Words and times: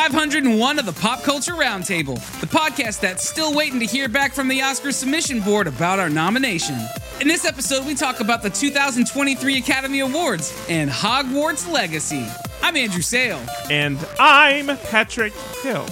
episode 0.00 0.18
501 0.18 0.78
of 0.78 0.86
the 0.86 0.92
Pop 0.92 1.22
Culture 1.22 1.52
Roundtable, 1.52 2.14
the 2.40 2.46
podcast 2.46 3.00
that's 3.00 3.28
still 3.28 3.54
waiting 3.54 3.78
to 3.80 3.86
hear 3.86 4.08
back 4.08 4.32
from 4.32 4.48
the 4.48 4.62
Oscar 4.62 4.92
submission 4.92 5.40
board 5.40 5.66
about 5.66 5.98
our 5.98 6.08
nomination. 6.08 6.78
In 7.20 7.28
this 7.28 7.44
episode, 7.44 7.86
we 7.86 7.94
talk 7.94 8.20
about 8.20 8.42
the 8.42 8.48
2023 8.48 9.58
Academy 9.58 10.00
Awards 10.00 10.58
and 10.68 10.90
Hogwarts 10.90 11.70
Legacy. 11.70 12.26
I'm 12.62 12.76
Andrew 12.76 13.02
Sale. 13.02 13.44
And 13.70 13.98
I'm 14.18 14.68
Patrick 14.78 15.34
Hill. 15.62 15.86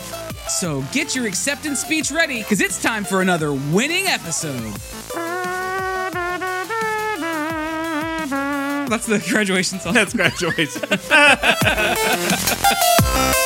So 0.48 0.82
get 0.92 1.14
your 1.14 1.26
acceptance 1.26 1.80
speech 1.80 2.10
ready, 2.10 2.38
because 2.38 2.60
it's 2.62 2.82
time 2.82 3.04
for 3.04 3.20
another 3.20 3.52
winning 3.52 4.06
episode. 4.06 4.72
That's 8.88 9.06
the 9.06 9.22
graduation 9.28 9.80
song. 9.80 9.92
That's 9.92 10.14
graduation. 10.14 10.82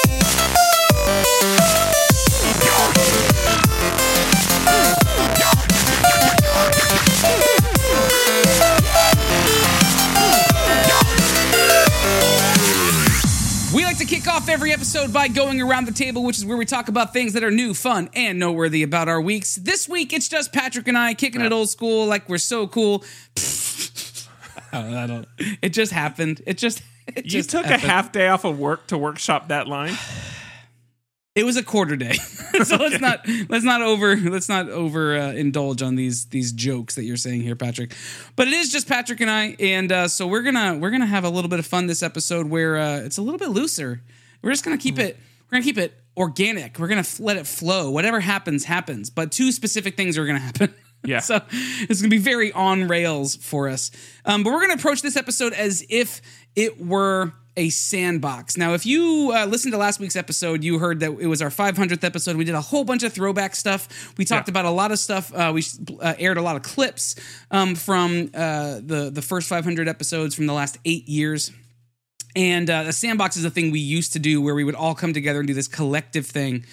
every 14.53 14.71
episode 14.71 15.15
by 15.15 15.29
going 15.29 15.63
around 15.63 15.87
the 15.87 15.93
table, 15.93 16.23
which 16.23 16.37
is 16.37 16.45
where 16.45 16.59
we 16.59 16.67
talk 16.67 16.89
about 16.89 17.15
things 17.15 17.33
that 17.33 17.43
are 17.43 17.51
new, 17.51 17.73
fun, 17.73 18.11
and 18.13 18.39
noteworthy 18.39 18.83
about 18.83 19.09
our 19.09 19.19
weeks. 19.19 19.55
This 19.57 19.89
week, 19.89 20.13
it's 20.13 20.29
just 20.29 20.53
Patrick 20.53 20.87
and 20.89 20.99
I 20.99 21.15
kicking 21.15 21.41
it 21.41 21.53
old 21.53 21.71
school, 21.71 22.07
like 22.07 22.29
we're 22.29 22.37
so 22.37 22.67
cool. 22.67 23.03
I 24.75 25.07
don't. 25.07 25.27
It 25.63 25.71
just 25.71 25.91
happened. 25.91 26.43
It 26.47 26.59
just. 26.59 26.83
It 27.09 27.25
you 27.25 27.31
just 27.31 27.49
took 27.49 27.65
a 27.65 27.79
half 27.79 28.13
day 28.13 28.29
off 28.29 28.45
of 28.45 28.59
work 28.59 28.87
to 28.89 28.99
workshop 28.99 29.49
that 29.49 29.67
line. 29.69 29.97
It 31.35 31.45
was 31.45 31.57
a 31.57 31.63
quarter 31.63 31.97
day, 31.97 32.13
so 32.65 32.77
let's 32.77 33.01
not 33.01 33.27
let's 33.49 33.65
not 33.65 33.81
over 33.81 34.17
let's 34.17 34.51
not 34.51 34.69
over 34.69 35.17
uh, 35.17 35.33
indulge 35.33 35.81
on 35.81 35.95
these 35.95 36.27
these 36.27 36.53
jokes 36.53 36.97
that 36.97 37.05
you're 37.05 37.17
saying 37.17 37.41
here, 37.41 37.57
Patrick. 37.57 37.95
But 38.37 38.49
it 38.49 38.53
is 38.55 38.71
just 38.71 38.87
Patrick 38.87 39.19
and 39.23 39.31
I, 39.31 39.57
and 39.59 39.91
uh, 39.91 40.09
so 40.09 40.27
we're 40.27 40.43
gonna 40.43 40.77
we're 40.77 40.91
gonna 40.91 41.07
have 41.07 41.25
a 41.25 41.31
little 41.31 41.49
bit 41.49 41.59
of 41.59 41.65
fun 41.65 41.87
this 41.87 42.03
episode 42.03 42.51
where 42.51 42.77
uh, 42.77 42.97
it's 42.99 43.17
a 43.17 43.23
little 43.23 43.39
bit 43.39 43.49
looser. 43.49 44.03
We're 44.43 44.51
just 44.51 44.63
gonna 44.63 44.77
keep 44.77 44.99
it 44.99 45.17
we're 45.51 45.57
gonna 45.57 45.65
keep 45.65 45.79
it 45.79 45.95
organic. 46.19 46.79
We're 46.79 46.89
gonna 46.89 47.01
f- 47.01 47.19
let 47.19 47.39
it 47.39 47.47
flow. 47.47 47.91
Whatever 47.91 48.21
happens, 48.21 48.65
happens. 48.65 49.09
But 49.09 49.33
two 49.33 49.53
specific 49.53 49.97
things 49.97 50.19
are 50.19 50.27
gonna 50.27 50.39
happen. 50.39 50.75
Yeah. 51.05 51.19
so 51.19 51.41
it's 51.51 52.01
gonna 52.01 52.11
be 52.11 52.19
very 52.19 52.53
on 52.53 52.87
rails 52.87 53.35
for 53.35 53.69
us. 53.69 53.91
Um, 54.25 54.45
but 54.45 54.53
we're 54.53 54.61
gonna 54.61 54.75
approach 54.75 55.03
this 55.03 55.17
episode 55.17 55.53
as 55.53 55.85
if 55.91 56.23
it 56.55 56.81
were 56.81 57.33
a 57.57 57.69
sandbox. 57.71 58.57
Now, 58.57 58.73
if 58.75 58.87
you 58.87 59.31
uh, 59.35 59.45
listened 59.47 59.73
to 59.73 59.79
last 59.79 60.01
week's 60.01 60.17
episode, 60.17 60.65
you 60.65 60.79
heard 60.79 61.01
that 61.01 61.11
it 61.21 61.27
was 61.27 61.43
our 61.43 61.51
500th 61.51 62.03
episode. 62.03 62.37
We 62.37 62.45
did 62.45 62.55
a 62.55 62.61
whole 62.61 62.85
bunch 62.85 63.03
of 63.03 63.13
throwback 63.13 63.55
stuff. 63.55 64.15
We 64.17 64.25
talked 64.25 64.49
Yeah. 64.49 64.53
about 64.53 64.65
a 64.65 64.71
lot 64.71 64.91
of 64.91 64.99
stuff. 64.99 65.33
Uh, 65.35 65.53
we 65.55 65.63
uh, 66.01 66.15
aired 66.19 66.39
a 66.39 66.43
lot 66.43 66.57
of 66.57 66.63
clips 66.63 67.15
um, 67.51 67.75
from 67.75 68.31
uh, 68.35 68.81
the 68.83 69.11
the 69.13 69.23
first 69.23 69.49
500 69.49 69.87
episodes 69.89 70.35
from 70.35 70.47
the 70.47 70.55
last 70.55 70.79
eight 70.85 71.09
years. 71.09 71.51
And 72.35 72.71
uh, 72.71 72.85
the 72.85 72.93
sandbox 72.95 73.37
is 73.37 73.45
a 73.45 73.51
thing 73.51 73.71
we 73.71 73.81
used 73.81 74.15
to 74.15 74.19
do 74.19 74.41
where 74.41 74.55
we 74.55 74.65
would 74.65 74.75
all 74.75 74.95
come 74.95 75.13
together 75.13 75.41
and 75.41 75.47
do 75.47 75.53
this 75.53 75.69
collective 75.69 76.25
thing 76.27 76.65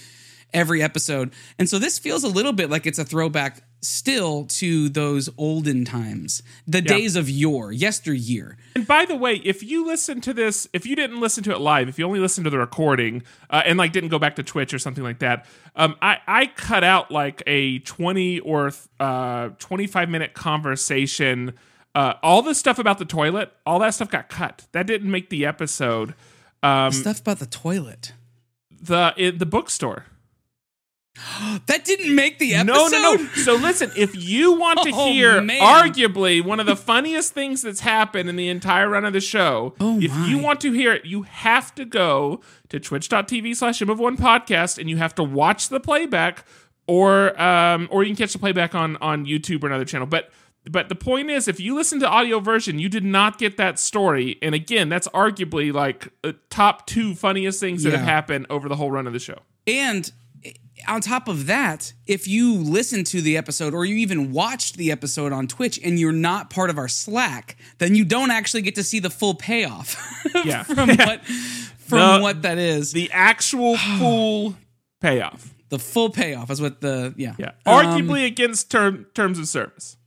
every 0.53 0.81
episode. 0.81 1.33
And 1.59 1.67
so 1.69 1.77
this 1.79 1.99
feels 1.99 2.23
a 2.23 2.29
little 2.29 2.53
bit 2.53 2.69
like 2.69 2.85
it's 2.87 2.97
a 2.99 3.03
throwback 3.03 3.61
still 3.81 4.45
to 4.45 4.89
those 4.89 5.29
olden 5.37 5.85
times, 5.85 6.43
the 6.67 6.81
days 6.81 7.15
of 7.15 7.29
yore, 7.29 7.71
yesteryear. 7.71 8.57
And 8.75 8.85
by 8.85 9.05
the 9.05 9.15
way, 9.15 9.35
if 9.43 9.63
you 9.63 9.85
listen 9.85 10.21
to 10.21 10.33
this, 10.33 10.67
if 10.73 10.85
you 10.85 10.95
didn't 10.95 11.19
listen 11.19 11.43
to 11.45 11.51
it 11.51 11.59
live, 11.59 11.87
if 11.87 11.97
you 11.97 12.05
only 12.05 12.19
listened 12.19 12.45
to 12.45 12.49
the 12.49 12.57
recording 12.57 13.23
uh, 13.49 13.61
and 13.65 13.77
like 13.77 13.91
didn't 13.91 14.09
go 14.09 14.19
back 14.19 14.35
to 14.35 14.43
Twitch 14.43 14.73
or 14.73 14.79
something 14.79 15.03
like 15.03 15.19
that, 15.19 15.45
um, 15.75 15.95
I, 16.01 16.17
I 16.27 16.45
cut 16.47 16.83
out 16.83 17.11
like 17.11 17.41
a 17.47 17.79
20 17.79 18.39
or 18.41 18.71
uh, 18.99 19.49
25 19.59 20.09
minute 20.09 20.33
conversation. 20.33 21.53
Uh, 21.95 22.13
all 22.21 22.41
the 22.41 22.53
stuff 22.53 22.79
about 22.79 22.99
the 22.99 23.05
toilet, 23.05 23.51
all 23.65 23.79
that 23.79 23.93
stuff 23.93 24.09
got 24.09 24.29
cut. 24.29 24.67
That 24.73 24.87
didn't 24.87 25.09
make 25.09 25.29
the 25.29 25.45
episode. 25.45 26.13
Um, 26.61 26.91
Stuff 26.91 27.21
about 27.21 27.39
the 27.39 27.45
toilet. 27.45 28.13
the 28.81 29.13
it, 29.17 29.39
the 29.39 29.45
bookstore. 29.45 30.05
That 31.67 31.85
didn't 31.85 32.15
make 32.15 32.39
the 32.39 32.55
episode. 32.55 32.73
No, 32.73 32.87
no, 32.89 33.15
no. 33.15 33.25
So 33.43 33.55
listen, 33.55 33.91
if 33.95 34.15
you 34.15 34.53
want 34.59 34.81
to 34.83 34.91
Oh, 34.93 35.11
hear 35.11 35.41
man. 35.41 35.61
arguably 35.61 36.43
one 36.43 36.59
of 36.59 36.65
the 36.65 36.75
funniest 36.75 37.33
things 37.33 37.61
that's 37.61 37.79
happened 37.81 38.29
in 38.29 38.35
the 38.35 38.49
entire 38.49 38.89
run 38.89 39.05
of 39.05 39.13
the 39.13 39.21
show, 39.21 39.75
Oh, 39.79 39.99
if 40.01 40.15
you 40.27 40.37
want 40.37 40.59
to 40.61 40.71
hear 40.71 40.93
it, 40.93 41.05
you 41.05 41.23
have 41.23 41.73
to 41.75 41.85
go 41.85 42.41
to 42.69 42.79
twitch.tv 42.79 43.55
slash 43.55 43.81
of 43.81 43.99
one 43.99 44.17
podcast 44.17 44.77
and 44.77 44.89
you 44.89 44.97
have 44.97 45.13
to 45.15 45.23
watch 45.23 45.69
the 45.69 45.79
playback 45.79 46.45
or 46.87 47.39
um 47.41 47.87
or 47.91 48.03
you 48.03 48.09
can 48.09 48.15
catch 48.17 48.33
the 48.33 48.39
playback 48.39 48.73
on 48.75 48.97
on 48.97 49.25
YouTube 49.25 49.63
or 49.63 49.67
another 49.67 49.85
channel. 49.85 50.07
But 50.07 50.31
but 50.69 50.89
the 50.89 50.95
point 50.95 51.29
is, 51.31 51.47
if 51.47 51.59
you 51.59 51.73
listen 51.73 51.99
to 52.01 52.07
audio 52.07 52.39
version, 52.39 52.79
you 52.79 52.89
did 52.89 53.03
not 53.05 53.37
get 53.39 53.57
that 53.57 53.79
story. 53.79 54.37
And 54.41 54.53
again, 54.53 54.89
that's 54.89 55.07
arguably 55.09 55.71
like 55.73 56.09
uh, 56.23 56.33
top 56.49 56.85
two 56.85 57.15
funniest 57.15 57.59
things 57.59 57.83
that 57.83 57.91
Yeah. 57.91 57.97
have 57.97 58.05
happened 58.05 58.47
over 58.49 58.67
the 58.67 58.75
whole 58.75 58.91
run 58.91 59.07
of 59.07 59.13
the 59.13 59.19
show. 59.19 59.39
And 59.65 60.11
on 60.87 61.01
top 61.01 61.27
of 61.27 61.45
that, 61.47 61.93
if 62.07 62.27
you 62.27 62.55
listen 62.55 63.03
to 63.05 63.21
the 63.21 63.37
episode 63.37 63.73
or 63.73 63.85
you 63.85 63.95
even 63.97 64.31
watched 64.31 64.77
the 64.77 64.91
episode 64.91 65.31
on 65.33 65.47
Twitch 65.47 65.79
and 65.83 65.99
you're 65.99 66.11
not 66.11 66.49
part 66.49 66.69
of 66.69 66.77
our 66.77 66.87
Slack, 66.87 67.57
then 67.79 67.95
you 67.95 68.05
don't 68.05 68.31
actually 68.31 68.61
get 68.61 68.75
to 68.75 68.83
see 68.83 68.99
the 68.99 69.09
full 69.09 69.33
payoff 69.35 69.95
Yeah. 70.45 70.63
from 70.63 70.89
what 70.97 71.25
from 71.77 71.97
The- 72.17 72.19
what 72.21 72.41
that 72.43 72.57
is. 72.57 72.91
The, 72.91 73.09
actual 73.11 73.77
full 73.99 74.55
payoff. 75.01 75.53
The 75.69 75.79
full 75.79 76.09
payoff 76.09 76.49
is 76.49 76.59
what 76.61 76.81
the 76.81 77.13
yeah. 77.15 77.35
Yeah, 77.37 77.51
Um, 77.65 77.85
arguably 77.85 78.25
against 78.25 78.71
term 78.71 79.05
terms 79.13 79.37
of 79.37 79.47
service. 79.47 79.97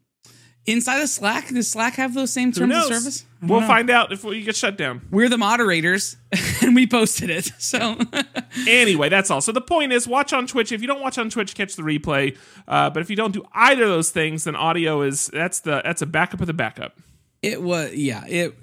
Inside 0.66 1.00
of 1.00 1.08
Slack, 1.08 1.48
does 1.48 1.70
Slack 1.70 1.94
have 1.94 2.14
those 2.14 2.32
same 2.32 2.52
terms 2.52 2.74
of 2.74 2.82
service? 2.84 3.24
We'll 3.42 3.60
know. 3.60 3.66
find 3.66 3.90
out 3.90 4.12
if 4.12 4.22
we 4.22 4.42
get 4.42 4.54
shut 4.54 4.76
down. 4.76 5.02
We're 5.10 5.28
the 5.28 5.38
moderators 5.38 6.16
and 6.62 6.74
we 6.74 6.86
posted 6.86 7.30
it. 7.30 7.50
So 7.58 7.98
Anyway, 8.68 9.08
that's 9.08 9.30
all. 9.30 9.40
So 9.40 9.52
the 9.52 9.60
point 9.60 9.92
is, 9.92 10.06
watch 10.06 10.32
on 10.32 10.46
Twitch. 10.46 10.72
If 10.72 10.80
you 10.80 10.86
don't 10.86 11.00
watch 11.00 11.18
on 11.18 11.30
Twitch, 11.30 11.54
catch 11.54 11.76
the 11.76 11.82
replay. 11.82 12.36
Uh, 12.68 12.90
but 12.90 13.00
if 13.00 13.10
you 13.10 13.16
don't 13.16 13.32
do 13.32 13.44
either 13.52 13.84
of 13.84 13.88
those 13.88 14.10
things, 14.10 14.44
then 14.44 14.56
audio 14.56 15.02
is 15.02 15.26
that's 15.26 15.60
the 15.60 15.82
that's 15.84 16.02
a 16.02 16.06
backup 16.06 16.40
of 16.40 16.46
the 16.46 16.52
backup. 16.52 16.98
It 17.40 17.62
was 17.62 17.94
yeah. 17.94 18.24
It 18.26 18.54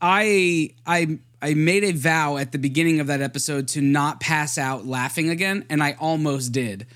I 0.00 0.74
I 0.86 1.18
I 1.40 1.54
made 1.54 1.84
a 1.84 1.92
vow 1.92 2.36
at 2.36 2.52
the 2.52 2.58
beginning 2.58 3.00
of 3.00 3.06
that 3.08 3.20
episode 3.20 3.68
to 3.68 3.80
not 3.80 4.20
pass 4.20 4.58
out 4.58 4.86
laughing 4.86 5.28
again, 5.28 5.64
and 5.68 5.82
I 5.82 5.96
almost 6.00 6.52
did 6.52 6.86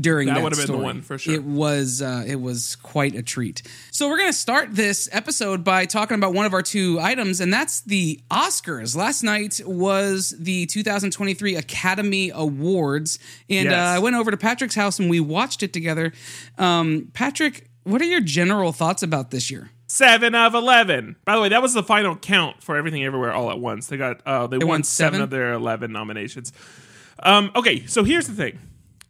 during 0.00 0.26
That 0.26 0.34
that, 0.34 0.42
would've 0.42 0.58
been 0.58 0.76
the 0.76 0.82
one, 0.82 1.02
for 1.02 1.18
sure. 1.18 1.34
It 1.34 1.44
was 1.44 2.02
uh, 2.02 2.24
it 2.26 2.40
was 2.40 2.74
quite 2.76 3.14
a 3.14 3.22
treat. 3.22 3.62
So 3.92 4.08
we're 4.08 4.18
gonna 4.18 4.32
start 4.32 4.74
this 4.74 5.08
episode 5.12 5.62
by 5.62 5.86
talking 5.86 6.16
about 6.16 6.34
one 6.34 6.46
of 6.46 6.52
our 6.52 6.62
two 6.62 6.98
items, 7.00 7.40
and 7.40 7.52
that's 7.52 7.80
the 7.82 8.20
Oscars. 8.30 8.96
Last 8.96 9.22
night 9.22 9.60
was 9.64 10.34
the 10.38 10.66
2023 10.66 11.54
Academy 11.54 12.30
Awards, 12.34 13.18
and 13.48 13.66
Yes. 13.66 13.72
uh, 13.72 13.96
I 13.96 13.98
went 14.00 14.16
over 14.16 14.30
to 14.32 14.36
Patrick's 14.36 14.74
house 14.74 14.98
and 14.98 15.08
we 15.08 15.20
watched 15.20 15.62
it 15.62 15.72
together. 15.72 16.12
Um, 16.58 17.08
Patrick, 17.12 17.70
what 17.84 18.00
are 18.02 18.06
your 18.06 18.20
general 18.20 18.72
thoughts 18.72 19.02
about 19.02 19.30
this 19.30 19.50
year? 19.50 19.70
Seven 19.86 20.34
of 20.34 20.54
eleven. 20.54 21.14
By 21.24 21.36
the 21.36 21.40
way, 21.42 21.50
that 21.50 21.62
was 21.62 21.72
the 21.74 21.84
final 21.84 22.16
count 22.16 22.62
for 22.64 22.76
everything 22.76 23.04
everywhere 23.04 23.32
all 23.32 23.48
at 23.50 23.60
once. 23.60 23.86
They 23.86 23.96
got 23.96 24.22
uh, 24.26 24.48
they, 24.48 24.58
won, 24.58 24.66
won 24.68 24.82
seven 24.82 25.12
seven? 25.12 25.20
of 25.20 25.30
their 25.30 25.52
eleven 25.52 25.92
nominations. 25.92 26.52
Um, 27.22 27.52
okay, 27.54 27.86
so 27.86 28.02
here's 28.02 28.26
the 28.26 28.32
thing. 28.34 28.58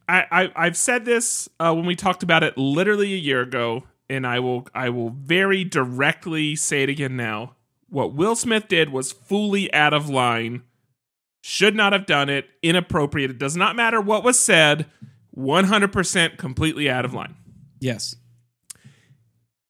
I, 0.09 0.25
I 0.31 0.53
I've 0.55 0.77
said 0.77 1.05
this 1.05 1.49
uh, 1.59 1.73
when 1.75 1.87
we 1.87 1.97
talked 1.97 2.23
about 2.23 2.43
it 2.43 2.57
literally 2.59 3.13
a 3.15 3.19
year 3.19 3.41
ago, 3.43 3.85
and 4.11 4.27
I 4.27 4.41
will 4.41 4.67
I 4.75 4.89
will 4.91 5.11
very 5.11 5.65
directly 5.65 6.57
say 6.57 6.83
it 6.83 6.89
again 6.89 7.17
now. 7.17 7.55
What 7.89 8.13
Will 8.15 8.35
Smith 8.37 8.69
did 8.69 8.91
was 8.91 9.13
fully 9.13 9.73
out 9.73 9.95
of 9.95 10.09
line. 10.09 10.63
Should 11.43 11.75
not 11.77 11.93
have 11.93 12.07
done 12.07 12.29
it. 12.31 12.47
Inappropriate. 12.63 13.31
It 13.31 13.39
does 13.39 13.57
not 13.57 13.77
matter 13.77 14.01
what 14.01 14.25
was 14.25 14.39
said. 14.41 14.87
One 15.31 15.65
hundred 15.65 15.93
percent 15.93 16.39
completely 16.39 16.89
out 16.89 17.05
of 17.05 17.13
line 17.13 17.35
Yes. 17.81 18.15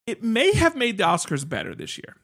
it 0.07 0.23
may 0.23 0.53
have 0.53 0.75
made 0.75 0.97
the 0.97 1.03
Oscars 1.03 1.47
better 1.47 1.73
this 1.73 1.97
year. 1.97 2.15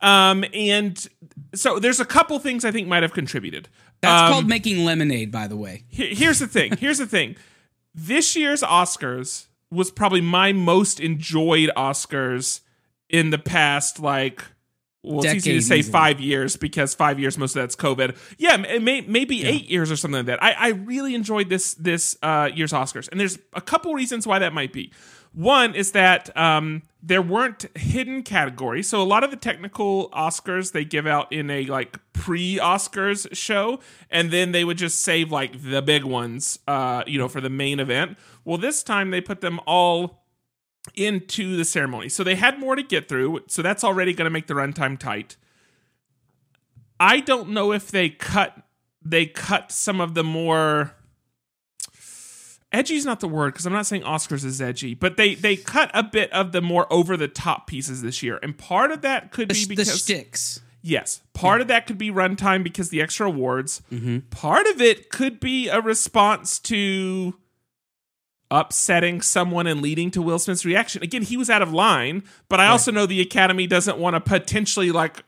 Um, 0.00 0.44
and 0.52 1.06
so 1.54 1.78
there's 1.78 2.00
a 2.00 2.04
couple 2.04 2.38
things 2.38 2.64
I 2.64 2.70
think 2.72 2.88
might 2.88 3.02
have 3.02 3.12
contributed. 3.12 3.68
That's 4.00 4.22
Um, 4.22 4.32
called 4.32 4.48
making 4.48 4.84
lemonade, 4.84 5.30
by 5.32 5.46
the 5.48 5.56
way. 5.56 5.84
he- 5.88 6.14
here's 6.14 6.38
the 6.40 6.46
thing. 6.48 6.76
Here's 6.76 6.98
the 6.98 7.06
thing. 7.06 7.36
This 7.94 8.36
year's 8.36 8.62
Oscars 8.62 9.46
was 9.70 9.90
probably 9.90 10.20
my 10.20 10.52
most 10.52 11.00
enjoyed 11.00 11.70
Oscars 11.76 12.60
in 13.08 13.30
the 13.30 13.38
past, 13.38 14.00
like, 14.00 14.44
well, 15.02 15.24
it's 15.24 15.34
easy 15.34 15.54
to 15.54 15.62
say 15.62 15.82
five 15.82 16.20
years 16.20 16.56
because 16.56 16.94
five 16.94 17.18
years, 17.18 17.38
most 17.38 17.56
of 17.56 17.62
that's 17.62 17.76
COVID. 17.76 18.16
Yeah, 18.36 18.56
may, 18.56 19.00
maybe 19.00 19.44
eight 19.44 19.70
years 19.70 19.90
or 19.90 19.96
something 19.96 20.18
like 20.18 20.26
that. 20.26 20.42
I, 20.42 20.52
I 20.52 20.68
really 20.70 21.14
enjoyed 21.14 21.48
this 21.48 21.74
this 21.74 22.16
uh, 22.22 22.50
year's 22.54 22.72
Oscars, 22.72 23.08
and 23.10 23.18
there's 23.18 23.38
a 23.54 23.60
couple 23.60 23.94
reasons 23.94 24.26
why 24.26 24.38
that 24.40 24.52
might 24.52 24.72
be. 24.72 24.92
One 25.38 25.76
is 25.76 25.92
that 25.92 26.36
um, 26.36 26.82
there 27.00 27.22
weren't 27.22 27.66
hidden 27.76 28.24
categories. 28.24 28.88
So 28.88 29.00
a 29.00 29.04
lot 29.04 29.22
of 29.22 29.30
the 29.30 29.36
technical 29.36 30.10
Oscars 30.10 30.72
they 30.72 30.84
give 30.84 31.06
out 31.06 31.32
in 31.32 31.48
a 31.48 31.64
like 31.66 31.96
pre-Oscars 32.12 33.28
show, 33.36 33.78
and 34.10 34.32
then 34.32 34.50
they 34.50 34.64
would 34.64 34.78
just 34.78 35.00
save 35.00 35.30
like 35.30 35.62
the 35.62 35.80
big 35.80 36.02
ones, 36.02 36.58
uh, 36.66 37.04
you 37.06 37.20
know, 37.20 37.28
for 37.28 37.40
the 37.40 37.50
main 37.50 37.78
event. 37.78 38.18
Well, 38.44 38.58
this 38.58 38.82
time 38.82 39.12
they 39.12 39.20
put 39.20 39.40
them 39.40 39.60
all 39.64 40.24
into 40.96 41.56
the 41.56 41.64
ceremony. 41.64 42.08
So 42.08 42.24
they 42.24 42.34
had 42.34 42.58
more 42.58 42.74
to 42.74 42.82
get 42.82 43.08
through. 43.08 43.42
So 43.46 43.62
that's 43.62 43.84
already 43.84 44.14
going 44.14 44.26
to 44.26 44.30
make 44.30 44.48
the 44.48 44.54
runtime 44.54 44.98
tight. 44.98 45.36
I 46.98 47.20
don't 47.20 47.50
know 47.50 47.70
if 47.70 47.92
they 47.92 48.08
cut 48.08 48.64
they 49.00 49.26
cut 49.26 49.70
some 49.70 50.00
of 50.00 50.14
the 50.14 50.24
more 50.24 50.96
edgy 52.72 52.96
is 52.96 53.04
not 53.06 53.20
the 53.20 53.28
word 53.28 53.52
because 53.52 53.66
I'm 53.66 53.72
not 53.72 53.86
saying 53.86 54.02
Oscars 54.02 54.44
is 54.44 54.60
edgy, 54.60 54.94
but 54.94 55.16
they 55.16 55.34
they 55.34 55.56
cut 55.56 55.90
a 55.94 56.02
bit 56.02 56.32
of 56.32 56.52
the 56.52 56.60
more 56.60 56.86
over 56.92 57.16
the 57.16 57.28
top 57.28 57.66
pieces 57.66 58.02
this 58.02 58.22
year, 58.22 58.38
and 58.42 58.56
part 58.56 58.90
of 58.90 59.02
that 59.02 59.30
could 59.32 59.48
The, 59.48 59.54
be 59.54 59.60
sh- 59.60 59.66
the 59.66 59.74
because 59.76 59.98
shticks. 60.04 60.60
yes, 60.82 61.20
part 61.34 61.60
of 61.60 61.68
that 61.68 61.86
could 61.86 61.98
be 61.98 62.10
runtime 62.10 62.62
because 62.62 62.90
the 62.90 63.00
extra 63.02 63.26
awards. 63.26 63.80
Part 64.30 64.66
of 64.66 64.80
it 64.80 65.10
could 65.10 65.40
be 65.40 65.68
a 65.68 65.80
response 65.80 66.58
to 66.60 67.34
upsetting 68.50 69.20
someone 69.20 69.66
and 69.66 69.82
leading 69.82 70.10
to 70.12 70.22
Will 70.22 70.38
Smith's 70.38 70.64
reaction. 70.64 71.02
Again, 71.02 71.22
he 71.22 71.36
was 71.36 71.50
out 71.50 71.60
of 71.60 71.72
line, 71.72 72.22
but 72.48 72.60
I 72.60 72.68
also 72.68 72.90
know 72.90 73.04
the 73.04 73.20
Academy 73.20 73.66
doesn't 73.66 73.98
want 73.98 74.14
to 74.14 74.20
potentially 74.20 74.90
like 74.90 75.22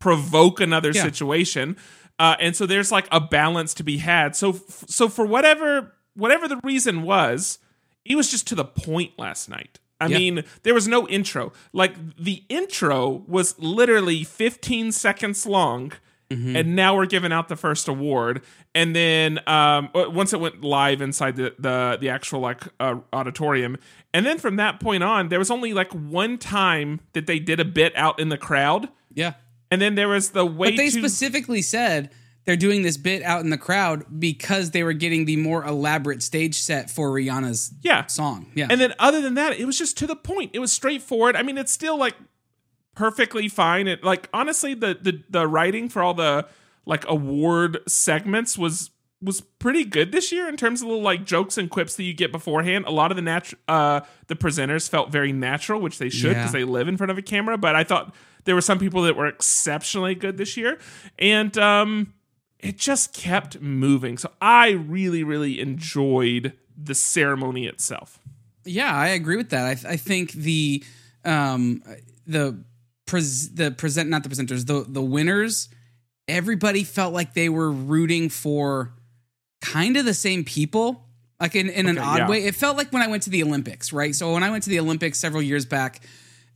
provoke 0.00 0.60
another 0.60 0.90
Yeah. 0.90 1.02
situation. 1.02 1.76
Uh, 2.18 2.34
and 2.40 2.56
so 2.56 2.66
there's 2.66 2.90
like 2.90 3.06
a 3.12 3.20
balance 3.20 3.72
to 3.74 3.84
be 3.84 3.98
had. 3.98 4.34
So 4.34 4.50
f- 4.50 4.84
so 4.88 5.08
for 5.08 5.24
whatever 5.26 5.92
whatever 6.16 6.48
the 6.48 6.60
reason 6.64 7.02
was, 7.02 7.58
he 8.04 8.14
was 8.16 8.30
just 8.30 8.46
to 8.48 8.54
the 8.54 8.64
point 8.64 9.12
last 9.18 9.48
night. 9.48 9.78
I 10.00 10.06
Yeah. 10.08 10.18
mean, 10.18 10.44
there 10.62 10.74
was 10.74 10.86
no 10.86 11.08
intro. 11.08 11.52
Like 11.72 11.94
the 12.18 12.42
intro 12.48 13.24
was 13.26 13.58
literally 13.58 14.24
15 14.24 14.92
seconds 14.92 15.46
long. 15.46 15.92
And 16.28 16.74
now 16.74 16.96
we're 16.96 17.06
giving 17.06 17.30
out 17.30 17.46
the 17.46 17.54
first 17.54 17.86
award, 17.86 18.42
and 18.74 18.96
then 18.96 19.38
um, 19.46 19.90
once 19.94 20.32
it 20.32 20.40
went 20.40 20.60
live 20.64 21.00
inside 21.00 21.36
the 21.36 21.54
the, 21.56 21.98
the 22.00 22.08
actual 22.08 22.40
like 22.40 22.62
uh, 22.80 22.96
auditorium, 23.12 23.76
and 24.12 24.26
then 24.26 24.36
from 24.38 24.56
that 24.56 24.80
point 24.80 25.04
on, 25.04 25.28
there 25.28 25.38
was 25.38 25.52
only 25.52 25.72
like 25.72 25.92
one 25.92 26.36
time 26.36 26.98
that 27.12 27.28
they 27.28 27.38
did 27.38 27.60
a 27.60 27.64
bit 27.64 27.92
out 27.94 28.18
in 28.18 28.28
the 28.28 28.36
crowd, 28.36 28.88
Yeah. 29.14 29.34
and 29.70 29.80
then 29.80 29.94
there 29.94 30.08
was 30.08 30.30
the 30.30 30.44
way 30.44 30.70
But 30.70 30.76
they 30.78 30.90
to 30.90 30.98
specifically 30.98 31.62
said 31.62 32.10
they're 32.46 32.56
doing 32.56 32.82
this 32.82 32.96
bit 32.96 33.22
out 33.22 33.42
in 33.42 33.50
the 33.50 33.58
crowd 33.58 34.04
because 34.18 34.70
they 34.70 34.82
were 34.82 34.92
getting 34.92 35.24
the 35.26 35.36
more 35.36 35.64
elaborate 35.64 36.22
stage 36.22 36.54
set 36.56 36.90
for 36.90 37.10
Rihanna's 37.10 37.72
yeah 37.82 38.06
song. 38.06 38.50
Yeah. 38.54 38.68
And 38.70 38.80
then 38.80 38.94
other 38.98 39.20
than 39.20 39.34
that, 39.34 39.58
it 39.58 39.66
was 39.66 39.76
just 39.76 39.98
to 39.98 40.06
the 40.06 40.16
point. 40.16 40.52
It 40.54 40.60
was 40.60 40.72
straightforward. 40.72 41.36
I 41.36 41.42
mean, 41.42 41.58
it's 41.58 41.72
still 41.72 41.98
like 41.98 42.14
perfectly 42.94 43.48
fine. 43.48 43.86
It 43.88 44.02
like 44.04 44.28
honestly, 44.32 44.74
the 44.74 44.96
the 45.00 45.22
the 45.28 45.46
writing 45.46 45.88
for 45.88 46.02
all 46.02 46.14
the 46.14 46.46
like 46.84 47.04
award 47.08 47.78
segments 47.86 48.56
was 48.56 48.90
was 49.22 49.40
pretty 49.40 49.84
good 49.84 50.12
this 50.12 50.30
year 50.30 50.46
in 50.48 50.56
terms 50.56 50.82
of 50.82 50.88
little 50.88 51.02
like 51.02 51.24
jokes 51.24 51.56
and 51.58 51.70
quips 51.70 51.96
that 51.96 52.04
you 52.04 52.14
get 52.14 52.30
beforehand. 52.30 52.84
A 52.86 52.90
lot 52.90 53.10
of 53.10 53.16
the 53.16 53.22
natu- 53.22 53.54
uh 53.66 54.00
the 54.28 54.36
presenters 54.36 54.88
felt 54.88 55.10
very 55.10 55.32
natural, 55.32 55.80
which 55.80 55.98
they 55.98 56.08
should 56.10 56.32
Yeah. 56.32 56.40
because 56.42 56.52
they 56.52 56.64
live 56.64 56.86
in 56.86 56.96
front 56.96 57.10
of 57.10 57.18
a 57.18 57.22
camera. 57.22 57.58
But 57.58 57.74
I 57.74 57.82
thought 57.82 58.14
there 58.44 58.54
were 58.54 58.60
some 58.60 58.78
people 58.78 59.02
that 59.02 59.16
were 59.16 59.26
exceptionally 59.26 60.14
good 60.14 60.36
this 60.36 60.56
year, 60.56 60.78
and 61.18 61.56
um, 61.58 62.12
it 62.60 62.78
just 62.78 63.12
kept 63.12 63.60
moving. 63.60 64.18
So 64.18 64.30
I 64.40 64.70
really 64.70 65.22
really 65.24 65.60
enjoyed 65.60 66.52
the 66.76 66.94
ceremony 66.94 67.66
itself. 67.66 68.18
Yeah, 68.64 68.92
I 68.94 69.08
agree 69.08 69.36
with 69.36 69.50
that. 69.50 69.84
I, 69.86 69.92
I 69.92 69.96
think 69.96 70.32
the 70.32 70.82
um 71.24 71.82
the 72.26 72.62
pres- 73.06 73.54
the 73.54 73.70
present 73.70 74.10
not 74.10 74.22
the 74.22 74.28
presenters 74.28 74.66
the 74.66 74.84
the 74.88 75.02
winners 75.02 75.68
everybody 76.28 76.82
felt 76.82 77.12
like 77.14 77.34
they 77.34 77.48
were 77.48 77.70
rooting 77.70 78.28
for 78.28 78.92
kind 79.60 79.96
of 79.96 80.04
the 80.04 80.14
same 80.14 80.42
people 80.44 81.04
like 81.40 81.54
in, 81.54 81.68
in 81.68 81.86
an 81.86 81.98
Okay, 81.98 82.06
odd 82.06 82.18
yeah. 82.18 82.28
way 82.28 82.44
it 82.44 82.54
felt 82.56 82.76
like 82.76 82.92
when 82.92 83.02
i 83.02 83.06
went 83.06 83.22
to 83.22 83.30
the 83.30 83.42
olympics 83.44 83.92
right 83.92 84.14
so 84.14 84.32
when 84.32 84.42
i 84.42 84.50
went 84.50 84.64
to 84.64 84.70
the 84.70 84.80
olympics 84.80 85.18
several 85.20 85.40
years 85.42 85.64
back 85.64 86.00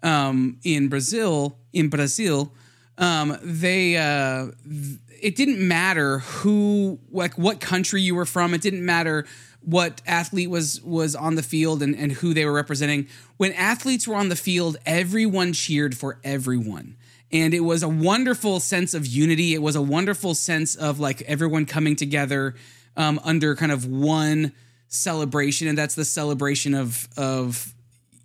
um, 0.02 0.58
in 0.64 0.88
brazil 0.88 1.56
in 1.73 1.88
brazil 1.88 2.52
um, 3.00 3.37
they 3.43 3.97
uh, 3.97 4.50
th- 4.69 4.99
it 5.20 5.35
didn't 5.35 5.67
matter 5.67 6.19
who 6.19 7.00
like 7.11 7.37
what 7.37 7.61
country 7.61 8.02
you 8.02 8.14
were 8.14 8.26
from. 8.26 8.55
It 8.55 8.61
didn't 8.61 8.85
matter 8.85 9.26
what 9.62 10.00
athlete 10.06 10.50
was 10.50 10.81
was 10.82 11.17
on 11.17 11.35
the 11.35 11.43
field 11.43 11.82
and, 11.82 11.97
and 11.97 12.12
who 12.12 12.32
they 12.35 12.44
were 12.44 12.52
representing. 12.52 13.08
When 13.38 13.52
athletes 13.55 14.06
were 14.06 14.17
on 14.17 14.29
the 14.29 14.37
field 14.37 14.76
everyone 14.87 15.52
cheered 15.52 15.97
for 15.97 16.19
everyone. 16.23 16.97
And 17.32 17.55
it 17.55 17.61
was 17.61 17.85
a 17.85 17.88
wonderful 17.88 18.58
sense 18.58 18.93
of 18.93 19.06
unity. 19.06 19.55
It 19.55 19.62
was 19.62 19.76
a 19.76 19.82
wonderful 19.82 20.35
sense 20.35 20.75
of 20.75 20.99
like 20.99 21.23
everyone 21.23 21.64
coming 21.64 21.94
together 21.94 22.56
um, 22.97 23.20
under 23.23 23.55
kind 23.55 23.70
of 23.70 23.87
one 23.87 24.52
celebration. 24.88 25.69
And 25.69 25.79
that's 25.79 25.94
the 25.94 26.05
celebration 26.05 26.75
of 26.75 27.08
of 27.17 27.73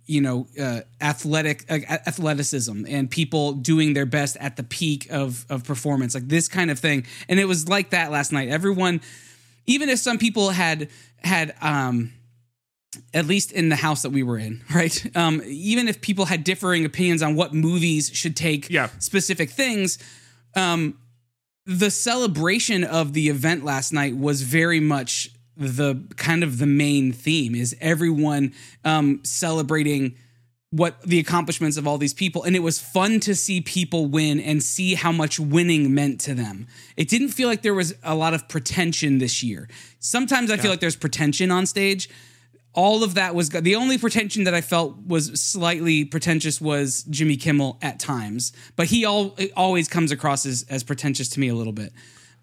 you 0.06 0.20
know 0.20 0.46
uh, 0.60 0.80
athletic 1.00 1.64
uh, 1.70 1.78
athleticism 2.06 2.84
and 2.88 3.10
people 3.10 3.52
doing 3.52 3.92
their 3.94 4.06
best 4.06 4.36
at 4.38 4.56
the 4.56 4.62
peak 4.62 5.08
of 5.10 5.44
of 5.50 5.64
performance 5.64 6.14
like 6.14 6.28
this 6.28 6.48
kind 6.48 6.70
of 6.70 6.78
thing. 6.78 7.04
And 7.28 7.38
it 7.40 7.46
was 7.46 7.68
like 7.68 7.90
that 7.90 8.10
last 8.10 8.32
night. 8.32 8.48
Everyone 8.48 9.00
even 9.66 9.88
if 9.88 9.98
some 9.98 10.18
people 10.18 10.50
had 10.50 10.88
had 11.22 11.54
um 11.60 12.12
at 13.12 13.26
least 13.26 13.52
in 13.52 13.68
the 13.68 13.76
house 13.76 14.02
that 14.02 14.10
we 14.10 14.22
were 14.22 14.38
in 14.38 14.62
right? 14.74 15.16
Um 15.16 15.42
even 15.44 15.88
if 15.88 16.00
people 16.00 16.24
had 16.26 16.44
differing 16.44 16.84
opinions 16.84 17.22
on 17.22 17.34
what 17.34 17.52
movies 17.52 18.10
should 18.14 18.36
take 18.36 18.70
Yeah. 18.70 18.88
specific 18.98 19.50
things 19.50 19.98
um 20.54 20.98
the 21.66 21.90
celebration 21.90 22.84
of 22.84 23.12
the 23.12 23.28
event 23.28 23.64
last 23.64 23.92
night 23.92 24.16
was 24.16 24.42
very 24.42 24.78
much 24.78 25.30
the 25.56 26.02
kind 26.16 26.42
of 26.42 26.58
the 26.58 26.66
main 26.66 27.12
theme 27.12 27.54
is 27.54 27.76
everyone 27.80 28.52
um, 28.84 29.20
celebrating 29.24 30.16
what 30.70 31.00
the 31.02 31.18
accomplishments 31.18 31.76
of 31.76 31.86
all 31.86 31.96
these 31.96 32.12
people. 32.12 32.42
And 32.42 32.56
it 32.56 32.60
was 32.60 32.78
fun 32.78 33.20
to 33.20 33.34
see 33.34 33.60
people 33.60 34.06
win 34.06 34.40
and 34.40 34.62
see 34.62 34.94
how 34.94 35.12
much 35.12 35.38
winning 35.38 35.94
meant 35.94 36.20
to 36.22 36.34
them. 36.34 36.66
It 36.96 37.08
didn't 37.08 37.28
feel 37.28 37.48
like 37.48 37.62
there 37.62 37.74
was 37.74 37.94
a 38.02 38.14
lot 38.14 38.34
of 38.34 38.48
pretension 38.48 39.18
this 39.18 39.42
year. 39.42 39.68
Sometimes 40.00 40.50
i 40.50 40.56
feel 40.56 40.70
like 40.70 40.80
there's 40.80 40.96
pretension 40.96 41.50
on 41.50 41.66
stage. 41.66 42.10
All 42.74 43.02
of 43.02 43.14
that 43.14 43.34
was 43.34 43.48
the 43.48 43.74
only 43.76 43.96
pretension 43.96 44.44
that 44.44 44.54
I 44.54 44.60
felt 44.60 44.98
was 45.06 45.40
slightly 45.40 46.04
pretentious 46.04 46.60
was 46.60 47.04
Jimmy 47.04 47.36
Kimmel 47.36 47.78
at 47.80 47.98
times, 47.98 48.52
but 48.74 48.88
he 48.88 49.06
all 49.06 49.34
always 49.56 49.88
comes 49.88 50.12
across 50.12 50.44
as, 50.44 50.66
as 50.68 50.84
pretentious 50.84 51.30
to 51.30 51.40
me 51.40 51.48
a 51.48 51.54
little 51.54 51.72
bit, 51.72 51.92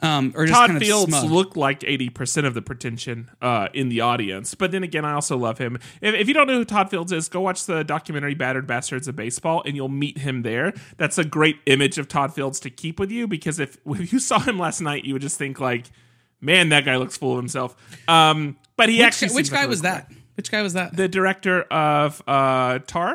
um, 0.03 0.33
or 0.35 0.45
just 0.45 0.57
Todd 0.57 0.67
kind 0.69 0.77
of 0.77 0.83
Fields 0.83 1.17
smug. 1.17 1.31
looked 1.31 1.57
like 1.57 1.79
80% 1.79 2.45
of 2.45 2.53
the 2.53 2.61
pretension 2.61 3.31
uh, 3.41 3.69
in 3.73 3.89
the 3.89 4.01
audience. 4.01 4.53
But 4.53 4.71
then 4.71 4.83
again, 4.83 5.05
I 5.05 5.13
also 5.13 5.37
love 5.37 5.57
him. 5.57 5.79
If, 6.01 6.13
if 6.13 6.27
you 6.27 6.33
don't 6.33 6.45
know 6.45 6.57
who 6.57 6.65
Todd 6.65 6.89
Fields 6.89 7.11
is, 7.11 7.29
go 7.29 7.39
watch 7.41 7.65
the 7.65 7.83
documentary 7.83 8.35
Battered 8.35 8.67
Bastards 8.67 9.07
of 9.07 9.15
Baseball 9.15 9.63
and 9.65 9.75
you'll 9.75 9.87
meet 9.89 10.17
him 10.19 10.41
there. 10.41 10.73
That's 10.97 11.17
a 11.17 11.23
great 11.23 11.57
image 11.65 11.97
of 11.97 12.07
Todd 12.09 12.35
Fields 12.35 12.59
to 12.61 12.69
keep 12.69 12.99
with 12.99 13.11
you 13.11 13.27
because 13.27 13.59
if, 13.59 13.77
if 13.85 14.11
you 14.11 14.19
saw 14.19 14.39
him 14.39 14.59
last 14.59 14.81
night, 14.81 15.05
you 15.05 15.13
would 15.13 15.21
just 15.21 15.37
think, 15.37 15.59
like, 15.59 15.85
man, 16.41 16.69
that 16.69 16.83
guy 16.85 16.97
looks 16.97 17.15
full 17.17 17.31
of 17.31 17.37
himself. 17.37 17.75
Um, 18.07 18.57
but 18.75 18.89
he 18.89 18.97
which, 18.97 19.05
actually. 19.05 19.33
which 19.35 19.51
guy 19.51 19.61
like 19.61 19.69
was 19.69 19.81
that? 19.83 20.11
Which 20.35 20.51
guy 20.51 20.63
was 20.63 20.73
that? 20.73 20.97
The 20.97 21.07
director 21.07 21.61
of 21.61 22.21
uh, 22.27 22.79
Tar. 22.79 23.11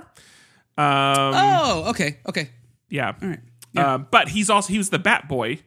Um, 0.78 1.34
oh, 1.34 1.84
okay, 1.88 2.18
okay, 2.28 2.50
Yeah. 2.88 3.12
all 3.20 3.28
right. 3.28 3.40
Um, 3.76 4.08
but 4.10 4.28
he's 4.28 4.48
also 4.48 4.72
he 4.72 4.78
was 4.78 4.90
the 4.90 4.98
Bat 4.98 5.28
Boy 5.28 5.60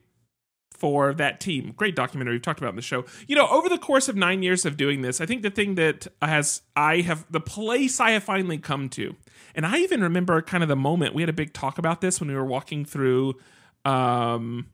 for 0.82 1.14
that 1.14 1.40
team. 1.40 1.76
Great 1.78 1.96
documentary 1.96 2.34
we've 2.34 2.42
talked 2.42 2.60
about 2.60 2.72
in 2.72 2.76
the 2.76 2.82
show. 2.82 3.06
You 3.28 3.36
know, 3.36 3.48
over 3.50 3.70
the 3.70 3.78
course 3.78 4.10
of 4.10 4.16
nine 4.16 4.42
years 4.42 4.66
of 4.66 4.78
doing 4.78 5.04
this, 5.04 5.22
I 5.22 5.28
think 5.28 5.44
the 5.44 5.52
thing 5.52 5.76
that 5.76 6.08
has 6.24 6.64
I 6.76 7.02
have 7.02 7.24
the 7.30 7.40
place 7.40 8.00
I 8.00 8.12
have 8.12 8.24
finally 8.24 8.58
come 8.58 8.90
to, 8.90 9.16
and 9.54 9.64
I 9.64 9.78
even 9.78 10.02
remember 10.02 10.42
kind 10.42 10.64
of 10.64 10.70
the 10.70 10.76
moment 10.76 11.14
we 11.14 11.22
had 11.22 11.30
a 11.30 11.34
big 11.34 11.54
talk 11.54 11.78
about 11.78 12.02
this 12.02 12.20
when 12.20 12.30
we 12.30 12.36
were 12.36 12.46
walking 12.46 12.84
through. 12.84 13.36
Um, 13.86 14.72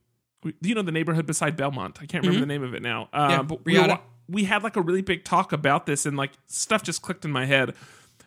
you 0.61 0.75
know 0.75 0.81
the 0.81 0.93
neighborhood 0.93 1.25
beside 1.25 1.57
Belmont. 1.57 1.99
I 2.01 2.05
can't 2.05 2.23
remember 2.23 2.39
the 2.39 2.53
name 2.53 2.63
of 2.63 2.73
it 2.73 2.81
now. 2.81 3.09
Uh, 3.11 3.27
Yeah, 3.29 3.41
but 3.41 3.65
we, 3.65 3.77
were 3.77 3.99
we 4.29 4.45
had 4.45 4.63
like 4.63 4.77
a 4.77 4.81
really 4.81 5.01
big 5.01 5.25
talk 5.25 5.51
about 5.51 5.87
this, 5.87 6.05
and 6.05 6.15
like 6.15 6.31
stuff 6.45 6.83
just 6.83 7.01
clicked 7.01 7.25
in 7.25 7.31
my 7.33 7.45
head. 7.45 7.73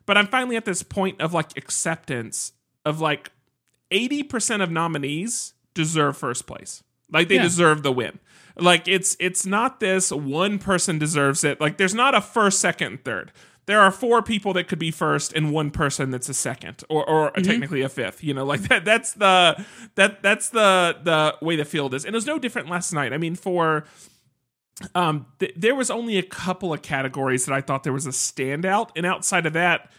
But 0.04 0.18
I'm 0.18 0.26
finally 0.26 0.56
at 0.56 0.66
this 0.66 0.82
point 0.82 1.18
of 1.22 1.32
like 1.32 1.56
acceptance 1.56 2.52
of 2.84 3.00
like 3.00 3.30
80% 3.90 4.62
of 4.62 4.70
nominees 4.70 5.54
deserve 5.72 6.18
first 6.18 6.46
place. 6.46 6.82
Like 7.12 7.29
they 7.29 7.37
Yeah. 7.37 7.43
deserve 7.43 7.83
the 7.83 7.93
win. 7.93 8.19
Like 8.57 8.87
it's 8.88 9.17
it's 9.21 9.47
not 9.47 9.81
this 9.81 10.11
one 10.11 10.59
person 10.59 10.99
deserves 10.99 11.45
it. 11.45 11.61
Like 11.61 11.76
there's 11.79 11.95
not 11.95 12.14
a 12.14 12.21
first, 12.21 12.61
second, 12.61 12.87
and 12.87 13.05
third. 13.05 13.33
There 13.67 13.81
are 13.81 13.90
four 13.93 14.21
people 14.23 14.52
that 14.55 14.67
could 14.67 14.81
be 14.81 14.90
first 14.90 15.33
and 15.33 15.52
one 15.52 15.71
person 15.71 16.11
that's 16.11 16.29
a 16.29 16.35
second 16.35 16.83
or 16.88 17.09
or 17.09 17.31
technically 17.33 17.83
a 17.83 17.88
fifth. 17.88 18.25
You 18.25 18.35
know, 18.35 18.45
like 18.45 18.62
that 18.69 18.85
that's 18.85 19.12
the 19.14 19.64
that 19.95 20.23
that's 20.23 20.49
the 20.50 20.97
the 21.02 21.37
way 21.45 21.57
the 21.57 21.64
field 21.64 21.95
is. 21.95 22.05
And 22.05 22.14
it 22.14 22.17
was 22.17 22.26
no 22.26 22.38
different 22.38 22.69
last 22.69 22.93
night. 22.93 23.12
I 23.12 23.19
mean, 23.19 23.37
for 23.37 23.85
um 24.95 25.26
th- 25.38 25.52
there 25.57 25.75
was 25.75 25.90
only 25.90 26.17
a 26.19 26.23
couple 26.23 26.73
of 26.73 26.83
categories 26.83 27.45
that 27.47 27.55
I 27.55 27.61
thought 27.61 27.85
there 27.85 27.93
was 27.93 28.07
a 28.07 28.11
standout 28.11 28.88
and 28.97 29.05
outside 29.05 29.45
of 29.47 29.52
that 29.52 29.90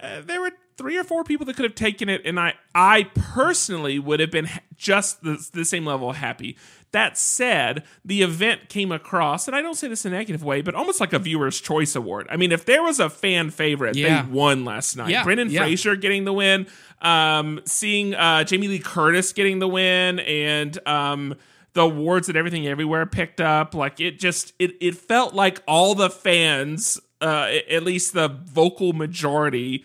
uh, 0.00 0.20
there 0.20 0.40
were 0.40 0.52
three 0.78 0.96
or 0.96 1.04
four 1.04 1.24
people 1.24 1.44
that 1.46 1.56
could 1.56 1.64
have 1.64 1.74
taken 1.74 2.08
it, 2.08 2.22
and 2.24 2.38
I, 2.40 2.54
I 2.74 3.04
personally 3.14 3.98
would 3.98 4.20
have 4.20 4.30
been 4.30 4.48
just 4.76 5.22
the, 5.22 5.44
the 5.52 5.64
same 5.64 5.84
level 5.84 6.12
happy. 6.12 6.56
That 6.92 7.18
said, 7.18 7.82
the 8.02 8.22
event 8.22 8.70
came 8.70 8.90
across, 8.92 9.46
and 9.46 9.54
I 9.54 9.60
don't 9.60 9.74
say 9.74 9.88
this 9.88 10.06
in 10.06 10.14
a 10.14 10.16
negative 10.16 10.42
way, 10.42 10.62
but 10.62 10.74
almost 10.74 11.00
like 11.00 11.12
a 11.12 11.18
viewer's 11.18 11.60
choice 11.60 11.94
award. 11.94 12.26
I 12.30 12.36
mean, 12.38 12.50
if 12.50 12.64
there 12.64 12.82
was 12.82 12.98
a 12.98 13.10
fan 13.10 13.50
favorite, 13.50 13.94
Yeah. 13.96 14.22
they 14.22 14.28
won 14.30 14.64
last 14.64 14.96
night. 14.96 15.10
Yeah, 15.10 15.22
Brendan 15.22 15.50
yeah. 15.50 15.64
Fraser 15.64 15.96
getting 15.96 16.24
the 16.24 16.32
win, 16.32 16.66
um, 17.02 17.60
seeing 17.66 18.14
uh, 18.14 18.44
Jamie 18.44 18.68
Lee 18.68 18.78
Curtis 18.78 19.34
getting 19.34 19.58
the 19.58 19.68
win, 19.68 20.20
and 20.20 20.78
um, 20.88 21.34
the 21.74 21.82
awards 21.82 22.26
that 22.28 22.36
everything 22.36 22.66
everywhere 22.66 23.04
picked 23.04 23.40
up. 23.42 23.74
Like 23.74 24.00
it 24.00 24.18
just 24.18 24.54
it 24.58 24.72
it 24.80 24.96
felt 24.96 25.34
like 25.34 25.62
all 25.68 25.94
the 25.94 26.08
fans, 26.08 26.98
uh, 27.20 27.50
at 27.70 27.82
least 27.82 28.14
the 28.14 28.28
vocal 28.28 28.94
majority, 28.94 29.84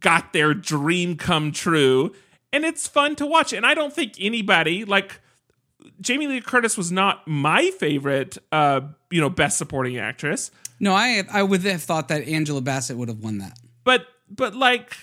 got 0.00 0.32
their 0.32 0.54
dream 0.54 1.16
come 1.16 1.52
true, 1.52 2.12
and 2.52 2.64
it's 2.64 2.86
fun 2.86 3.16
to 3.16 3.26
watch. 3.26 3.52
And 3.52 3.64
I 3.66 3.74
don't 3.74 3.92
think 3.92 4.14
anybody 4.18 4.84
like. 4.84 5.20
Jamie 6.00 6.28
Lee 6.28 6.40
Curtis 6.40 6.76
was 6.76 6.92
not 6.92 7.26
my 7.26 7.72
favorite, 7.78 8.38
uh, 8.52 8.82
you 9.10 9.20
know, 9.20 9.28
best 9.28 9.58
supporting 9.58 9.98
actress. 9.98 10.52
No, 10.78 10.92
I 10.94 11.24
I 11.32 11.42
would 11.42 11.62
have 11.62 11.82
thought 11.82 12.06
that 12.08 12.22
Angela 12.28 12.60
Bassett 12.60 12.96
would 12.96 13.08
have 13.08 13.18
won 13.18 13.38
that. 13.38 13.58
but 13.82 14.06
but 14.30 14.54
like 14.54 14.96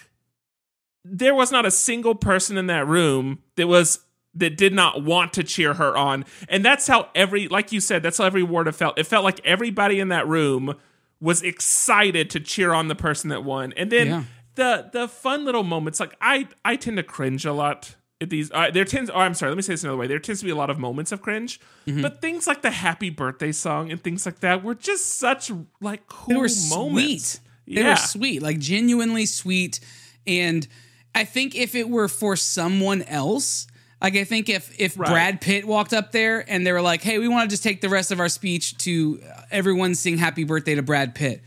there 1.03 1.36
was 1.36 1.51
not 1.51 1.65
a 1.65 1.72
single 1.72 2.15
person 2.15 2.58
in 2.58 2.67
that 2.67 2.88
room 2.88 3.39
that 3.55 3.67
was 3.67 4.00
that 4.36 4.58
did 4.58 4.74
not 4.74 5.03
want 5.03 5.34
to 5.34 5.43
cheer 5.43 5.74
her 5.74 5.98
on 5.98 6.24
and 6.48 6.63
that's 6.63 6.88
how 6.88 7.10
every 7.15 7.48
like 7.48 7.72
you 7.72 7.79
said 7.81 8.01
that's 8.03 8.17
how 8.17 8.25
every 8.25 8.41
award 8.41 8.74
felt 8.75 8.98
it 9.00 9.05
felt 9.08 9.24
like 9.24 9.39
everybody 9.46 10.00
in 10.00 10.10
that 10.10 10.27
room 10.27 10.75
was 11.19 11.41
excited 11.41 12.29
to 12.29 12.39
cheer 12.39 12.74
on 12.74 12.88
the 12.89 12.96
person 12.96 13.29
that 13.29 13.43
won 13.43 13.74
and 13.75 13.91
then 13.91 14.08
Yeah. 14.08 14.24
The 14.60 14.89
the 14.94 15.08
fun 15.08 15.46
little 15.46 15.63
moments 15.63 16.00
like 16.00 16.13
i 16.22 16.48
i 16.66 16.75
tend 16.75 16.98
to 16.98 17.04
cringe 17.04 17.46
a 17.46 17.54
lot 17.54 17.96
at 18.22 18.30
these 18.30 18.51
uh, 18.51 18.70
there 18.72 18.86
tends 18.86 19.10
oh 19.10 19.20
i'm 19.25 19.34
sorry 19.34 19.50
let 19.51 19.56
me 19.56 19.62
say 19.62 19.74
this 19.74 19.84
another 19.84 19.98
way 19.98 20.08
there 20.08 20.20
tends 20.20 20.39
to 20.42 20.46
be 20.46 20.51
a 20.51 20.56
lot 20.63 20.70
of 20.70 20.78
moments 20.78 21.12
of 21.12 21.22
cringe 21.22 21.60
Mm-hmm. 21.88 22.01
but 22.01 22.22
things 22.22 22.46
like 22.46 22.62
the 22.62 22.70
happy 22.72 23.10
birthday 23.10 23.51
song 23.51 23.92
and 23.92 24.00
things 24.04 24.25
like 24.25 24.39
that 24.42 24.63
were 24.63 24.75
just 24.75 25.18
such 25.18 25.51
like 25.82 26.06
cool 26.08 26.28
They 26.28 26.36
were 26.36 26.50
moments 26.70 27.39
sweet. 27.39 27.75
They 27.75 27.82
Yeah. 27.82 27.89
were 27.92 27.96
sweet, 27.96 28.42
like 28.42 28.60
genuinely 28.60 29.25
sweet. 29.25 29.80
And 30.28 30.68
I 31.16 31.24
think 31.24 31.56
if 31.56 31.74
it 31.75 31.88
were 31.89 32.08
for 32.08 32.36
someone 32.36 33.01
else, 33.04 33.66
like 34.01 34.16
I 34.16 34.24
think 34.24 34.50
if 34.50 34.63
if 34.80 34.98
Right. 35.00 35.10
Brad 35.10 35.42
Pitt 35.42 35.66
walked 35.66 35.94
up 35.94 36.12
there 36.12 36.44
and 36.51 36.66
they 36.66 36.72
were 36.72 36.82
like, 36.92 37.01
"Hey, 37.01 37.18
we 37.20 37.28
want 37.28 37.50
to 37.50 37.54
just 37.54 37.63
take 37.63 37.82
the 37.82 37.89
rest 37.89 38.12
of 38.12 38.20
our 38.20 38.30
speech 38.30 38.78
to 38.80 39.20
uh, 39.24 39.42
everyone 39.51 39.96
sing 39.96 40.18
Happy 40.18 40.44
Birthday 40.44 40.75
to 40.75 40.82
Brad 40.84 41.16
Pitt," 41.16 41.42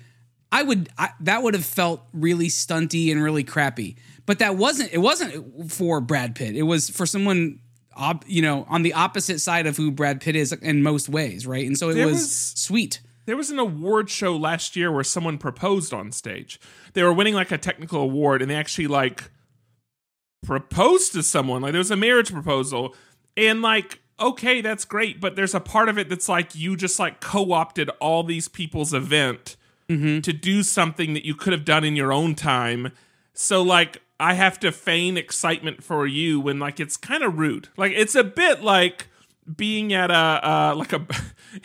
I 0.52 0.62
would 0.62 0.88
I, 0.96 1.08
that 1.20 1.42
would 1.42 1.54
have 1.54 1.64
felt 1.64 2.06
really 2.12 2.48
stunty 2.48 3.10
and 3.10 3.22
really 3.22 3.42
crappy. 3.42 3.96
But 4.26 4.38
that 4.38 4.56
wasn't. 4.56 4.92
It 4.92 4.98
wasn't 4.98 5.72
for 5.72 6.00
Brad 6.00 6.36
Pitt. 6.36 6.54
It 6.54 6.62
was 6.62 6.90
for 6.90 7.06
someone. 7.06 7.58
Op, 7.94 8.24
you 8.26 8.40
know, 8.40 8.64
on 8.70 8.80
the 8.80 8.94
opposite 8.94 9.38
side 9.38 9.66
of 9.66 9.76
who 9.76 9.90
Brad 9.90 10.22
Pitt 10.22 10.34
is 10.34 10.50
in 10.50 10.82
most 10.82 11.10
ways, 11.10 11.46
right? 11.46 11.66
And 11.66 11.76
so 11.76 11.90
it 11.90 12.02
was, 12.06 12.14
was- 12.14 12.32
sweet. 12.56 13.00
There 13.26 13.36
was 13.36 13.50
an 13.50 13.58
award 13.58 14.08
show 14.08 14.34
last 14.34 14.76
year 14.76 14.90
where 14.90 15.04
someone 15.04 15.36
proposed 15.36 15.92
on 15.92 16.10
stage. 16.10 16.58
They 16.94 17.02
were 17.02 17.12
winning 17.12 17.34
like 17.34 17.52
a 17.52 17.58
technical 17.58 18.00
award 18.00 18.40
and 18.40 18.50
they 18.50 18.54
actually 18.54 18.86
like 18.86 19.30
proposed 20.42 21.12
to 21.12 21.22
someone. 21.22 21.60
Like 21.62 21.72
there 21.72 21.78
was 21.80 21.90
a 21.90 21.96
marriage 21.96 22.32
proposal 22.32 22.94
and 23.36 23.62
like 23.62 24.00
okay, 24.18 24.60
that's 24.60 24.84
great, 24.84 25.20
but 25.20 25.36
there's 25.36 25.54
a 25.54 25.60
part 25.60 25.88
of 25.88 25.98
it 25.98 26.08
that's 26.08 26.28
like 26.28 26.54
you 26.54 26.76
just 26.76 26.98
like 26.98 27.20
co-opted 27.20 27.90
all 28.00 28.22
these 28.22 28.48
people's 28.48 28.94
event 28.94 29.56
to 30.22 30.32
do 30.32 30.62
something 30.62 31.14
that 31.14 31.24
you 31.24 31.34
could 31.34 31.52
have 31.52 31.64
done 31.64 31.84
in 31.84 31.96
your 31.96 32.12
own 32.12 32.34
time. 32.34 32.92
So 33.34 33.62
like 33.62 34.02
I 34.20 34.34
have 34.34 34.60
to 34.60 34.70
feign 34.70 35.16
excitement 35.16 35.82
for 35.82 36.06
you 36.06 36.40
when 36.40 36.58
like 36.58 36.78
it's 36.78 36.96
kind 36.96 37.22
of 37.22 37.38
rude. 37.38 37.68
Like 37.76 37.92
it's 37.92 38.14
a 38.14 38.24
bit 38.24 38.62
like 38.62 39.08
being 39.56 39.92
at 39.92 40.10
a 40.10 40.14
uh, 40.14 40.74
like 40.76 40.92
a 40.92 41.04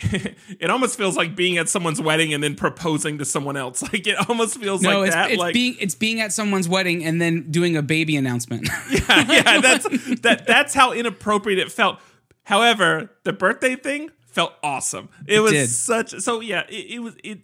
it 0.58 0.68
almost 0.68 0.98
feels 0.98 1.16
like 1.16 1.36
being 1.36 1.58
at 1.58 1.68
someone's 1.68 2.00
wedding 2.00 2.34
and 2.34 2.42
then 2.42 2.54
proposing 2.56 3.18
to 3.18 3.24
someone 3.24 3.56
else 3.56 3.82
like 3.92 4.06
it 4.06 4.28
almost 4.28 4.58
feels 4.58 4.82
No, 4.82 5.00
like 5.00 5.06
it's, 5.06 5.14
that 5.14 5.30
it's 5.30 5.38
like 5.38 5.54
being 5.54 5.76
it's 5.80 5.94
being 5.94 6.20
at 6.20 6.32
someone's 6.32 6.68
wedding 6.68 7.04
and 7.04 7.20
then 7.20 7.50
doing 7.50 7.76
a 7.76 7.82
baby 7.82 8.16
announcement. 8.16 8.68
yeah 8.90 9.32
yeah 9.32 9.60
that's 9.60 9.88
that 10.20 10.44
that's 10.46 10.74
how 10.74 10.92
inappropriate 10.92 11.58
it 11.58 11.70
felt 11.70 12.00
however 12.42 13.10
the 13.22 13.32
birthday 13.32 13.76
thing 13.76 14.10
felt 14.26 14.52
awesome 14.62 15.08
it, 15.26 15.40
was 15.40 15.52
did. 15.52 15.70
such 15.70 16.10
so 16.20 16.40
yeah 16.40 16.64
it, 16.68 16.90
it 16.90 16.98
was 16.98 17.14
it 17.22 17.40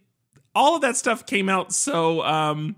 all 0.54 0.76
of 0.76 0.82
that 0.82 0.96
stuff 0.96 1.26
came 1.26 1.49
out 1.49 1.73
so 1.73 2.23
um 2.23 2.76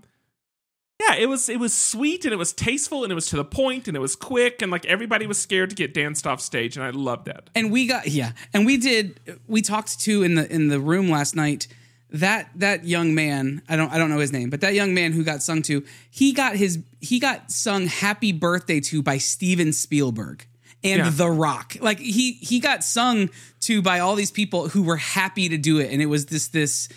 yeah 0.99 1.15
it 1.15 1.27
was 1.27 1.49
it 1.49 1.59
was 1.59 1.73
sweet 1.75 2.25
and 2.25 2.33
it 2.33 2.37
was 2.37 2.53
tasteful 2.53 3.03
and 3.03 3.11
it 3.11 3.15
was 3.15 3.27
to 3.27 3.35
the 3.35 3.45
point 3.45 3.87
and 3.87 3.95
it 3.95 3.99
was 3.99 4.15
quick 4.15 4.61
and 4.61 4.71
like 4.71 4.85
everybody 4.85 5.27
was 5.27 5.37
scared 5.37 5.69
to 5.69 5.75
get 5.75 5.93
danced 5.93 6.25
off 6.25 6.41
stage 6.41 6.75
and 6.75 6.85
i 6.85 6.89
loved 6.89 7.25
that 7.25 7.49
and 7.55 7.71
we 7.71 7.87
got 7.87 8.07
yeah, 8.07 8.31
and 8.53 8.65
we 8.65 8.77
did 8.77 9.19
we 9.47 9.61
talked 9.61 9.99
to 9.99 10.23
in 10.23 10.35
the 10.35 10.51
in 10.53 10.67
the 10.67 10.79
room 10.79 11.09
last 11.09 11.35
night 11.35 11.67
that 12.09 12.49
that 12.55 12.85
young 12.85 13.13
man, 13.15 13.61
I 13.67 13.75
don't 13.75 13.91
I 13.91 13.97
don't 13.97 14.09
know 14.09 14.19
his 14.19 14.31
name, 14.31 14.49
but 14.49 14.61
that 14.61 14.73
young 14.73 14.93
man 14.93 15.11
who 15.11 15.23
got 15.23 15.43
sung 15.43 15.61
to, 15.63 15.83
he 16.09 16.31
got 16.31 16.55
his 16.55 16.79
he 17.01 17.19
got 17.19 17.51
sung 17.51 17.87
happy 17.87 18.31
birthday 18.31 18.79
to 18.81 19.01
by 19.01 19.17
Steven 19.17 19.73
Spielberg. 19.73 20.45
And 20.83 20.99
Yeah. 20.99 21.09
The 21.09 21.29
Rock, 21.29 21.75
like 21.81 21.99
he 21.99 22.33
he 22.33 22.59
got 22.59 22.83
sung 22.83 23.29
to 23.61 23.81
by 23.81 23.99
all 23.99 24.15
these 24.15 24.31
people 24.31 24.69
who 24.69 24.83
were 24.83 24.97
happy 24.97 25.49
to 25.49 25.57
do 25.57 25.79
it, 25.79 25.91
and 25.91 26.01
it 26.01 26.05
was 26.05 26.27
this 26.27 26.47
this, 26.49 26.87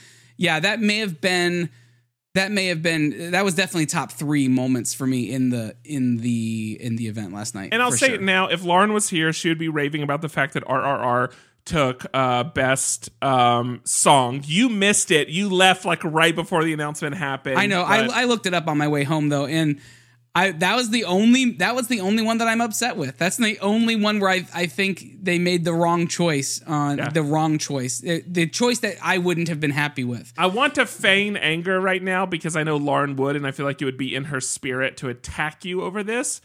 yeah, 0.41 0.59
that 0.59 0.81
may 0.81 1.01
have 1.01 1.21
been 1.21 1.69
that 2.35 2.51
may 2.51 2.67
have 2.69 2.81
been 2.81 3.33
that 3.33 3.45
was 3.45 3.55
definitely 3.55 3.85
top 3.85 4.11
three 4.11 4.49
moments 4.49 4.95
for 4.95 5.07
me 5.07 5.31
in 5.31 5.51
the 5.51 5.77
in 5.85 6.17
the 6.17 6.79
in 6.81 6.97
the 6.97 7.09
event 7.09 7.35
last 7.35 7.55
night. 7.55 7.69
And 7.73 7.83
I'll 7.83 7.93
say 7.93 8.07
sure. 8.07 8.15
it 8.15 8.23
now: 8.23 8.49
if 8.49 8.65
Lauren 8.65 8.95
was 8.95 9.11
here, 9.11 9.35
she 9.35 9.51
would 9.51 9.59
be 9.59 9.69
raving 9.69 10.03
about 10.03 10.23
the 10.23 10.31
fact 10.31 10.55
that 10.55 10.65
RRR 10.65 11.31
took 11.67 12.07
uh, 12.15 12.45
best 12.45 13.11
um, 13.23 13.83
song. 13.85 14.43
You 14.47 14.71
missed 14.71 15.11
it. 15.11 15.29
You 15.29 15.51
left 15.51 15.85
like 15.85 16.03
right 16.05 16.35
before 16.35 16.65
the 16.65 16.73
announcement 16.73 17.17
happened. 17.17 17.59
I 17.59 17.67
know. 17.67 17.83
I, 17.83 18.23
I 18.23 18.25
looked 18.25 18.47
it 18.47 18.55
up 18.55 18.67
on 18.67 18.79
my 18.79 18.89
way 18.89 19.05
home 19.05 19.29
though, 19.29 19.45
and 19.45 19.79
I 20.33 20.53
that 20.53 20.77
was 20.77 20.91
the 20.91 21.05
only 21.05 21.53
that 21.55 21.75
was 21.75 21.89
the 21.89 22.01
only 22.01 22.23
one 22.23 22.39
that 22.39 22.47
I'm 22.47 22.61
upset 22.61 22.97
with. 22.97 23.19
That's 23.19 23.37
the 23.37 23.59
only 23.59 23.97
one 23.97 24.21
where 24.21 24.31
I 24.31 24.47
I 24.55 24.67
think 24.67 25.17
they 25.21 25.39
made 25.41 25.65
the 25.65 25.73
wrong 25.73 26.07
choice 26.07 26.63
on 26.69 26.99
Yeah. 26.99 27.09
the 27.09 27.23
wrong 27.23 27.59
choice, 27.59 27.99
the, 27.99 28.23
the 28.27 28.47
choice 28.47 28.79
that 28.81 28.97
I 29.03 29.19
wouldn't 29.19 29.49
have 29.49 29.59
been 29.59 29.73
happy 29.73 30.05
with. 30.05 30.33
I 30.39 30.47
want 30.47 30.77
to 30.77 30.87
feign 30.87 31.37
anger 31.37 31.81
right 31.81 32.03
now 32.03 32.27
because 32.27 32.55
I 32.55 32.63
know 32.63 32.77
Lauren 32.77 33.17
would, 33.17 33.35
and 33.35 33.45
I 33.45 33.51
feel 33.51 33.67
like 33.67 33.83
it 33.83 33.85
would 33.85 33.99
be 33.99 34.15
in 34.15 34.25
her 34.27 34.41
spirit 34.41 34.97
to 34.99 35.09
attack 35.09 35.65
you 35.65 35.83
over 35.83 36.05
this. 36.05 36.41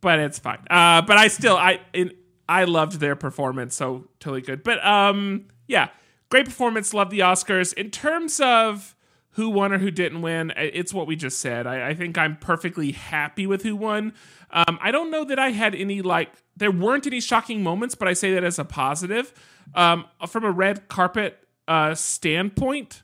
But 0.00 0.18
it's 0.18 0.38
fine. 0.38 0.64
Uh, 0.70 1.02
but 1.02 1.16
I 1.18 1.28
still, 1.28 1.56
I, 1.56 1.80
in, 1.94 2.12
I 2.48 2.64
loved 2.64 3.00
their 3.00 3.16
performance, 3.16 3.74
so 3.74 4.08
totally 4.20 4.42
good. 4.42 4.62
But 4.62 4.84
um, 4.84 5.46
yeah, 5.66 5.88
great 6.30 6.44
performance. 6.46 6.92
Love 6.94 7.08
the 7.10 7.20
Oscars. 7.20 7.72
In 7.74 7.90
terms 7.90 8.38
of 8.40 8.93
who 9.34 9.50
won 9.50 9.72
or 9.72 9.78
who 9.78 9.90
didn't 9.90 10.22
win, 10.22 10.52
it's 10.56 10.92
what 10.92 11.06
we 11.06 11.14
just 11.16 11.38
said. 11.40 11.66
I, 11.66 11.88
I 11.90 11.94
think 11.94 12.16
I'm 12.18 12.36
perfectly 12.36 12.92
happy 12.92 13.46
with 13.46 13.62
who 13.62 13.76
won. 13.76 14.12
Um, 14.50 14.78
I 14.80 14.90
don't 14.90 15.10
know 15.10 15.24
that 15.24 15.38
I 15.38 15.50
had 15.50 15.74
any 15.74 16.02
like. 16.02 16.30
There 16.56 16.70
weren't 16.70 17.06
any 17.06 17.20
shocking 17.20 17.62
moments, 17.62 17.94
but 17.94 18.06
I 18.08 18.12
say 18.12 18.32
that 18.34 18.44
as 18.44 18.58
a 18.58 18.64
positive. 18.64 19.32
Um, 19.74 20.04
from 20.28 20.44
a 20.44 20.50
red 20.50 20.88
carpet 20.88 21.38
uh, 21.66 21.94
standpoint, 21.96 23.02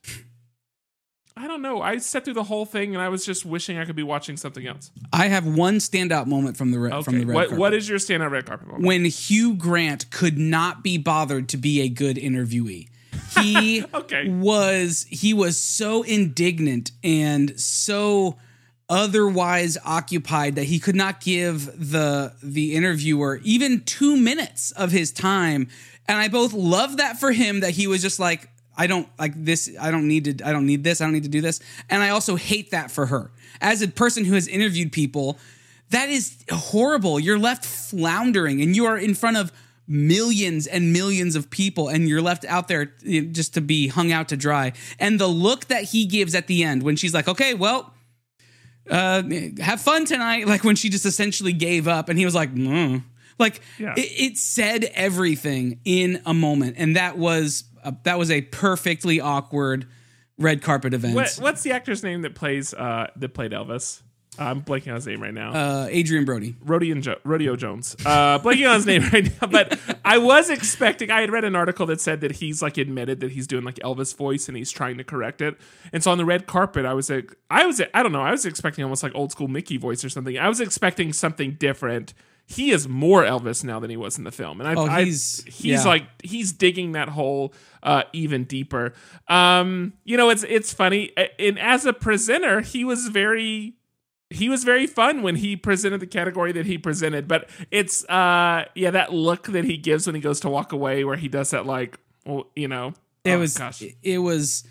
I 1.37 1.49
don't 1.49 1.63
know. 1.63 1.81
I 1.81 1.97
sat 1.99 2.25
through 2.27 2.35
the 2.35 2.43
whole 2.45 2.67
thing 2.67 2.95
and 2.95 3.01
I 3.03 3.09
was 3.09 3.25
just 3.25 3.47
wishing 3.47 3.79
I 3.79 3.85
could 3.87 3.97
be 3.97 4.03
watching 4.03 4.37
something 4.37 4.67
else. 4.67 4.91
I 5.13 5.29
have 5.29 5.47
one 5.47 5.77
standout 5.79 6.27
moment 6.27 6.57
from 6.59 6.71
the 6.71 6.79
re- 6.79 6.91
from 6.91 6.99
Okay, 7.15 7.19
the 7.21 7.27
red 7.27 7.35
what 7.35 7.43
carpet. 7.49 7.59
what 7.59 7.75
is 7.75 7.89
your 7.89 7.99
standout 7.99 8.31
red 8.31 8.45
carpet 8.47 8.67
moment? 8.69 8.85
when 8.85 9.05
Hugh 9.07 9.55
Grant 9.55 10.11
could 10.11 10.39
not 10.39 10.85
be 10.85 10.99
bothered 10.99 11.49
to 11.49 11.57
be 11.57 11.81
a 11.81 11.89
good 11.89 12.17
interviewee. 12.19 12.89
He 13.33 13.85
Okay. 13.95 14.29
was 14.29 15.07
he 15.09 15.35
was 15.35 15.59
so 15.59 16.03
indignant 16.03 16.93
and 17.03 17.59
so 17.59 18.37
otherwise 18.89 19.79
occupied 19.85 20.57
that 20.57 20.65
he 20.65 20.79
could 20.79 20.97
not 20.97 21.21
give 21.21 21.67
the 21.91 22.33
the 22.43 22.75
interviewer 22.75 23.41
even 23.45 23.81
2 23.83 24.17
minutes 24.17 24.73
of 24.73 24.91
his 24.91 25.13
time 25.13 25.69
and 26.09 26.19
I 26.19 26.27
both 26.29 26.53
love 26.53 26.97
that 26.97 27.21
for 27.21 27.31
him 27.31 27.61
that 27.61 27.71
he 27.71 27.87
was 27.87 28.03
just 28.03 28.19
like 28.19 28.49
I 28.77 28.89
don't 28.89 29.09
like 29.19 29.33
this 29.37 29.71
I 29.81 29.91
don't 29.93 30.09
need 30.09 30.39
to 30.39 30.47
I 30.49 30.53
don't 30.53 30.67
need 30.67 30.83
this 30.83 31.01
I 31.01 31.05
don't 31.05 31.13
need 31.13 31.23
to 31.23 31.29
do 31.29 31.41
this 31.41 31.61
and 31.89 32.03
I 32.03 32.09
also 32.11 32.35
hate 32.35 32.73
that 32.73 32.91
for 32.91 33.07
her 33.07 33.31
as 33.61 33.81
a 33.81 33.89
person 33.89 34.25
who 34.25 34.35
has 34.35 34.49
interviewed 34.49 34.91
people 34.93 35.39
that 35.91 36.09
is 36.09 36.37
horrible. 36.51 37.19
You're 37.19 37.39
left 37.39 37.65
floundering 37.65 38.61
and 38.63 38.75
you 38.77 38.87
are 38.87 38.97
in 38.97 39.15
front 39.15 39.37
of 39.37 39.53
millions 39.91 40.69
and 40.69 40.93
millions 40.93 41.35
of 41.35 41.51
people 41.51 41.89
and 41.89 42.09
you're 42.09 42.23
left 42.23 42.45
out 42.45 42.69
there 42.69 42.95
eh, 43.05 43.23
just 43.33 43.55
to 43.55 43.61
be 43.61 43.89
hung 43.89 44.13
out 44.13 44.29
to 44.29 44.37
dry. 44.37 44.73
And 45.01 45.19
the 45.19 45.27
look 45.27 45.67
that 45.67 45.83
he 45.83 46.07
gives 46.07 46.37
at 46.37 46.47
the 46.47 46.63
end 46.63 46.85
when 46.85 46.95
she's 46.95 47.13
like, 47.13 47.27
okay, 47.27 47.55
well, 47.55 47.93
uh, 48.89 49.25
have 49.59 49.81
fun 49.81 50.05
tonight. 50.05 50.47
Like 50.51 50.63
when 50.63 50.77
she 50.77 50.91
just 50.91 51.05
essentially 51.05 51.53
gave 51.53 51.89
up 51.89 52.09
and 52.09 52.17
he 52.17 52.25
was 52.25 52.37
like, 52.37 52.55
mm. 52.55 53.03
like 53.41 53.61
Yeah. 53.79 53.95
it, 53.97 54.33
it 54.33 54.37
said 54.39 54.85
everything 54.95 55.81
in 55.85 56.23
a 56.25 56.33
moment. 56.33 56.77
And 56.79 56.95
that 56.95 57.19
was, 57.19 57.65
a, 57.83 57.93
that 58.05 58.17
was 58.17 58.31
a 58.31 58.43
perfectly 58.43 59.21
awkward 59.21 59.89
red 60.39 60.63
carpet 60.63 60.95
event. 60.95 61.17
What, 61.17 61.37
what's 61.41 61.63
the 61.63 61.73
actor's 61.73 62.05
name 62.05 62.23
that 62.23 62.37
plays 62.37 62.73
uh 62.75 63.09
that 63.17 63.35
played 63.35 63.51
Elvis? 63.51 64.03
I'm 64.39 64.63
blanking 64.63 64.89
on 64.89 64.95
his 64.95 65.07
name 65.07 65.21
right 65.23 65.35
now. 65.35 65.53
Uh, 65.53 65.87
Adrien 65.91 66.25
Brody. 66.25 66.55
Rodeo, 66.65 66.95
jo- 67.01 67.19
Rodeo 67.25 67.57
Jones. 67.57 67.95
Uh, 68.07 68.39
blanking 68.39 68.69
on 68.69 68.77
his 68.77 68.87
name 68.87 69.03
right 69.13 69.25
now, 69.25 69.49
but 69.49 69.79
I 70.05 70.17
was 70.19 70.49
expecting. 70.49 71.11
I 71.11 71.21
had 71.21 71.31
read 71.31 71.45
an 71.45 71.57
article 71.57 71.85
that 71.87 72.01
said 72.01 72.21
that 72.23 72.33
he's 72.33 72.63
like 72.63 72.79
admitted 72.79 73.21
that 73.21 73.33
he's 73.33 73.47
doing 73.47 73.65
like 73.65 73.75
Elvis 73.77 74.17
voice 74.17 74.49
and 74.49 74.57
he's 74.57 74.71
trying 74.71 74.97
to 74.99 75.05
correct 75.05 75.41
it. 75.43 75.57
And 75.93 76.03
so 76.03 76.11
on 76.11 76.17
the 76.19 76.25
red 76.25 76.47
carpet, 76.47 76.87
I 76.87 76.95
was 76.95 77.11
like, 77.11 77.35
I 77.51 77.67
was, 77.67 77.83
I 77.93 78.03
don't 78.03 78.13
know, 78.13 78.23
I 78.23 78.31
was 78.31 78.47
expecting 78.47 78.83
almost 78.85 79.03
like 79.03 79.13
old 79.15 79.33
school 79.33 79.49
Mickey 79.49 79.77
voice 79.77 80.05
or 80.05 80.09
something. 80.09 80.39
I 80.39 80.49
was 80.49 80.61
expecting 80.61 81.13
something 81.13 81.57
different. 81.59 82.15
He 82.47 82.71
is 82.71 82.89
more 82.89 83.23
Elvis 83.23 83.63
now 83.63 83.79
than 83.79 83.91
he 83.91 83.97
was 83.97 84.17
in 84.19 84.25
the 84.25 84.33
film, 84.33 84.61
and 84.61 84.69
I, 84.69 84.75
Oh, 84.75 84.87
I- 84.87 85.05
he's- 85.05 85.43
he's 85.47 85.65
yeah. 85.65 85.85
like 85.85 86.05
he's 86.25 86.51
digging 86.53 86.93
that 86.93 87.09
hole 87.11 87.53
uh, 87.83 88.05
even 88.13 88.43
deeper. 88.45 88.93
Um, 89.29 89.93
you 90.05 90.17
know, 90.17 90.31
it's 90.31 90.43
it's 90.45 90.73
funny, 90.73 91.13
and 91.39 91.59
as 91.61 91.85
a 91.85 91.93
presenter, 91.93 92.61
he 92.61 92.85
was 92.85 93.07
very 93.09 93.75
he 94.31 94.49
was 94.49 94.65
very 94.65 94.87
fun 94.87 95.23
when 95.23 95.37
he 95.37 95.57
presented 95.57 96.01
the 96.01 96.07
category 96.07 96.53
that 96.53 96.67
he 96.67 96.79
presented 96.79 97.29
but 97.29 97.49
it's 97.71 98.05
uh 98.09 98.65
yeah 98.75 98.91
that 98.91 99.13
look 99.13 99.49
that 99.49 99.65
he 99.65 99.77
gives 99.77 100.07
when 100.07 100.15
he 100.15 100.21
goes 100.21 100.41
to 100.41 100.49
walk 100.49 100.73
away 100.73 101.05
where 101.05 101.17
he 101.17 101.29
does 101.29 101.51
that 101.51 101.67
like 101.67 101.99
well, 102.25 102.47
you 102.55 102.69
know 102.69 102.95
It 103.25 103.33
oh, 103.33 103.41
was 103.41 103.57
gosh 103.57 103.83
it 104.03 104.19
was 104.19 104.65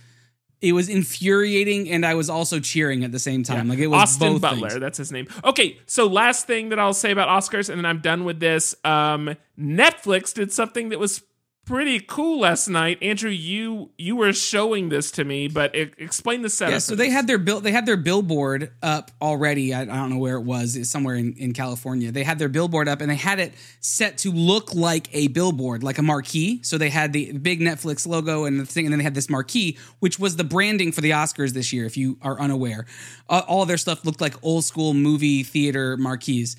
it 0.61 0.73
was 0.73 0.89
infuriating 0.89 1.89
and 1.89 2.05
I 2.05 2.15
was 2.15 2.29
also 2.29 2.59
cheering 2.59 3.03
at 3.03 3.11
the 3.11 3.19
same 3.19 3.43
time. 3.43 3.69
Like 3.69 3.79
it 3.79 3.87
was 3.87 4.01
Austin 4.01 4.39
Butler, 4.39 4.69
things. 4.69 4.81
that's 4.81 4.97
his 4.97 5.11
name. 5.11 5.27
Okay, 5.43 5.77
so 5.85 6.07
last 6.07 6.47
thing 6.47 6.69
that 6.69 6.79
I'll 6.79 6.93
say 6.93 7.11
about 7.11 7.29
Oscars, 7.29 7.69
and 7.69 7.77
then 7.77 7.85
I'm 7.85 7.99
done 7.99 8.25
with 8.25 8.39
this. 8.39 8.75
Um, 8.83 9.35
Netflix 9.57 10.33
did 10.33 10.51
something 10.51 10.89
that 10.89 10.99
was 10.99 11.21
pretty 11.69 11.99
cool 11.99 12.39
last 12.39 12.67
night. 12.67 12.97
Andrew, 12.99 13.29
you 13.29 13.91
you 13.95 14.15
were 14.15 14.33
showing 14.33 14.89
this 14.89 15.11
to 15.11 15.23
me, 15.23 15.47
but 15.47 15.75
e- 15.75 15.91
explain 15.99 16.41
the 16.41 16.49
setup. 16.49 16.71
Yeah, 16.71 16.79
so 16.79 16.95
they 16.95 17.11
had 17.11 17.27
their 17.27 17.37
bill. 17.37 17.61
They 17.61 17.71
had 17.71 17.85
their 17.85 17.95
billboard 17.95 18.71
up 18.81 19.11
already. 19.21 19.71
I, 19.71 19.83
I 19.83 19.85
don't 19.85 20.09
know 20.09 20.17
where 20.17 20.35
it 20.35 20.41
was. 20.41 20.75
It's 20.75 20.89
somewhere 20.89 21.13
in, 21.13 21.35
in 21.35 21.53
California. 21.53 22.11
They 22.11 22.23
had 22.23 22.39
their 22.39 22.49
billboard 22.49 22.87
up, 22.87 23.01
and 23.01 23.11
they 23.11 23.15
had 23.15 23.39
it 23.39 23.53
set 23.81 24.17
to 24.19 24.31
look 24.31 24.73
like 24.73 25.13
a 25.13 25.27
billboard, 25.27 25.83
like 25.83 25.99
a 25.99 26.01
marquee. 26.01 26.61
So 26.63 26.79
they 26.79 26.89
had 26.89 27.13
the 27.13 27.33
big 27.33 27.61
Netflix 27.61 28.07
logo 28.07 28.45
and 28.45 28.59
the 28.59 28.65
thing, 28.65 28.87
and 28.87 28.91
then 28.91 28.97
they 28.97 29.03
had 29.03 29.13
this 29.15 29.29
marquee, 29.29 29.77
which 29.99 30.17
was 30.17 30.37
the 30.37 30.43
branding 30.43 30.91
for 30.91 31.01
the 31.01 31.11
Oscars 31.11 31.51
this 31.51 31.71
year. 31.71 31.85
If 31.85 31.97
you 31.97 32.17
are 32.23 32.39
unaware, 32.39 32.87
uh, 33.29 33.43
all 33.47 33.61
of 33.61 33.67
their 33.67 33.77
stuff 33.77 34.03
looked 34.03 34.21
like 34.21 34.33
old 34.43 34.65
school 34.65 34.95
movie 34.95 35.43
theater 35.43 35.97
marquees, 35.97 36.57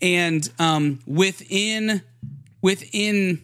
and 0.00 0.48
um, 0.60 1.00
within 1.04 2.02
within 2.60 3.42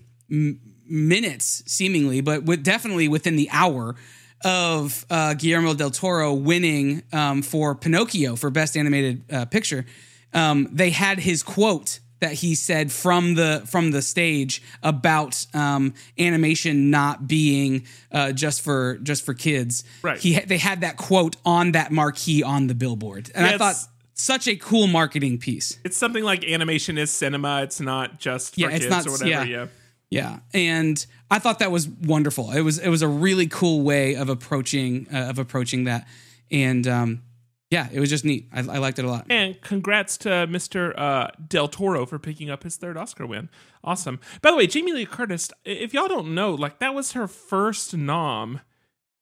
minutes, 0.89 1.63
seemingly, 1.67 2.21
but 2.21 2.45
with, 2.45 2.63
definitely 2.63 3.09
within 3.09 3.37
the 3.37 3.49
hour 3.53 3.95
of 4.45 5.05
uh, 5.11 5.35
Guillermo 5.35 5.75
del 5.75 5.91
Toro 5.91 6.33
winning 6.33 7.03
um, 7.13 7.43
for 7.43 7.75
Pinocchio 7.75 8.37
for 8.37 8.51
Best 8.51 8.77
Animated 8.77 9.25
uh, 9.33 9.45
Picture, 9.47 9.85
um, 10.33 10.69
they 10.73 10.91
had 10.91 11.19
his 11.19 11.43
quote 11.43 12.01
that 12.21 12.33
he 12.33 12.55
said 12.57 12.91
from 12.91 13.35
the 13.35 13.63
from 13.67 13.93
the 13.93 14.03
stage 14.03 14.61
about 14.83 15.47
um, 15.55 15.95
animation 16.19 16.91
not 16.91 17.29
being 17.29 17.85
uh, 18.13 18.33
just 18.33 18.61
for 18.63 18.99
just 19.03 19.25
for 19.25 19.35
kids. 19.35 19.85
Right. 20.03 20.19
He 20.19 20.39
they 20.41 20.59
had 20.59 20.81
that 20.81 20.97
quote 20.97 21.37
on 21.45 21.73
that 21.73 21.93
marquee 21.93 22.43
on 22.43 22.67
the 22.67 22.75
billboard, 22.75 23.31
and 23.35 23.47
Yeah, 23.47 23.55
I 23.55 23.59
thought 23.59 23.77
such 24.15 24.49
a 24.49 24.57
cool 24.57 24.89
marketing 24.89 25.39
piece. 25.39 25.79
it's 25.85 25.97
something 25.97 26.25
like 26.25 26.45
animation 26.45 26.99
is 26.99 27.11
cinema. 27.13 27.63
It's 27.63 27.81
not 27.81 28.19
just 28.19 28.55
for 28.55 28.61
Yeah, 28.63 28.69
it's 28.71 28.81
kids 28.87 28.91
not- 28.91 29.07
or 29.07 29.13
whatever. 29.13 29.31
yeah. 29.31 29.45
yeah. 29.45 29.67
Yeah, 30.11 30.39
and 30.55 31.05
I 31.31 31.39
thought 31.39 31.59
that 31.59 31.71
was 31.71 31.89
wonderful. 31.89 32.53
It 32.53 32.63
was 32.63 32.79
it 32.79 32.89
was 32.89 33.03
a 33.03 33.09
really 33.09 33.47
cool 33.47 33.83
way 33.83 34.15
of 34.15 34.29
approaching 34.29 35.07
uh, 35.13 35.29
of 35.29 35.39
approaching 35.39 35.85
that, 35.85 36.09
and 36.51 36.87
um, 36.89 37.23
yeah, 37.71 37.89
it 37.93 38.01
was 38.01 38.09
just 38.09 38.25
neat. 38.25 38.49
I, 38.53 38.61
I 38.61 38.79
liked 38.79 38.99
it 38.99 39.05
a 39.05 39.09
lot. 39.09 39.27
And 39.29 39.61
congrats 39.61 40.17
to 40.19 40.29
Mr. 40.29 40.99
Uh, 40.99 41.29
Del 41.47 41.69
Toro 41.69 42.07
for 42.07 42.19
picking 42.19 42.49
up 42.49 42.63
his 42.63 42.77
third 42.77 42.97
Oscar 42.97 43.27
win. 43.27 43.51
Awesome. 43.85 44.21
By 44.41 44.51
the 44.51 44.57
way, 44.57 44.67
Jamie 44.67 44.93
Lee 44.93 45.05
Curtis, 45.05 45.51
if 45.65 45.93
y'all 45.93 46.09
don't 46.09 46.35
know, 46.35 46.55
like 46.55 46.79
that 46.79 46.95
was 46.95 47.13
her 47.13 47.29
first 47.29 47.95
nom 47.95 48.61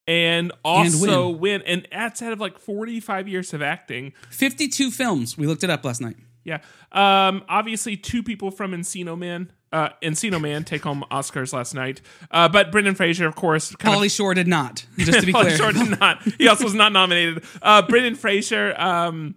and 0.06 0.52
also 0.64 1.28
win. 1.28 1.62
And 1.62 1.88
that's 1.90 2.22
out 2.22 2.32
of 2.32 2.38
like 2.40 2.58
45 2.58 3.26
years 3.26 3.52
of 3.52 3.62
acting. 3.62 4.12
Fifty 4.30 4.68
two 4.68 4.92
films. 4.92 5.36
We 5.36 5.46
looked 5.46 5.64
it 5.64 5.70
up 5.70 5.84
last 5.84 6.00
night. 6.00 6.16
Yeah. 6.44 6.60
Um, 6.92 7.42
obviously, 7.48 7.96
two 7.96 8.22
people 8.22 8.52
from 8.52 8.70
Encino 8.70 9.18
Man. 9.18 9.50
Uh, 9.72 9.88
Encino 10.02 10.40
Man 10.40 10.64
take 10.64 10.82
home 10.84 11.04
Oscars 11.10 11.52
last 11.52 11.74
night. 11.74 12.00
Uh, 12.30 12.48
but 12.48 12.70
Brendan 12.72 12.94
Fraser, 12.94 13.26
of 13.26 13.34
course, 13.34 13.74
kind 13.76 14.02
of 14.04 14.10
Shore 14.10 14.32
did 14.32 14.46
not. 14.46 14.86
Just 14.96 15.20
to 15.20 15.26
be 15.26 15.32
clear, 15.34 15.50
Shore 15.56 15.72
did 15.72 15.98
not. 15.98 16.22
He 16.38 16.48
also 16.48 16.64
was 16.64 16.74
not 16.74 16.92
nominated. 16.92 17.44
Uh, 17.60 17.82
Brendan 17.82 18.14
Fraser. 18.14 18.74
Um, 18.80 19.34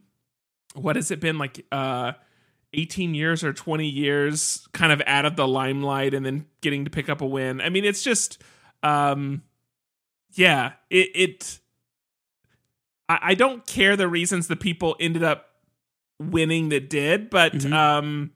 what 0.76 0.96
has 0.96 1.12
it 1.12 1.20
been 1.20 1.38
like? 1.38 1.66
Uh, 1.72 2.14
18 2.74 3.16
years 3.16 3.44
or 3.44 3.52
20 3.52 3.88
years, 3.90 4.68
kind 4.74 4.94
of 4.94 5.02
out 5.08 5.26
of 5.26 5.36
the 5.36 5.48
limelight, 5.48 6.14
and 6.14 6.24
then 6.24 6.46
getting 6.62 6.86
to 6.86 6.92
pick 6.92 7.10
up 7.10 7.22
a 7.22 7.26
win. 7.26 7.60
I 7.62 7.70
mean, 7.70 7.84
it's 7.84 8.04
just, 8.04 8.40
um, 8.84 9.42
yeah, 10.34 10.74
it. 10.92 11.10
it 11.16 11.60
I, 13.10 13.20
I 13.22 13.34
don't 13.34 13.66
care 13.66 13.96
the 13.96 14.08
reasons 14.08 14.48
the 14.48 14.56
people 14.56 14.96
ended 15.00 15.24
up 15.24 15.48
winning 16.22 16.70
that 16.70 16.92
did, 16.92 17.32
but 17.32 17.54
Mhm. 17.54 17.74
um, 17.74 18.32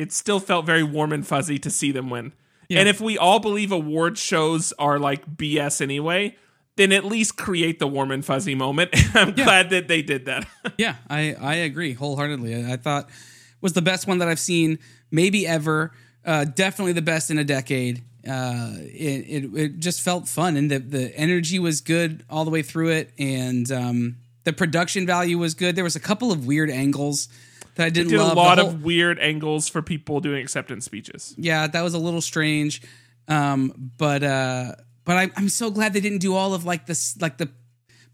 it 0.00 0.12
still 0.12 0.40
felt 0.40 0.64
very 0.64 0.82
warm 0.82 1.12
and 1.12 1.26
fuzzy 1.26 1.58
to 1.58 1.68
see 1.68 1.92
them 1.92 2.08
win. 2.08 2.32
Yeah. 2.70 2.80
And 2.80 2.88
if 2.88 3.02
we 3.02 3.18
all 3.18 3.38
believe 3.38 3.70
award 3.70 4.16
shows 4.16 4.72
are 4.78 4.98
like 4.98 5.36
BS 5.36 5.82
anyway, 5.82 6.36
then 6.76 6.90
at 6.90 7.04
least 7.04 7.36
create 7.36 7.78
the 7.78 7.86
warm 7.86 8.10
and 8.10 8.24
fuzzy 8.24 8.54
moment. 8.54 8.90
I'm 9.14 9.32
glad 9.32 9.68
that 9.70 9.88
they 9.88 10.00
did 10.00 10.24
that. 10.24 10.46
yeah, 10.78 10.96
I 11.10 11.34
I 11.34 11.54
agree 11.56 11.92
wholeheartedly. 11.92 12.54
I, 12.54 12.72
I 12.72 12.76
thought 12.76 13.08
it 13.08 13.14
was 13.60 13.74
the 13.74 13.82
best 13.82 14.06
one 14.06 14.18
that 14.18 14.28
I've 14.28 14.40
seen, 14.40 14.78
maybe 15.10 15.46
ever. 15.46 15.92
Uh, 16.24 16.44
definitely 16.44 16.94
the 16.94 17.02
best 17.02 17.30
in 17.30 17.36
a 17.36 17.44
decade. 17.44 18.02
Uh, 18.26 18.70
it, 18.76 19.44
it 19.44 19.54
it 19.54 19.80
just 19.80 20.00
felt 20.00 20.28
fun, 20.28 20.56
and 20.56 20.70
the 20.70 20.78
the 20.78 21.14
energy 21.14 21.58
was 21.58 21.82
good 21.82 22.24
all 22.30 22.46
the 22.46 22.50
way 22.50 22.62
through 22.62 22.88
it, 22.88 23.12
and 23.18 23.70
um, 23.70 24.16
the 24.44 24.54
production 24.54 25.06
value 25.06 25.36
was 25.36 25.52
good. 25.52 25.76
There 25.76 25.84
was 25.84 25.96
a 25.96 26.00
couple 26.00 26.32
of 26.32 26.46
weird 26.46 26.70
angles 26.70 27.28
that 27.80 27.86
I 27.86 27.90
didn't 27.90 28.10
did 28.10 28.18
love. 28.20 28.32
a 28.32 28.34
lot 28.36 28.58
whole- 28.58 28.68
of 28.68 28.84
weird 28.84 29.18
angles 29.18 29.68
for 29.68 29.82
people 29.82 30.20
doing 30.20 30.42
acceptance 30.42 30.84
speeches. 30.84 31.34
yeah, 31.38 31.66
that 31.66 31.82
was 31.82 31.94
a 31.94 31.98
little 31.98 32.20
strange. 32.20 32.82
Um, 33.28 33.72
but 33.96 34.22
uh, 34.22 34.72
but 35.04 35.16
I, 35.16 35.30
I'm 35.36 35.48
so 35.48 35.70
glad 35.70 35.92
they 35.92 36.00
didn't 36.00 36.18
do 36.18 36.34
all 36.34 36.52
of 36.54 36.64
like 36.64 36.86
this 36.86 37.16
like 37.20 37.38
the 37.38 37.48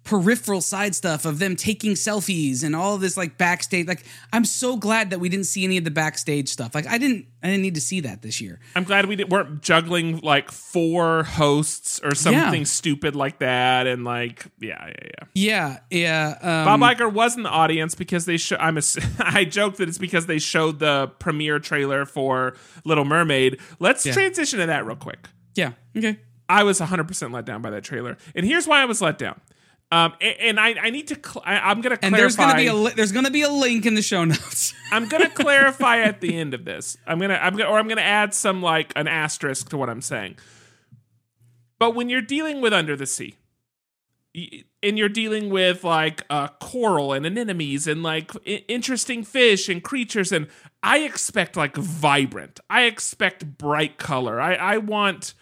peripheral 0.07 0.61
side 0.61 0.95
stuff 0.95 1.25
of 1.27 1.39
them 1.41 1.57
taking 1.57 1.93
selfies 1.93 2.63
and 2.63 2.75
all 2.75 2.95
of 2.95 3.01
this 3.01 3.17
like 3.17 3.37
backstage. 3.37 3.87
Like 3.87 4.05
I'm 4.33 4.45
so 4.45 4.77
glad 4.77 5.11
that 5.11 5.19
we 5.19 5.29
didn't 5.29 5.47
see 5.47 5.65
any 5.65 5.77
of 5.77 5.85
the 5.85 5.91
backstage 5.91 6.49
stuff. 6.49 6.75
Like 6.75 6.87
I 6.87 6.97
didn't 6.97 7.27
I 7.43 7.49
didn't 7.49 7.63
need 7.63 7.75
to 7.75 7.81
see 7.81 8.01
that 8.01 8.23
this 8.23 8.41
year. 8.41 8.59
I'm 8.75 8.85
glad 8.85 9.07
we 9.07 9.17
didn't, 9.17 9.31
weren't 9.31 9.63
juggling 9.63 10.21
like 10.21 10.51
four 10.51 11.25
hosts 11.25 12.01
or 12.03 12.15
something 12.15 12.61
Yeah. 12.61 12.65
stupid 12.65 13.15
like 13.17 13.41
that. 13.41 13.87
And 13.87 14.05
like, 14.05 14.47
yeah, 14.61 14.87
yeah, 14.89 14.95
yeah. 15.05 15.25
Yeah, 15.35 15.79
yeah. 16.41 16.65
Um, 16.65 16.81
Bob 16.81 16.97
Iger 16.97 17.13
was 17.13 17.37
in 17.37 17.43
the 17.43 17.51
audience 17.51 17.95
because 17.95 18.25
they 18.25 18.37
show. 18.37 18.57
I'm 18.57 18.79
a, 18.79 18.83
I 19.19 19.45
joke 19.45 19.77
that 19.77 19.89
it's 19.89 19.99
because 19.99 20.27
they 20.27 20.39
showed 20.39 20.79
the 20.79 21.11
premiere 21.19 21.59
trailer 21.59 22.05
for 22.07 22.55
Little 22.85 23.05
Mermaid. 23.05 23.59
Let's 23.81 24.07
Yeah. 24.07 24.13
transition 24.13 24.61
to 24.61 24.67
that 24.67 24.87
real 24.87 24.97
quick. 24.97 25.29
yeah. 25.55 25.73
Okay. 25.97 26.19
I 26.49 26.63
was 26.63 26.79
100% 26.81 27.33
let 27.33 27.45
down 27.45 27.61
by 27.61 27.71
that 27.71 27.83
trailer. 27.83 28.17
And 28.37 28.47
here's 28.47 28.69
why 28.69 28.81
I 28.81 28.85
was 28.85 29.03
let 29.03 29.19
down. 29.19 29.41
Um, 29.93 30.15
a- 30.21 30.43
and, 30.49 30.59
I, 30.59 30.75
I 30.83 30.91
need 30.91 31.07
to, 31.09 31.15
cl- 31.15 31.45
I, 31.47 31.59
I'm 31.71 31.81
going 31.81 31.97
to 31.97 32.05
And 32.05 32.13
clarify. 32.13 32.19
there's 32.19 32.37
gonna 32.37 32.57
be 32.57 32.67
a 32.67 32.75
li- 32.75 32.93
there's 32.97 33.13
gonna 33.13 33.31
be 33.31 33.43
a 33.43 33.49
link 33.51 33.87
in 33.87 33.95
the 33.95 34.03
show 34.03 34.25
notes. 34.25 34.75
I'm 34.93 35.09
going 35.09 35.23
to 35.23 35.29
clarify 35.31 35.99
at 36.01 36.21
the 36.21 36.37
end 36.37 36.55
of 36.55 36.65
this. 36.65 36.97
I'm 37.07 37.19
going 37.19 37.31
to, 37.31 37.43
I'm 37.45 37.57
to, 37.57 37.67
or 37.67 37.79
I'm 37.79 37.87
going 37.87 37.99
to 37.99 38.03
add 38.03 38.35
some 38.35 38.63
like 38.63 38.93
an 38.97 39.07
asterisk 39.07 39.69
to 39.71 39.77
what 39.77 39.89
I'm 39.89 40.03
saying. 40.03 40.39
But 41.79 41.95
when 41.95 42.09
you're 42.09 42.21
dealing 42.23 42.61
with 42.61 42.73
Under 42.73 42.97
the 42.97 43.07
Sea, 43.07 43.37
and 44.83 44.99
you're 44.99 45.09
dealing 45.09 45.49
with 45.49 45.83
like 45.83 46.23
uh, 46.29 46.49
coral 46.61 47.13
and 47.15 47.25
anemones 47.25 47.87
and 47.87 48.03
like 48.03 48.33
I- 48.47 48.65
interesting 48.69 49.25
fish 49.25 49.69
and 49.69 49.83
creatures, 49.83 50.31
and 50.33 50.49
I 50.83 50.99
expect 50.99 51.57
like 51.57 51.77
vibrant. 51.77 52.61
I 52.69 52.83
expect 52.83 53.57
bright 53.57 53.99
color. 53.99 54.41
I, 54.41 54.55
I 54.55 54.77
want 54.79 55.33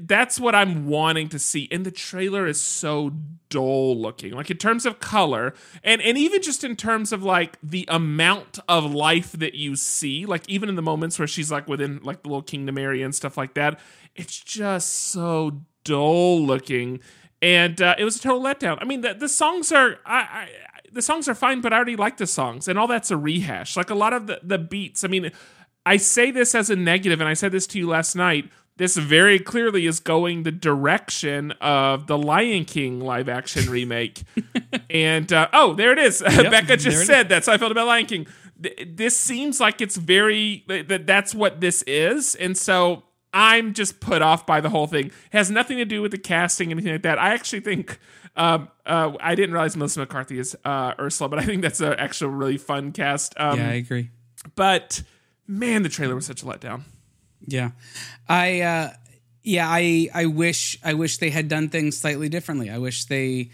that's 0.00 0.38
what 0.38 0.54
I'm 0.54 0.86
wanting 0.86 1.28
to 1.30 1.38
see. 1.38 1.68
And 1.70 1.86
the 1.86 1.90
trailer 1.90 2.46
is 2.46 2.60
so 2.60 3.12
dull 3.48 3.96
looking. 3.96 4.32
Like 4.32 4.50
in 4.50 4.58
terms 4.58 4.84
of 4.84 5.00
color 5.00 5.54
and 5.82 6.02
and 6.02 6.18
even 6.18 6.42
just 6.42 6.64
in 6.64 6.76
terms 6.76 7.12
of 7.12 7.22
like 7.22 7.56
the 7.62 7.86
amount 7.88 8.58
of 8.68 8.92
life 8.92 9.32
that 9.32 9.54
you 9.54 9.76
see, 9.76 10.26
like 10.26 10.48
even 10.48 10.68
in 10.68 10.74
the 10.74 10.82
moments 10.82 11.18
where 11.18 11.28
she's 11.28 11.50
like 11.50 11.66
within 11.66 12.00
like 12.02 12.22
the 12.22 12.28
little 12.28 12.42
kingdom 12.42 12.76
area 12.76 13.04
and 13.04 13.14
stuff 13.14 13.36
like 13.36 13.54
that, 13.54 13.80
it's 14.14 14.38
just 14.38 14.92
so 14.92 15.60
dull 15.84 16.44
looking. 16.44 17.00
And 17.42 17.80
uh, 17.80 17.94
it 17.98 18.04
was 18.04 18.16
a 18.16 18.20
total 18.20 18.42
letdown. 18.42 18.78
I 18.82 18.84
mean, 18.84 19.00
the, 19.00 19.14
the 19.14 19.28
songs 19.28 19.72
are 19.72 19.98
I, 20.04 20.18
I 20.18 20.48
the 20.92 21.02
songs 21.02 21.28
are 21.28 21.34
fine, 21.34 21.60
but 21.60 21.72
I 21.72 21.76
already 21.76 21.96
like 21.96 22.16
the 22.18 22.26
songs, 22.26 22.68
and 22.68 22.78
all 22.78 22.86
that's 22.86 23.10
a 23.10 23.16
rehash. 23.16 23.76
Like 23.76 23.90
a 23.90 23.94
lot 23.94 24.12
of 24.12 24.26
the, 24.26 24.40
the 24.42 24.58
beats. 24.58 25.04
I 25.04 25.08
mean, 25.08 25.30
I 25.86 25.96
say 25.96 26.30
this 26.30 26.54
as 26.54 26.68
a 26.68 26.76
negative, 26.76 27.20
and 27.20 27.28
I 27.28 27.34
said 27.34 27.52
this 27.52 27.66
to 27.68 27.78
you 27.78 27.88
last 27.88 28.14
night. 28.14 28.50
This 28.76 28.96
very 28.96 29.38
clearly 29.38 29.86
is 29.86 30.00
going 30.00 30.42
the 30.44 30.52
direction 30.52 31.52
of 31.60 32.06
the 32.06 32.16
Lion 32.16 32.64
King 32.64 33.00
live 33.00 33.28
action 33.28 33.70
remake. 33.70 34.22
and 34.88 35.32
uh, 35.32 35.48
oh, 35.52 35.74
there 35.74 35.92
it 35.92 35.98
is. 35.98 36.22
Becca 36.26 36.76
just 36.78 37.06
said 37.06 37.28
that's 37.28 37.46
how 37.46 37.52
I 37.52 37.58
felt 37.58 37.72
about 37.72 37.86
Lion 37.86 38.06
King. 38.06 38.26
Th- 38.62 38.88
This 38.90 39.18
seems 39.18 39.60
like 39.60 39.80
it's 39.80 39.96
very 39.96 40.64
that 40.68 41.06
that's 41.06 41.34
what 41.34 41.60
this 41.60 41.82
is, 41.82 42.34
and 42.36 42.56
so 42.56 43.02
I'm 43.32 43.74
just 43.74 44.00
put 44.00 44.22
off 44.22 44.46
by 44.46 44.60
the 44.60 44.70
whole 44.70 44.86
thing. 44.86 45.06
It 45.06 45.12
has 45.32 45.50
nothing 45.50 45.76
to 45.78 45.84
do 45.84 46.02
with 46.02 46.10
the 46.10 46.18
casting, 46.18 46.70
anything 46.70 46.92
like 46.92 47.02
that. 47.02 47.18
I 47.18 47.34
actually 47.34 47.60
think. 47.60 47.98
Um, 48.36 48.68
uh, 48.86 49.12
I 49.20 49.34
didn't 49.34 49.52
realize 49.52 49.76
Melissa 49.76 49.98
McCarthy 50.00 50.38
is 50.38 50.56
uh, 50.64 50.94
Ursula, 51.00 51.28
but 51.28 51.40
I 51.40 51.44
think 51.44 51.62
that's 51.62 51.80
an 51.80 51.94
actual 51.94 52.30
really 52.30 52.58
fun 52.58 52.92
cast. 52.92 53.34
Um, 53.36 53.58
yeah, 53.58 53.68
I 53.68 53.72
agree. 53.72 54.10
but 54.54 55.02
man, 55.48 55.82
the 55.82 55.88
trailer 55.88 56.14
was 56.14 56.26
such 56.26 56.42
a 56.44 56.46
letdown. 56.46 56.82
Yeah. 57.52 57.70
I 58.28 58.60
uh 58.60 58.90
yeah, 59.42 59.66
I 59.68 60.08
I 60.14 60.26
wish 60.26 60.78
I 60.84 60.94
wish 60.94 61.18
they 61.18 61.30
had 61.30 61.48
done 61.48 61.68
things 61.68 61.96
slightly 61.96 62.28
differently. 62.28 62.70
I 62.70 62.78
wish 62.78 63.04
they 63.06 63.50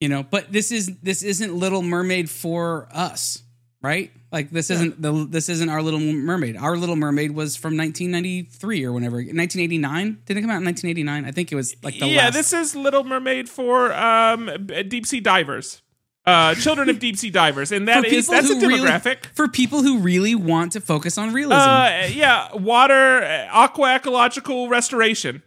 you 0.00 0.08
know, 0.08 0.22
but 0.22 0.52
this 0.52 0.70
is 0.72 0.98
this 1.00 1.22
isn't 1.22 1.54
Little 1.54 1.82
Mermaid 1.82 2.28
for 2.28 2.88
us, 2.92 3.42
right? 3.82 4.10
Like 4.30 4.50
this 4.50 4.70
isn't 4.70 5.00
the 5.00 5.26
this 5.28 5.48
isn't 5.48 5.68
our 5.68 5.80
Little 5.80 6.00
Mermaid. 6.00 6.56
Our 6.56 6.76
Little 6.76 6.96
Mermaid 6.96 7.30
was 7.32 7.56
from 7.56 7.76
1993 7.76 8.84
or 8.84 8.92
whenever 8.92 9.16
1989. 9.16 10.22
Did 10.26 10.36
it 10.36 10.40
come 10.42 10.50
out 10.50 10.58
in 10.58 10.64
1989? 10.64 11.24
I 11.24 11.30
think 11.30 11.50
it 11.50 11.54
was 11.54 11.74
like 11.82 11.98
the 11.98 12.06
yeah, 12.06 12.26
last. 12.26 12.34
this 12.34 12.52
is 12.52 12.76
Little 12.76 13.04
Mermaid 13.04 13.48
for 13.48 13.94
um, 13.94 14.68
deep 14.88 15.06
sea 15.06 15.20
divers, 15.20 15.80
uh, 16.26 16.54
children 16.56 16.88
of 16.88 16.98
deep 16.98 17.16
sea 17.16 17.30
divers, 17.30 17.70
and 17.72 17.86
that 17.88 18.04
is 18.04 18.26
that's 18.26 18.50
a 18.50 18.54
who 18.54 18.66
really- 18.66 18.80
demographic. 18.80 19.26
for 19.34 19.48
people 19.48 19.82
who 19.82 19.98
really 19.98 20.34
want 20.34 20.72
to 20.72 20.80
focus 20.80 21.16
on 21.18 21.32
realism. 21.32 21.60
uh, 21.60 22.08
yeah, 22.10 22.54
water, 22.54 23.22
uh, 23.22 23.46
aqua 23.52 23.94
ecological 23.94 24.68
restoration. 24.68 25.42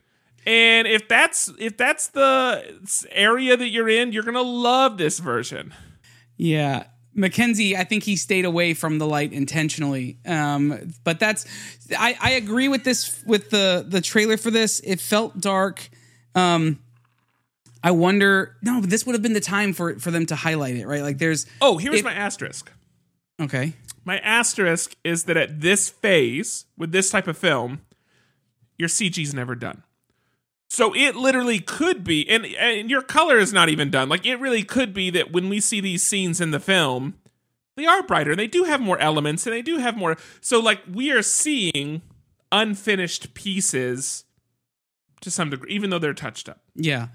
And 0.45 0.87
if 0.87 1.07
that's 1.07 1.51
if 1.59 1.75
that's 1.77 2.07
the 2.07 2.63
area 3.11 3.57
that 3.57 3.69
you're 3.69 3.89
in, 3.89 4.13
you're 4.13 4.23
gonna 4.23 4.41
love 4.41 4.97
this 4.97 5.19
version. 5.19 5.73
Yeah. 6.37 6.85
Mackenzie, 7.13 7.75
I 7.75 7.83
think 7.83 8.03
he 8.03 8.15
stayed 8.15 8.45
away 8.45 8.73
from 8.73 8.97
the 8.99 9.05
light 9.05 9.33
intentionally. 9.33 10.19
Um, 10.25 10.93
but 11.03 11.19
that's 11.19 11.45
I, 11.97 12.17
I 12.21 12.31
agree 12.31 12.69
with 12.69 12.85
this 12.85 13.21
with 13.25 13.49
the 13.49 13.85
the 13.87 13.99
trailer 13.99 14.37
for 14.37 14.49
this. 14.49 14.79
It 14.79 15.01
felt 15.01 15.39
dark. 15.41 15.89
Um 16.35 16.79
I 17.83 17.91
wonder 17.91 18.55
no, 18.61 18.81
but 18.81 18.89
this 18.89 19.05
would 19.05 19.13
have 19.13 19.21
been 19.21 19.33
the 19.33 19.39
time 19.39 19.73
for 19.73 19.97
for 19.99 20.11
them 20.11 20.25
to 20.27 20.35
highlight 20.35 20.75
it, 20.75 20.85
right? 20.87 21.01
Like 21.01 21.17
there's 21.17 21.45
Oh, 21.61 21.77
here's 21.77 21.99
If- 21.99 22.03
my 22.05 22.13
asterisk. 22.13 22.71
okay. 23.41 23.73
My 24.05 24.19
asterisk 24.19 24.95
is 25.03 25.25
that 25.25 25.37
at 25.37 25.61
this 25.61 25.89
phase 25.89 26.65
with 26.77 26.91
this 26.91 27.09
type 27.11 27.27
of 27.27 27.37
film, 27.37 27.81
your 28.77 28.89
CG's 28.89 29.33
never 29.33 29.55
done. 29.55 29.83
So 30.71 30.95
it 30.95 31.15
literally 31.15 31.59
could 31.59 32.03
be, 32.03 32.27
and, 32.29 32.45
and 32.45 32.89
your 32.89 33.01
color 33.01 33.37
is 33.37 33.51
not 33.51 33.69
even 33.69 33.89
done. 33.91 34.07
Like 34.09 34.25
it 34.25 34.39
really 34.39 34.63
could 34.63 34.93
be 34.93 35.09
that 35.11 35.31
when 35.31 35.49
we 35.49 35.59
see 35.59 35.79
these 35.81 36.03
scenes 36.03 36.39
in 36.39 36.51
the 36.51 36.59
film, 36.59 37.15
they 37.75 37.85
are 37.85 38.03
brighter. 38.03 38.35
They 38.35 38.47
do 38.47 38.63
have 38.65 38.79
more 38.81 38.99
elements, 38.99 39.45
and 39.45 39.53
they 39.55 39.61
do 39.61 39.77
have 39.77 39.97
more. 39.97 40.15
So 40.41 40.59
like 40.59 40.81
we 40.91 41.11
are 41.11 41.21
seeing 41.21 42.01
unfinished 42.51 43.33
pieces 43.33 44.25
to 45.21 45.29
some 45.31 45.49
degree, 45.49 45.71
even 45.73 45.89
though 45.89 45.99
they're 45.99 46.13
touched 46.13 46.47
up. 46.49 46.61
Yeah. 46.75 47.07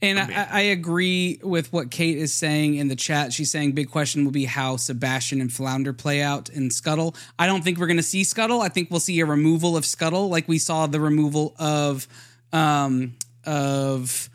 And 0.00 0.20
I, 0.20 0.48
I 0.50 0.60
agree 0.60 1.40
with 1.42 1.72
what 1.72 1.90
Kate 1.90 2.18
is 2.18 2.32
saying 2.32 2.76
in 2.76 2.86
the 2.86 2.94
chat. 2.94 3.32
She's 3.32 3.50
saying 3.50 3.72
big 3.72 3.90
question 3.90 4.24
will 4.24 4.30
be 4.30 4.44
how 4.44 4.76
Sebastian 4.76 5.40
and 5.40 5.52
Flounder 5.52 5.92
play 5.92 6.22
out 6.22 6.48
in 6.50 6.70
Scuttle. 6.70 7.16
I 7.38 7.46
don't 7.46 7.64
think 7.64 7.78
we're 7.78 7.88
going 7.88 7.96
to 7.96 8.02
see 8.02 8.22
Scuttle. 8.22 8.60
I 8.60 8.68
think 8.68 8.90
we'll 8.90 9.00
see 9.00 9.18
a 9.20 9.26
removal 9.26 9.76
of 9.76 9.84
Scuttle, 9.84 10.28
like 10.28 10.46
we 10.46 10.58
saw 10.58 10.86
the 10.86 11.00
removal 11.00 11.54
of 11.58 12.06
um 12.52 13.14
of 13.44 14.30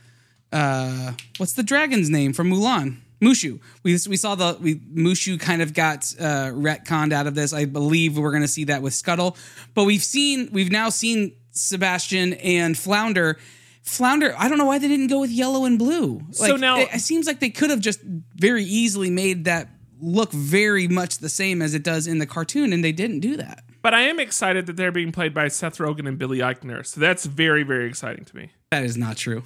uh 0.52 1.14
what's 1.38 1.54
the 1.54 1.64
dragon's 1.64 2.10
name 2.10 2.34
from 2.34 2.52
Mulan? 2.52 2.98
Mushu. 3.22 3.60
We 3.84 3.98
we 4.08 4.18
saw 4.18 4.36
the 4.36 4.58
we 4.60 4.76
Mushu 4.76 5.40
kind 5.40 5.62
of 5.62 5.74
got 5.74 6.14
uh 6.20 6.52
retconned 6.52 7.14
out 7.14 7.26
of 7.26 7.36
this. 7.36 7.54
I 7.54 7.66
believe 7.66 8.18
we're 8.18 8.32
going 8.32 8.44
to 8.44 8.50
see 8.50 8.66
that 8.66 8.82
with 8.82 8.94
Scuttle. 8.94 9.38
But 9.74 9.86
we've 9.86 10.04
seen 10.04 10.50
we've 10.52 10.72
now 10.72 10.90
seen 10.90 11.36
Sebastian 11.52 12.34
and 12.34 12.78
Flounder. 12.78 13.38
Flounder, 13.84 14.34
I 14.38 14.48
don't 14.50 14.58
know 14.58 14.66
why 14.66 14.80
they 14.80 14.88
didn't 14.88 15.08
go 15.08 15.20
with 15.20 15.30
yellow 15.30 15.66
and 15.66 15.78
blue. 15.78 16.22
Like, 16.40 16.50
So 16.50 16.56
now- 16.56 16.80
it, 16.80 16.90
it 16.94 17.00
seems 17.02 17.28
like 17.28 17.40
they 17.40 17.50
could 17.50 17.70
have 17.70 17.80
just 17.82 18.00
very 18.36 18.64
easily 18.64 19.10
made 19.10 19.46
that 19.46 19.70
look 20.02 20.32
very 20.32 20.88
much 20.88 21.20
the 21.20 21.30
same 21.30 21.62
as 21.62 21.74
it 21.74 21.84
does 21.84 22.08
in 22.08 22.18
the 22.18 22.26
cartoon, 22.26 22.74
and 22.74 22.84
they 22.84 22.92
didn't 22.92 23.20
do 23.20 23.38
that. 23.38 23.64
But 23.82 23.94
I 23.94 24.02
am 24.04 24.20
excited 24.20 24.66
that 24.68 24.78
they're 24.78 24.92
being 24.94 25.12
played 25.12 25.34
by 25.34 25.50
Seth 25.50 25.78
Rogen 25.78 26.08
and 26.08 26.18
Billy 26.18 26.40
Eichner. 26.40 26.86
So 26.86 27.00
that's 27.02 27.26
very, 27.26 27.64
very 27.64 27.88
exciting 27.88 28.24
to 28.26 28.36
me. 28.36 28.52
That 28.72 28.84
is 28.84 28.96
not 28.96 29.18
true. 29.18 29.44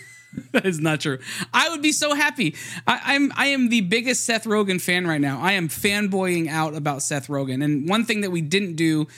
that 0.52 0.64
is 0.64 0.78
not 0.78 1.00
true. 1.00 1.18
I 1.52 1.68
would 1.70 1.82
be 1.82 1.90
so 1.92 2.14
happy. 2.14 2.54
I, 2.86 3.00
I'm 3.04 3.32
I 3.36 3.46
am 3.46 3.68
the 3.68 3.80
biggest 3.80 4.24
Seth 4.24 4.44
Rogen 4.44 4.80
fan 4.80 5.06
right 5.06 5.20
now. 5.20 5.40
I 5.40 5.52
am 5.52 5.68
fanboying 5.68 6.48
out 6.48 6.74
about 6.74 7.02
Seth 7.02 7.26
Rogen. 7.26 7.64
And 7.64 7.88
one 7.88 8.04
thing 8.04 8.20
that 8.20 8.30
we 8.30 8.40
didn't 8.40 8.76
do 8.76 9.08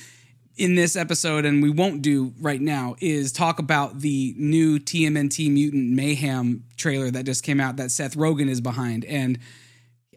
in 0.57 0.75
this 0.75 0.97
episode, 0.97 1.45
and 1.45 1.63
we 1.63 1.71
won't 1.71 2.03
do 2.03 2.33
right 2.41 2.61
now, 2.61 2.95
is 3.01 3.33
talk 3.33 3.59
about 3.59 4.01
the 4.01 4.35
new 4.37 4.79
TMNT 4.79 5.51
Mutant 5.51 5.91
Mayhem 5.91 6.65
trailer 6.77 7.11
that 7.11 7.25
just 7.25 7.43
came 7.43 7.59
out 7.61 7.77
that 7.77 7.91
Seth 7.91 8.17
Rogen 8.17 8.49
is 8.49 8.61
behind. 8.61 9.05
And 9.07 9.39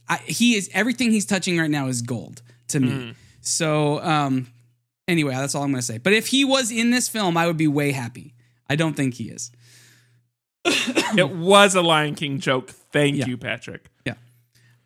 I, 0.10 0.17
he 0.17 0.56
is 0.56 0.69
everything 0.74 1.12
he's 1.12 1.26
touching 1.26 1.58
right 1.58 1.69
now 1.69 1.88
is 1.88 2.02
gold 2.02 2.41
to 2.69 2.80
me. 2.80 3.13
So 3.41 4.02
um, 4.02 4.48
anyway, 5.08 5.34
that's 5.36 5.56
all 5.56 5.63
I'm 5.63 5.71
going 5.71 5.80
to 5.80 5.86
say. 5.86 5.98
But 6.00 6.13
if 6.13 6.28
he 6.28 6.43
was 6.45 6.71
in 6.71 6.91
this 6.91 7.08
film, 7.08 7.38
I 7.38 7.48
would 7.48 7.58
be 7.58 7.67
way 7.67 7.91
happy. 7.91 8.34
I 8.69 8.76
don't 8.76 8.95
think 8.95 9.13
he 9.15 9.26
is. 9.26 9.52
it 10.65 11.30
was 11.30 11.76
a 11.76 11.82
Lion 11.82 12.15
King 12.15 12.39
joke. 12.39 12.71
Thank 12.91 13.15
Yeah. 13.17 13.28
you, 13.28 13.38
Patrick. 13.38 13.86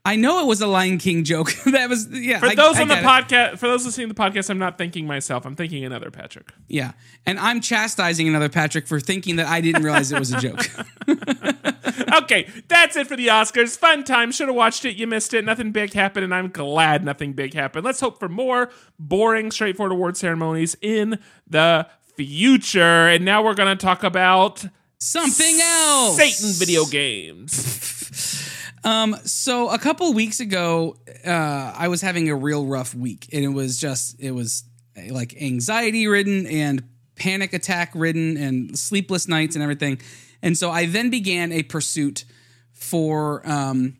I 0.10 0.16
know 0.16 0.40
it 0.40 0.48
was 0.48 0.60
a 0.60 0.66
Lion 0.66 0.98
King 0.98 1.24
joke. 1.24 1.54
that 1.68 1.88
was 1.88 2.08
yeah. 2.10 2.40
For 2.40 2.48
I- 2.48 2.56
those 2.56 2.78
I 2.78 2.82
on 2.82 2.88
the 2.88 2.96
get 2.96 3.04
it. 3.04 3.08
podcast, 3.08 3.60
for 3.60 3.68
those 3.68 3.86
listening 3.86 4.08
to 4.08 4.16
the 4.16 4.20
podcast, 4.20 4.50
I'm 4.50 4.58
not 4.58 4.80
thinking 4.80 5.06
myself. 5.06 5.46
I'm 5.46 5.56
thinking 5.56 5.86
another 5.86 6.10
Patrick. 6.10 6.52
Yeah. 6.68 6.94
And 7.28 7.40
I'm 7.40 7.62
chastising 7.62 8.28
another 8.28 8.50
Patrick 8.50 8.88
for 8.88 9.00
thinking 9.00 9.36
that 9.36 9.46
I 9.46 9.62
didn't 9.62 9.84
realize 9.84 10.12
it 10.12 10.18
was 10.18 10.34
a 10.34 10.40
joke. 10.40 10.68
okay, 12.24 12.48
that's 12.68 12.96
it 12.96 13.06
for 13.06 13.16
the 13.16 13.28
Oscars. 13.28 13.78
Fun 13.78 14.04
time. 14.04 14.32
Should 14.32 14.48
have 14.48 14.56
watched 14.56 14.84
it. 14.84 14.96
You 14.96 15.06
missed 15.06 15.36
it. 15.36 15.46
Nothing 15.46 15.72
big 15.72 15.94
happened, 15.94 16.24
and 16.24 16.34
I'm 16.34 16.50
glad 16.50 17.06
nothing 17.06 17.34
big 17.34 17.54
happened. 17.54 17.86
Let's 17.86 18.00
hope 18.00 18.20
for 18.20 18.30
more 18.30 18.72
boring, 18.98 19.52
straightforward 19.52 19.92
award 19.92 20.18
ceremonies 20.18 20.76
in 20.82 21.20
the 21.48 21.88
future. 22.16 23.08
And 23.08 23.24
now 23.24 23.44
we're 23.44 23.54
going 23.54 23.78
to 23.78 23.86
talk 23.86 24.04
about 24.04 24.66
Something 24.98 25.60
else. 25.62 26.18
Satan 26.18 26.52
video 26.54 26.86
games. 26.86 28.39
Um, 28.84 29.16
so 29.26 29.70
a 29.70 29.78
couple 29.78 30.14
weeks 30.14 30.40
ago, 30.40 30.98
uh, 31.26 31.74
I 31.76 31.88
was 31.88 32.02
having 32.02 32.30
a 32.30 32.36
real 32.36 32.66
rough 32.66 32.96
week, 32.96 33.28
and 33.34 33.44
it 33.44 33.50
was 33.50 33.78
just 33.78 34.20
it 34.20 34.32
was 34.32 34.64
uh, 34.98 35.14
like 35.14 35.42
anxiety 35.42 36.08
ridden 36.08 36.48
and 36.48 36.84
panic 37.16 37.54
attack 37.54 37.92
ridden 37.94 38.38
and 38.38 38.78
sleepless 38.78 39.28
nights 39.28 39.56
and 39.56 39.64
everything. 39.64 40.00
And 40.42 40.58
so 40.58 40.72
I 40.72 40.86
then 40.86 41.10
began 41.10 41.52
a 41.52 41.64
pursuit 41.64 42.24
for 42.72 43.48
um, 43.50 43.98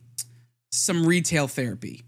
some 0.70 1.06
retail 1.06 1.46
therapy. 1.46 2.02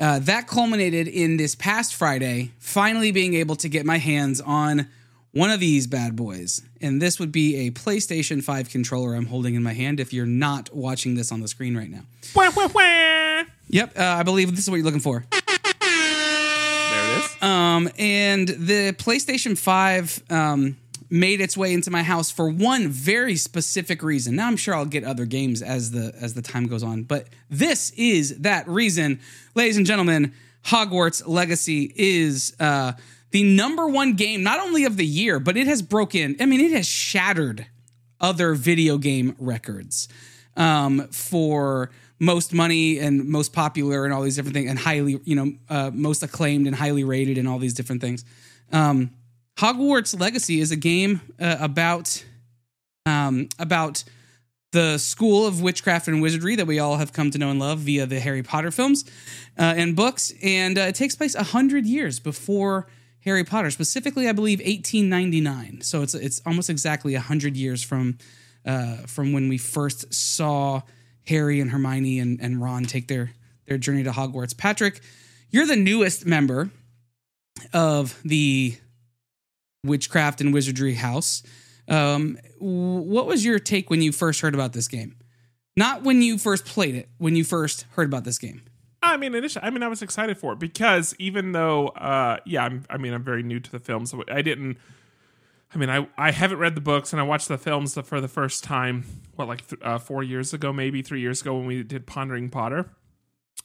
Uh, 0.00 0.18
that 0.20 0.48
culminated 0.48 1.06
in 1.06 1.36
this 1.36 1.54
past 1.54 1.94
Friday, 1.94 2.50
finally 2.58 3.12
being 3.12 3.34
able 3.34 3.54
to 3.56 3.68
get 3.68 3.86
my 3.86 3.98
hands 3.98 4.40
on 4.40 4.88
one 5.30 5.50
of 5.50 5.60
these 5.60 5.86
bad 5.86 6.16
boys. 6.16 6.62
And 6.84 7.00
this 7.00 7.18
would 7.18 7.32
be 7.32 7.66
a 7.66 7.70
PlayStation 7.70 8.44
5 8.44 8.68
controller 8.68 9.14
I'm 9.14 9.24
holding 9.24 9.54
in 9.54 9.62
my 9.62 9.72
hand 9.72 10.00
if 10.00 10.12
you're 10.12 10.26
not 10.26 10.68
watching 10.74 11.14
this 11.14 11.32
on 11.32 11.40
the 11.40 11.48
screen 11.48 11.74
right 11.74 11.88
now. 11.88 12.02
Wah, 12.36 12.50
wah, 12.54 12.68
wah. 12.74 13.44
Yep, 13.68 13.98
uh, 13.98 14.02
I 14.02 14.22
believe 14.22 14.50
this 14.50 14.60
is 14.60 14.70
what 14.70 14.76
you're 14.76 14.84
looking 14.84 15.00
for. 15.00 15.24
There 15.30 15.40
it 15.80 17.24
is. 17.24 17.42
Um, 17.42 17.88
and 17.98 18.48
the 18.48 18.94
PlayStation 18.98 19.56
5 19.56 20.24
um, 20.28 20.76
made 21.08 21.40
its 21.40 21.56
way 21.56 21.72
into 21.72 21.90
my 21.90 22.02
house 22.02 22.30
for 22.30 22.50
one 22.50 22.88
very 22.88 23.36
specific 23.36 24.02
reason. 24.02 24.36
Now 24.36 24.46
I'm 24.46 24.58
sure 24.58 24.74
I'll 24.74 24.84
get 24.84 25.04
other 25.04 25.24
games 25.24 25.62
as 25.62 25.90
the 25.90 26.14
as 26.20 26.34
the 26.34 26.42
time 26.42 26.66
goes 26.66 26.82
on, 26.82 27.04
but 27.04 27.28
this 27.48 27.92
is 27.96 28.40
that 28.40 28.68
reason, 28.68 29.20
ladies 29.54 29.78
and 29.78 29.86
gentlemen. 29.86 30.34
Hogwarts 30.66 31.22
Legacy 31.26 31.92
is 31.94 32.56
uh, 32.58 32.92
the 33.34 33.42
number 33.42 33.88
one 33.88 34.14
game, 34.14 34.44
not 34.44 34.60
only 34.60 34.84
of 34.84 34.96
the 34.96 35.04
year, 35.04 35.40
but 35.40 35.56
it 35.56 35.66
has 35.66 35.82
broken. 35.82 36.36
I 36.38 36.46
mean, 36.46 36.60
it 36.60 36.70
has 36.70 36.86
shattered 36.86 37.66
other 38.20 38.54
video 38.54 38.96
game 38.96 39.34
records 39.40 40.06
um, 40.56 41.08
for 41.08 41.90
most 42.20 42.54
money 42.54 43.00
and 43.00 43.28
most 43.28 43.52
popular 43.52 44.04
and 44.04 44.14
all 44.14 44.22
these 44.22 44.36
different 44.36 44.54
things 44.54 44.70
and 44.70 44.78
highly 44.78 45.20
you 45.24 45.34
know 45.34 45.52
uh, 45.68 45.90
most 45.92 46.22
acclaimed 46.22 46.68
and 46.68 46.76
highly 46.76 47.02
rated 47.02 47.36
and 47.36 47.48
all 47.48 47.58
these 47.58 47.74
different 47.74 48.00
things 48.00 48.24
um, 48.72 49.10
hogwarts 49.58 50.18
legacy 50.18 50.60
is 50.60 50.70
a 50.70 50.76
game 50.76 51.20
uh, 51.40 51.56
about 51.58 52.24
um, 53.04 53.48
about 53.58 54.04
the 54.70 54.96
school 54.96 55.44
of 55.44 55.60
witchcraft 55.60 56.06
and 56.06 56.22
wizardry 56.22 56.54
that 56.54 56.68
we 56.68 56.78
all 56.78 56.98
have 56.98 57.12
come 57.12 57.32
to 57.32 57.38
know 57.38 57.50
and 57.50 57.58
love 57.58 57.80
via 57.80 58.06
the 58.06 58.20
harry 58.20 58.44
potter 58.44 58.70
films 58.70 59.04
uh, 59.58 59.74
and 59.76 59.96
books 59.96 60.32
and 60.40 60.78
uh, 60.78 60.82
it 60.82 60.94
takes 60.94 61.16
place 61.16 61.34
a 61.34 61.38
100 61.38 61.84
years 61.84 62.20
before 62.20 62.86
Harry 63.24 63.44
Potter, 63.44 63.70
specifically, 63.70 64.28
I 64.28 64.32
believe 64.32 64.58
1899. 64.58 65.80
So 65.80 66.02
it's 66.02 66.14
it's 66.14 66.42
almost 66.44 66.68
exactly 66.68 67.14
hundred 67.14 67.56
years 67.56 67.82
from 67.82 68.18
uh, 68.66 68.96
from 69.06 69.32
when 69.32 69.48
we 69.48 69.58
first 69.58 70.12
saw 70.12 70.82
Harry 71.26 71.60
and 71.60 71.70
Hermione 71.70 72.18
and, 72.18 72.40
and 72.40 72.60
Ron 72.60 72.84
take 72.84 73.08
their 73.08 73.32
their 73.66 73.78
journey 73.78 74.02
to 74.04 74.10
Hogwarts. 74.10 74.56
Patrick, 74.56 75.00
you're 75.50 75.66
the 75.66 75.76
newest 75.76 76.26
member 76.26 76.70
of 77.72 78.20
the 78.24 78.76
Witchcraft 79.84 80.40
and 80.40 80.52
Wizardry 80.52 80.94
House. 80.94 81.42
Um, 81.88 82.38
what 82.58 83.26
was 83.26 83.44
your 83.44 83.58
take 83.58 83.90
when 83.90 84.02
you 84.02 84.12
first 84.12 84.40
heard 84.40 84.54
about 84.54 84.72
this 84.72 84.88
game? 84.88 85.16
Not 85.76 86.02
when 86.02 86.22
you 86.22 86.38
first 86.38 86.64
played 86.64 86.94
it, 86.94 87.08
when 87.18 87.36
you 87.36 87.44
first 87.44 87.86
heard 87.92 88.08
about 88.08 88.24
this 88.24 88.38
game. 88.38 88.62
I 89.04 89.16
mean, 89.16 89.34
initially, 89.34 89.64
I 89.64 89.70
mean, 89.70 89.82
I 89.82 89.88
was 89.88 90.02
excited 90.02 90.38
for 90.38 90.52
it 90.52 90.58
because 90.58 91.14
even 91.18 91.52
though, 91.52 91.88
uh, 91.88 92.38
yeah, 92.44 92.64
I'm, 92.64 92.84
I 92.90 92.96
mean, 92.96 93.12
I'm 93.12 93.22
very 93.22 93.42
new 93.42 93.60
to 93.60 93.70
the 93.70 93.78
film, 93.78 94.06
So 94.06 94.24
I 94.28 94.42
didn't. 94.42 94.78
I 95.74 95.78
mean, 95.78 95.90
I 95.90 96.06
I 96.16 96.30
haven't 96.30 96.58
read 96.58 96.76
the 96.76 96.80
books 96.80 97.12
and 97.12 97.20
I 97.20 97.24
watched 97.24 97.48
the 97.48 97.58
films 97.58 97.98
for 97.98 98.20
the 98.20 98.28
first 98.28 98.62
time. 98.62 99.04
What, 99.34 99.48
like 99.48 99.66
th- 99.66 99.82
uh, 99.82 99.98
four 99.98 100.22
years 100.22 100.52
ago, 100.54 100.72
maybe 100.72 101.02
three 101.02 101.20
years 101.20 101.40
ago, 101.40 101.56
when 101.56 101.66
we 101.66 101.82
did 101.82 102.06
Pondering 102.06 102.48
Potter, 102.48 102.90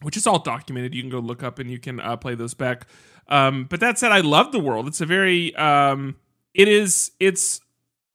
which 0.02 0.18
is 0.18 0.26
all 0.26 0.40
documented. 0.40 0.96
You 0.96 1.02
can 1.04 1.12
go 1.12 1.20
look 1.20 1.44
up 1.44 1.60
and 1.60 1.70
you 1.70 1.80
can 1.80 2.00
uh, 2.00 2.18
play 2.18 2.36
those 2.36 2.54
back. 2.54 2.88
Um, 3.28 3.66
but 3.70 3.80
that 3.80 4.00
said, 4.00 4.12
I 4.12 4.22
love 4.22 4.52
the 4.52 4.60
world. 4.60 4.88
It's 4.88 5.02
a 5.02 5.06
very, 5.06 5.56
um, 5.56 6.16
it 6.56 6.68
is, 6.68 7.12
it's 7.20 7.62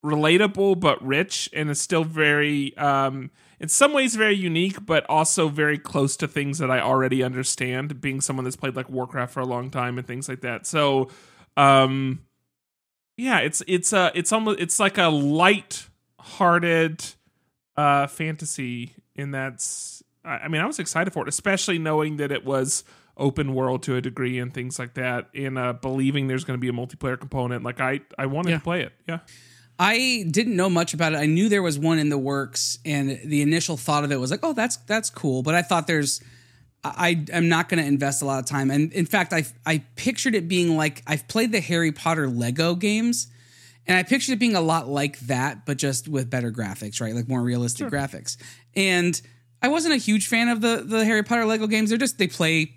relatable 0.05 0.81
but 0.81 1.01
rich, 1.05 1.49
and 1.53 1.71
it's 1.71 1.81
still 1.81 2.05
very. 2.05 2.77
Um, 2.77 3.31
in 3.61 3.69
some 3.69 3.93
ways 3.93 4.15
very 4.17 4.35
unique, 4.37 4.85
but 4.85 5.05
also 5.09 5.49
very 5.49 5.79
close 5.79 6.17
to 6.19 6.29
things 6.29 6.59
that 6.59 6.71
I 6.71 6.81
already 6.81 7.23
understand, 7.23 8.01
being 8.01 8.21
someone 8.21 8.45
that's 8.45 8.57
played 8.57 8.77
like 8.77 8.89
Warcraft 8.91 9.33
for 9.33 9.41
a 9.41 9.47
long 9.47 9.71
time 9.71 9.99
and 9.99 10.07
things 10.07 10.29
like 10.29 10.41
that. 10.43 10.67
So, 10.67 11.11
um, 11.57 12.21
yeah, 13.17 13.39
it's 13.39 13.63
it's 13.67 13.93
a 13.93 14.11
it's 14.15 14.33
almost 14.33 14.59
it's 14.61 14.81
like 14.81 14.99
a 14.99 15.09
light-hearted 15.09 17.05
uh, 17.77 18.07
fantasy 18.07 18.95
in 19.15 19.31
that's. 19.31 20.03
I 20.25 20.49
mean, 20.49 20.63
I 20.63 20.67
was 20.67 20.79
excited 20.79 21.13
for 21.13 21.23
it, 21.23 21.29
especially 21.29 21.79
knowing 21.79 22.17
that 22.17 22.33
it 22.33 22.47
was 22.47 22.83
open 23.17 23.55
world 23.55 23.83
to 23.83 23.95
a 23.95 24.01
degree 24.01 24.39
and 24.39 24.53
things 24.55 24.79
like 24.79 24.95
that, 24.95 25.29
and 25.35 25.59
uh, 25.59 25.75
believing 25.75 26.29
there's 26.29 26.45
going 26.45 26.59
to 26.59 26.61
be 26.61 26.69
a 26.69 26.73
multiplayer 26.73 27.21
component. 27.21 27.63
Like 27.63 27.79
I, 27.79 28.01
I 28.19 28.27
wanted 28.27 28.51
Yeah. 28.51 28.57
to 28.59 28.65
play 28.65 28.81
it. 28.83 28.93
Yeah. 29.07 29.19
I 29.79 30.25
didn't 30.31 30.57
know 30.57 30.71
much 30.71 30.95
about 30.95 31.15
it. 31.15 31.17
I 31.17 31.27
knew 31.27 31.49
there 31.49 31.63
was 31.63 31.79
one 31.79 31.99
in 31.99 32.09
the 32.09 32.19
works, 32.19 32.79
and 32.85 33.21
the 33.25 33.43
initial 33.43 33.77
thought 33.77 34.05
of 34.05 34.13
it 34.13 34.21
was 34.21 34.31
like, 34.31 34.41
"Oh, 34.43 34.53
that's 34.53 34.77
that's 34.77 35.11
cool." 35.11 35.43
But 35.43 35.55
I 35.55 35.63
thought 35.63 35.87
there's, 35.87 36.23
I 36.85 37.25
am 37.33 37.49
not 37.49 37.69
going 37.69 37.83
to 37.83 37.87
invest 37.87 38.23
a 38.23 38.25
lot 38.25 38.39
of 38.39 38.47
time. 38.47 38.71
And 38.71 38.93
in 38.93 39.07
fact, 39.07 39.33
I 39.33 39.45
I 39.67 39.85
pictured 39.97 40.35
it 40.35 40.47
being 40.47 40.77
like 40.77 41.03
I've 41.07 41.27
played 41.27 41.51
the 41.51 41.61
Harry 41.61 41.91
Potter 41.91 42.29
Lego 42.29 42.77
games, 42.77 43.27
and 43.87 43.99
I 43.99 44.05
pictured 44.05 44.35
it 44.35 44.39
being 44.39 44.55
a 44.55 44.61
lot 44.61 44.89
like 44.89 45.19
that, 45.21 45.67
but 45.67 45.77
just 45.77 46.07
with 46.07 46.31
better 46.31 46.53
graphics, 46.53 47.01
right? 47.01 47.15
Like 47.15 47.29
more 47.29 47.43
realistic 47.43 47.89
graphics. 47.89 48.37
And 48.77 49.21
I 49.61 49.69
wasn't 49.69 49.95
a 49.95 49.99
huge 49.99 50.29
fan 50.29 50.49
of 50.49 50.61
the 50.61 50.85
the 50.87 51.05
Harry 51.05 51.25
Potter 51.25 51.47
Lego 51.47 51.67
games. 51.67 51.89
They're 51.89 51.99
just 51.99 52.19
they 52.19 52.29
play 52.29 52.75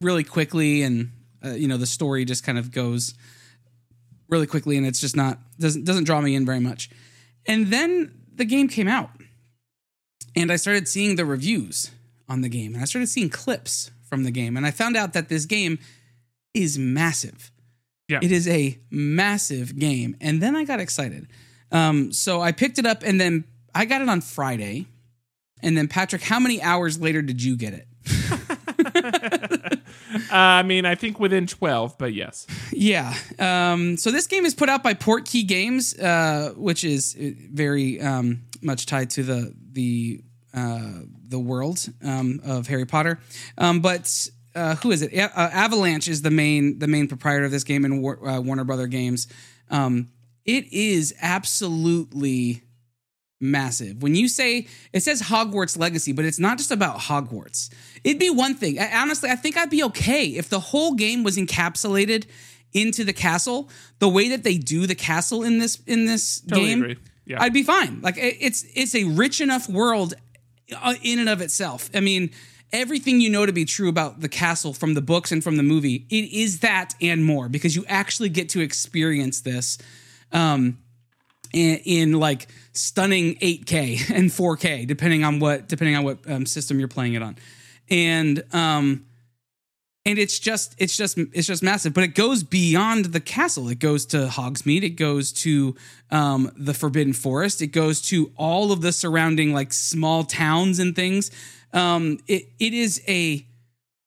really 0.00 0.24
quickly, 0.24 0.82
and 0.82 1.12
uh, 1.44 1.50
you 1.50 1.68
know 1.68 1.76
the 1.76 1.86
story 1.86 2.24
just 2.24 2.42
kind 2.42 2.58
of 2.58 2.72
goes 2.72 3.14
really 4.30 4.46
quickly 4.46 4.76
and 4.76 4.86
it's 4.86 5.00
just 5.00 5.16
not 5.16 5.38
doesn't 5.58 5.84
doesn't 5.84 6.04
draw 6.04 6.20
me 6.20 6.34
in 6.34 6.46
very 6.46 6.60
much. 6.60 6.90
And 7.46 7.68
then 7.68 8.12
the 8.34 8.44
game 8.44 8.68
came 8.68 8.88
out. 8.88 9.10
And 10.36 10.52
I 10.52 10.56
started 10.56 10.86
seeing 10.86 11.16
the 11.16 11.24
reviews 11.24 11.90
on 12.28 12.40
the 12.42 12.48
game 12.48 12.74
and 12.74 12.82
I 12.82 12.86
started 12.86 13.08
seeing 13.08 13.30
clips 13.30 13.90
from 14.08 14.22
the 14.22 14.30
game 14.30 14.56
and 14.56 14.64
I 14.64 14.70
found 14.70 14.96
out 14.96 15.12
that 15.14 15.28
this 15.28 15.44
game 15.44 15.78
is 16.54 16.78
massive. 16.78 17.50
Yeah. 18.08 18.20
It 18.22 18.30
is 18.30 18.46
a 18.46 18.78
massive 18.90 19.76
game 19.76 20.16
and 20.20 20.40
then 20.40 20.54
I 20.54 20.64
got 20.64 20.78
excited. 20.80 21.26
Um 21.72 22.12
so 22.12 22.40
I 22.40 22.52
picked 22.52 22.78
it 22.78 22.86
up 22.86 23.02
and 23.02 23.20
then 23.20 23.44
I 23.74 23.84
got 23.84 24.02
it 24.02 24.08
on 24.08 24.20
Friday. 24.20 24.86
And 25.62 25.76
then 25.76 25.88
Patrick, 25.88 26.22
how 26.22 26.38
many 26.38 26.62
hours 26.62 27.00
later 27.00 27.22
did 27.22 27.42
you 27.42 27.56
get 27.56 27.74
it? 27.74 27.86
Uh, 30.30 30.36
I 30.36 30.62
mean, 30.62 30.84
I 30.84 30.94
think 30.94 31.18
within 31.20 31.46
twelve, 31.46 31.96
but 31.98 32.12
yes. 32.14 32.46
Yeah. 32.72 33.14
Um, 33.38 33.96
so 33.98 34.10
this 34.10 34.26
game 34.26 34.46
is 34.46 34.54
put 34.54 34.68
out 34.68 34.82
by 34.82 34.94
Portkey 34.94 35.46
Games, 35.46 35.98
uh, 35.98 36.52
which 36.56 36.82
is 36.84 37.14
uh, 37.20 37.30
very 37.52 38.00
um, 38.00 38.42
much 38.62 38.86
tied 38.86 39.10
to 39.10 39.22
the 39.22 39.54
the 39.72 40.22
uh, 40.54 40.92
the 41.28 41.38
world 41.38 41.86
um, 42.02 42.40
of 42.44 42.66
Harry 42.68 42.86
Potter. 42.86 43.18
Um, 43.58 43.80
but 43.80 44.28
uh, 44.54 44.76
who 44.76 44.92
is 44.92 45.02
it? 45.02 45.12
A- 45.12 45.38
Avalanche 45.38 46.08
is 46.08 46.22
the 46.22 46.30
main 46.30 46.78
the 46.78 46.86
main 46.86 47.06
proprietor 47.06 47.44
of 47.44 47.50
this 47.50 47.64
game 47.64 47.84
in 47.84 48.00
War- 48.00 48.18
Warner 48.40 48.64
Brother 48.64 48.86
Games. 48.86 49.26
Um, 49.70 50.08
it 50.46 50.72
is 50.72 51.14
absolutely 51.20 52.62
massive. 53.40 54.02
When 54.02 54.14
you 54.14 54.28
say 54.28 54.66
it 54.92 55.02
says 55.02 55.22
Hogwarts 55.22 55.78
Legacy, 55.78 56.12
but 56.12 56.24
it's 56.24 56.38
not 56.38 56.58
just 56.58 56.70
about 56.70 56.98
Hogwarts. 56.98 57.70
It'd 58.04 58.18
be 58.18 58.30
one 58.30 58.54
thing. 58.54 58.78
I- 58.78 59.00
honestly, 59.00 59.30
I 59.30 59.36
think 59.36 59.56
I'd 59.56 59.70
be 59.70 59.82
okay 59.84 60.24
if 60.26 60.48
the 60.48 60.60
whole 60.60 60.94
game 60.94 61.22
was 61.24 61.36
encapsulated 61.36 62.26
into 62.72 63.02
the 63.04 63.12
castle 63.12 63.68
the 63.98 64.08
way 64.08 64.28
that 64.28 64.42
they 64.44 64.56
do 64.56 64.86
the 64.86 64.94
castle 64.94 65.42
in 65.42 65.58
this 65.58 65.78
in 65.86 66.04
this 66.06 66.40
Totally 66.40 66.66
game. 66.68 66.82
agree. 66.82 66.96
Yeah. 67.26 67.42
I'd 67.42 67.52
be 67.52 67.62
fine. 67.62 68.00
Like 68.02 68.16
it- 68.16 68.36
it's 68.40 68.64
it's 68.74 68.94
a 68.94 69.04
rich 69.04 69.40
enough 69.40 69.68
world 69.68 70.14
uh, 70.80 70.94
in 71.02 71.18
and 71.18 71.28
of 71.28 71.40
itself. 71.40 71.90
I 71.94 72.00
mean, 72.00 72.30
everything 72.72 73.20
you 73.20 73.30
know 73.30 73.44
to 73.46 73.52
be 73.52 73.64
true 73.64 73.88
about 73.88 74.20
the 74.20 74.28
castle 74.28 74.72
from 74.72 74.94
the 74.94 75.02
books 75.02 75.32
and 75.32 75.42
from 75.42 75.56
the 75.56 75.62
movie, 75.64 76.06
it 76.10 76.30
is 76.32 76.60
that 76.60 76.94
and 77.00 77.24
more 77.24 77.48
because 77.48 77.74
you 77.74 77.84
actually 77.88 78.28
get 78.28 78.48
to 78.50 78.60
experience 78.60 79.40
this 79.40 79.78
um 80.32 80.78
in, 81.52 81.78
in 81.84 82.12
like 82.12 82.48
stunning 82.72 83.36
8K 83.36 84.10
and 84.14 84.30
4K 84.30 84.86
depending 84.86 85.24
on 85.24 85.40
what 85.40 85.68
depending 85.68 85.96
on 85.96 86.04
what 86.04 86.18
um, 86.30 86.46
system 86.46 86.78
you're 86.78 86.88
playing 86.88 87.14
it 87.14 87.22
on. 87.22 87.36
And 87.88 88.42
um 88.52 89.06
and 90.06 90.18
it's 90.18 90.38
just 90.38 90.74
it's 90.78 90.96
just 90.96 91.18
it's 91.18 91.46
just 91.46 91.62
massive 91.62 91.92
but 91.92 92.04
it 92.04 92.14
goes 92.14 92.42
beyond 92.42 93.06
the 93.06 93.20
castle. 93.20 93.68
It 93.68 93.78
goes 93.78 94.06
to 94.06 94.28
hogsmeade. 94.28 94.82
It 94.82 94.90
goes 94.90 95.32
to 95.32 95.76
um, 96.10 96.50
the 96.56 96.74
forbidden 96.74 97.12
forest. 97.12 97.60
It 97.60 97.68
goes 97.68 98.00
to 98.02 98.32
all 98.36 98.72
of 98.72 98.80
the 98.80 98.92
surrounding 98.92 99.52
like 99.52 99.72
small 99.72 100.24
towns 100.24 100.78
and 100.78 100.96
things. 100.96 101.30
Um, 101.72 102.18
it, 102.26 102.48
it 102.58 102.72
is 102.72 103.02
a 103.06 103.46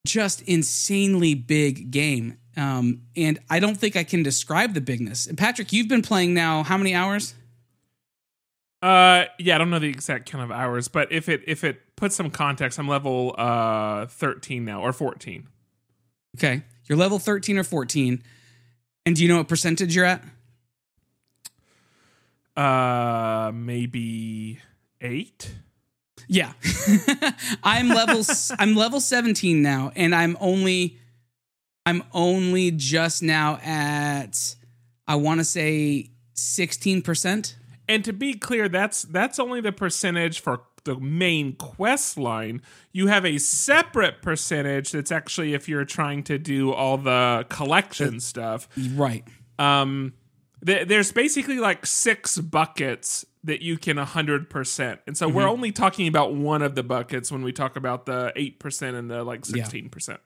just 0.06 0.42
insanely 0.42 1.34
big 1.34 1.92
game 1.92 2.38
um, 2.58 3.02
and 3.16 3.40
i 3.50 3.60
don't 3.60 3.76
think 3.76 3.96
i 3.96 4.04
can 4.04 4.24
describe 4.24 4.74
the 4.74 4.82
bigness 4.82 5.28
and 5.28 5.38
patrick 5.38 5.72
you've 5.74 5.88
been 5.88 6.02
playing 6.02 6.34
now 6.34 6.64
how 6.64 6.78
many 6.78 6.94
hours 6.96 7.34
Uh, 8.82 9.24
yeah, 9.40 9.56
I 9.56 9.60
don't 9.60 9.70
know 9.70 9.80
the 9.80 9.88
exact 9.88 10.30
count 10.30 10.44
of 10.44 10.52
hours, 10.52 10.90
but 10.90 11.10
if 11.10 11.30
it 11.30 11.42
if 11.48 11.64
it 11.64 11.96
puts 11.96 12.18
some 12.18 12.30
context, 12.30 12.78
I'm 12.78 12.88
level 12.90 13.34
uh 13.38 14.08
13 14.08 14.66
now 14.66 14.82
or 14.82 14.92
14. 14.92 15.48
okay 16.36 16.64
you're 16.90 16.98
level 16.98 17.18
13 17.18 17.58
or 17.58 17.64
14 17.64 18.22
and 19.06 19.16
do 19.16 19.24
you 19.24 19.30
know 19.30 19.38
what 19.38 19.48
percentage 19.48 19.96
you're 19.96 20.04
at 20.06 20.22
Uh, 22.56 23.52
maybe 23.54 24.60
eight. 25.02 25.52
Yeah. 26.28 26.54
I'm 27.64 27.90
level 27.90 28.24
I'm 28.60 28.76
level 28.76 29.00
17 29.00 29.62
now 29.62 29.92
and 29.96 30.14
I'm 30.14 30.38
only 30.40 30.98
I'm 31.86 32.04
only 32.14 32.72
just 32.72 33.22
now 33.22 33.58
at 33.64 34.56
I 35.08 35.16
want 35.16 35.40
to 35.40 35.44
say 35.44 36.12
16%. 36.36 37.56
And 37.90 38.06
to 38.06 38.14
be 38.14 38.34
clear, 38.34 38.70
that's 38.70 39.04
that's 39.04 39.40
only 39.40 39.60
the 39.60 39.74
percentage 39.74 40.40
for 40.40 40.62
the 40.86 40.98
main 40.98 41.54
quest 41.54 42.18
line. 42.18 42.62
You 42.92 43.08
have 43.08 43.26
a 43.26 43.38
separate 43.38 44.22
percentage 44.22 44.92
that's 44.92 45.12
actually 45.12 45.54
if 45.54 45.68
you're 45.68 45.86
trying 45.86 46.24
to 46.24 46.38
do 46.38 46.72
all 46.72 46.98
the 46.98 47.46
collection 47.50 48.20
stuff. 48.20 48.68
Right. 48.96 49.26
Um, 49.60 50.14
th- 50.66 50.88
there's 50.88 51.12
basically 51.12 51.60
like 51.60 51.86
six 51.86 52.38
buckets 52.38 53.26
that 53.44 53.62
you 53.62 53.78
can 53.78 53.98
100%. 53.98 55.00
And 55.06 55.18
so 55.18 55.28
we're 55.28 55.48
only 55.48 55.74
talking 55.74 56.08
about 56.08 56.34
one 56.34 56.62
of 56.62 56.76
the 56.76 56.84
buckets 56.84 57.30
when 57.30 57.44
we 57.44 57.52
talk 57.52 57.76
about 57.76 58.06
the 58.06 58.32
8% 58.38 58.96
and 58.96 59.12
the 59.12 59.24
like 59.26 59.42
16%. 59.42 60.18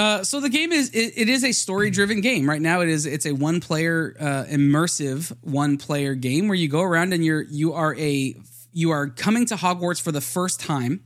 Uh, 0.00 0.24
so 0.24 0.40
the 0.40 0.48
game 0.48 0.72
is 0.72 0.88
it, 0.94 1.12
it 1.14 1.28
is 1.28 1.44
a 1.44 1.52
story 1.52 1.90
driven 1.90 2.22
game 2.22 2.48
right 2.48 2.62
now. 2.62 2.80
It 2.80 2.88
is 2.88 3.04
it's 3.04 3.26
a 3.26 3.32
one 3.32 3.60
player 3.60 4.16
uh, 4.18 4.44
immersive 4.50 5.36
one 5.42 5.76
player 5.76 6.14
game 6.14 6.48
where 6.48 6.54
you 6.54 6.68
go 6.68 6.80
around 6.80 7.12
and 7.12 7.22
you're 7.22 7.42
you 7.42 7.74
are 7.74 7.94
a 7.96 8.34
you 8.72 8.92
are 8.92 9.08
coming 9.08 9.44
to 9.44 9.56
Hogwarts 9.56 10.00
for 10.00 10.10
the 10.10 10.22
first 10.22 10.58
time 10.58 11.04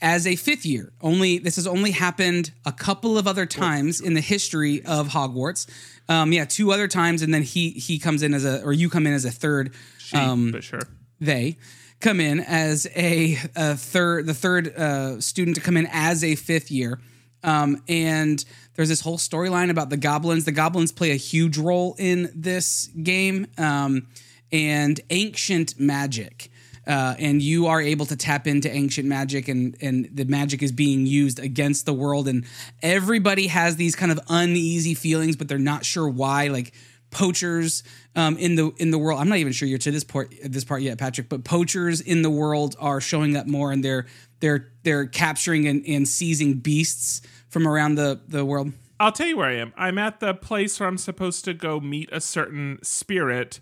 as 0.00 0.24
a 0.24 0.36
fifth 0.36 0.64
year. 0.64 0.92
Only 1.00 1.38
this 1.38 1.56
has 1.56 1.66
only 1.66 1.90
happened 1.90 2.52
a 2.64 2.70
couple 2.70 3.18
of 3.18 3.26
other 3.26 3.44
times 3.44 4.00
in 4.00 4.14
the 4.14 4.20
history 4.20 4.84
of 4.84 5.08
Hogwarts. 5.08 5.68
Um, 6.08 6.32
yeah, 6.32 6.44
two 6.44 6.70
other 6.70 6.86
times, 6.86 7.22
and 7.22 7.34
then 7.34 7.42
he 7.42 7.70
he 7.70 7.98
comes 7.98 8.22
in 8.22 8.34
as 8.34 8.44
a 8.44 8.62
or 8.62 8.72
you 8.72 8.88
come 8.88 9.04
in 9.08 9.14
as 9.14 9.24
a 9.24 9.32
third. 9.32 9.74
She, 9.98 10.16
Um, 10.16 10.52
but 10.52 10.62
sure. 10.62 10.82
they 11.20 11.58
come 11.98 12.20
in 12.20 12.38
as 12.38 12.86
a, 12.94 13.36
a 13.56 13.74
third 13.76 14.26
the 14.26 14.34
third 14.34 14.68
uh, 14.76 15.20
student 15.20 15.56
to 15.56 15.60
come 15.60 15.76
in 15.76 15.88
as 15.90 16.22
a 16.22 16.36
fifth 16.36 16.70
year 16.70 17.00
Um, 17.42 17.82
and 17.88 18.44
there's 18.74 18.88
this 18.88 19.00
whole 19.00 19.18
storyline 19.18 19.70
about 19.70 19.90
the 19.90 19.96
goblins. 19.96 20.44
The 20.44 20.52
goblins 20.52 20.92
play 20.92 21.10
a 21.10 21.16
huge 21.16 21.58
role 21.58 21.94
in 21.98 22.30
this 22.34 22.88
game, 23.02 23.46
um, 23.58 24.06
and 24.50 25.00
ancient 25.10 25.78
magic. 25.78 26.50
Uh, 26.84 27.14
and 27.18 27.40
you 27.40 27.68
are 27.68 27.80
able 27.80 28.06
to 28.06 28.16
tap 28.16 28.48
into 28.48 28.68
ancient 28.68 29.06
magic, 29.06 29.46
and 29.46 29.76
and 29.80 30.08
the 30.12 30.24
magic 30.24 30.64
is 30.64 30.72
being 30.72 31.06
used 31.06 31.38
against 31.38 31.86
the 31.86 31.92
world, 31.92 32.26
and 32.26 32.44
everybody 32.82 33.46
has 33.46 33.76
these 33.76 33.94
kind 33.94 34.10
of 34.10 34.18
uneasy 34.28 34.94
feelings, 34.94 35.36
but 35.36 35.46
they're 35.46 35.58
not 35.58 35.84
sure 35.84 36.08
why. 36.08 36.48
Like 36.48 36.72
poachers 37.12 37.84
um, 38.16 38.36
in 38.38 38.56
the 38.56 38.72
in 38.78 38.90
the 38.90 38.98
world. 38.98 39.20
I'm 39.20 39.28
not 39.28 39.38
even 39.38 39.52
sure 39.52 39.68
you're 39.68 39.78
to 39.78 39.92
this 39.92 40.02
part 40.02 40.34
this 40.44 40.64
part 40.64 40.82
yet, 40.82 40.98
Patrick. 40.98 41.28
But 41.28 41.44
poachers 41.44 42.00
in 42.00 42.22
the 42.22 42.30
world 42.30 42.74
are 42.80 43.00
showing 43.00 43.36
up 43.36 43.46
more, 43.46 43.70
and 43.70 43.84
they're 43.84 44.06
they're 44.42 44.72
they're 44.82 45.06
capturing 45.06 45.66
and, 45.66 45.82
and 45.86 46.06
seizing 46.06 46.54
beasts 46.54 47.22
from 47.48 47.66
around 47.66 47.94
the 47.94 48.20
the 48.28 48.44
world. 48.44 48.72
I'll 49.00 49.12
tell 49.12 49.26
you 49.26 49.38
where 49.38 49.48
I 49.48 49.54
am. 49.54 49.72
I'm 49.76 49.96
at 49.96 50.20
the 50.20 50.34
place 50.34 50.78
where 50.78 50.88
I'm 50.88 50.98
supposed 50.98 51.44
to 51.46 51.54
go 51.54 51.80
meet 51.80 52.10
a 52.12 52.20
certain 52.20 52.78
spirit 52.82 53.60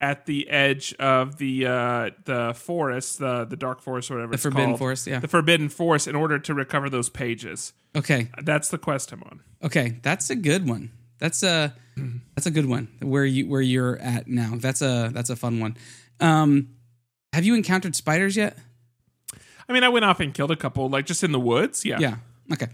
at 0.00 0.26
the 0.26 0.50
edge 0.50 0.94
of 0.94 1.36
the 1.36 1.66
uh, 1.66 2.10
the 2.24 2.54
forest, 2.54 3.20
the 3.20 3.44
the 3.44 3.56
dark 3.56 3.80
forest, 3.80 4.10
or 4.10 4.14
whatever. 4.14 4.32
The 4.32 4.38
Forbidden 4.38 4.76
Forest, 4.76 5.06
yeah. 5.06 5.20
the 5.20 5.28
forbidden 5.28 5.68
forest, 5.68 6.08
in 6.08 6.16
order 6.16 6.38
to 6.40 6.54
recover 6.54 6.90
those 6.90 7.08
pages. 7.08 7.72
Okay, 7.94 8.30
That's 8.42 8.70
the 8.70 8.78
quest 8.78 9.12
I'm 9.12 9.22
on. 9.22 9.40
okay, 9.62 9.98
that's 10.02 10.30
a 10.30 10.34
good 10.34 10.66
one. 10.66 10.90
That's 11.18 11.42
a 11.42 11.74
that's 12.34 12.46
a 12.46 12.50
good 12.50 12.66
one. 12.66 12.88
Where 13.00 13.24
you 13.24 13.46
where 13.48 13.60
you're 13.60 13.98
at 13.98 14.26
now. 14.26 14.54
That's 14.56 14.80
a 14.80 15.10
that's 15.12 15.30
a 15.30 15.36
fun 15.36 15.60
one. 15.60 15.76
Um, 16.20 16.70
have 17.34 17.44
you 17.44 17.54
encountered 17.54 17.94
spiders 17.94 18.34
yet? 18.36 18.56
I 19.72 19.74
mean, 19.74 19.84
I 19.84 19.88
went 19.88 20.04
off 20.04 20.20
and 20.20 20.34
killed 20.34 20.50
a 20.50 20.56
couple, 20.56 20.88
like 20.90 21.06
just 21.06 21.24
in 21.24 21.32
the 21.32 21.40
woods. 21.40 21.82
Yeah, 21.84 21.98
Yeah. 21.98 22.16
Okay. 22.52 22.66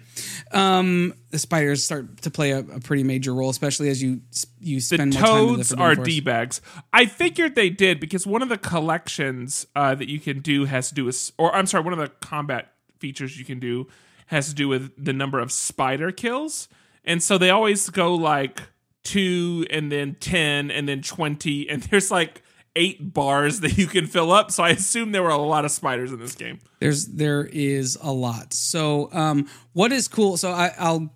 Um, 0.51 1.15
the 1.31 1.39
spiders 1.39 1.85
start 1.85 2.23
to 2.23 2.31
play 2.31 2.51
a, 2.51 2.59
a 2.61 2.81
pretty 2.81 3.05
major 3.05 3.33
role, 3.33 3.51
especially 3.51 3.91
as 3.91 4.03
you 4.03 4.23
you 4.61 4.77
The 4.77 4.81
spend 4.81 5.15
more 5.15 5.23
time 5.23 5.47
the 5.47 5.57
toads 5.57 5.75
are 5.75 5.95
d 5.95 6.21
bags. 6.21 6.61
I 6.93 7.07
figured 7.07 7.55
they 7.55 7.71
did 7.71 8.01
because 8.01 8.27
one 8.27 8.43
of 8.43 8.49
the 8.49 8.59
collections 8.59 9.67
uh, 9.77 9.95
that 9.95 10.09
you 10.09 10.19
can 10.19 10.41
do 10.41 10.65
has 10.65 10.89
to 10.89 10.95
do 10.95 11.05
with, 11.05 11.31
or 11.39 11.55
I'm 11.55 11.67
sorry, 11.67 11.85
one 11.85 11.93
of 11.93 11.99
the 11.99 12.09
combat 12.09 12.73
features 12.99 13.39
you 13.39 13.45
can 13.45 13.61
do 13.61 13.87
has 14.27 14.49
to 14.49 14.55
do 14.55 14.69
with 14.69 14.93
the 15.03 15.13
number 15.13 15.39
of 15.39 15.53
spider 15.53 16.11
kills, 16.11 16.69
and 17.05 17.23
so 17.23 17.39
they 17.39 17.51
always 17.51 17.89
go 17.91 18.15
like 18.15 18.63
two 19.05 19.65
and 19.71 19.93
then 19.93 20.17
ten 20.19 20.71
and 20.71 20.89
then 20.89 21.03
twenty, 21.03 21.69
and 21.69 21.83
there's 21.85 22.11
like 22.11 22.43
eight 22.79 23.13
bars 23.13 23.61
that 23.61 23.77
you 23.77 23.89
can 23.89 24.07
fill 24.07 24.31
up. 24.31 24.51
So 24.53 24.63
I 24.63 24.71
assume 24.71 25.13
there 25.13 25.23
were 25.23 25.31
a 25.31 25.37
lot 25.37 25.65
of 25.65 25.73
spiders 25.73 26.13
in 26.13 26.21
this 26.21 26.35
game. 26.35 26.61
There's 26.79 27.07
there 27.07 27.45
is 27.53 27.99
a 28.01 28.13
lot. 28.13 28.55
So 28.55 29.11
um, 29.13 29.49
what 29.73 29.91
is 29.91 30.07
cool? 30.07 30.37
So 30.37 30.53
I, 30.53 30.73
I'll 30.79 31.13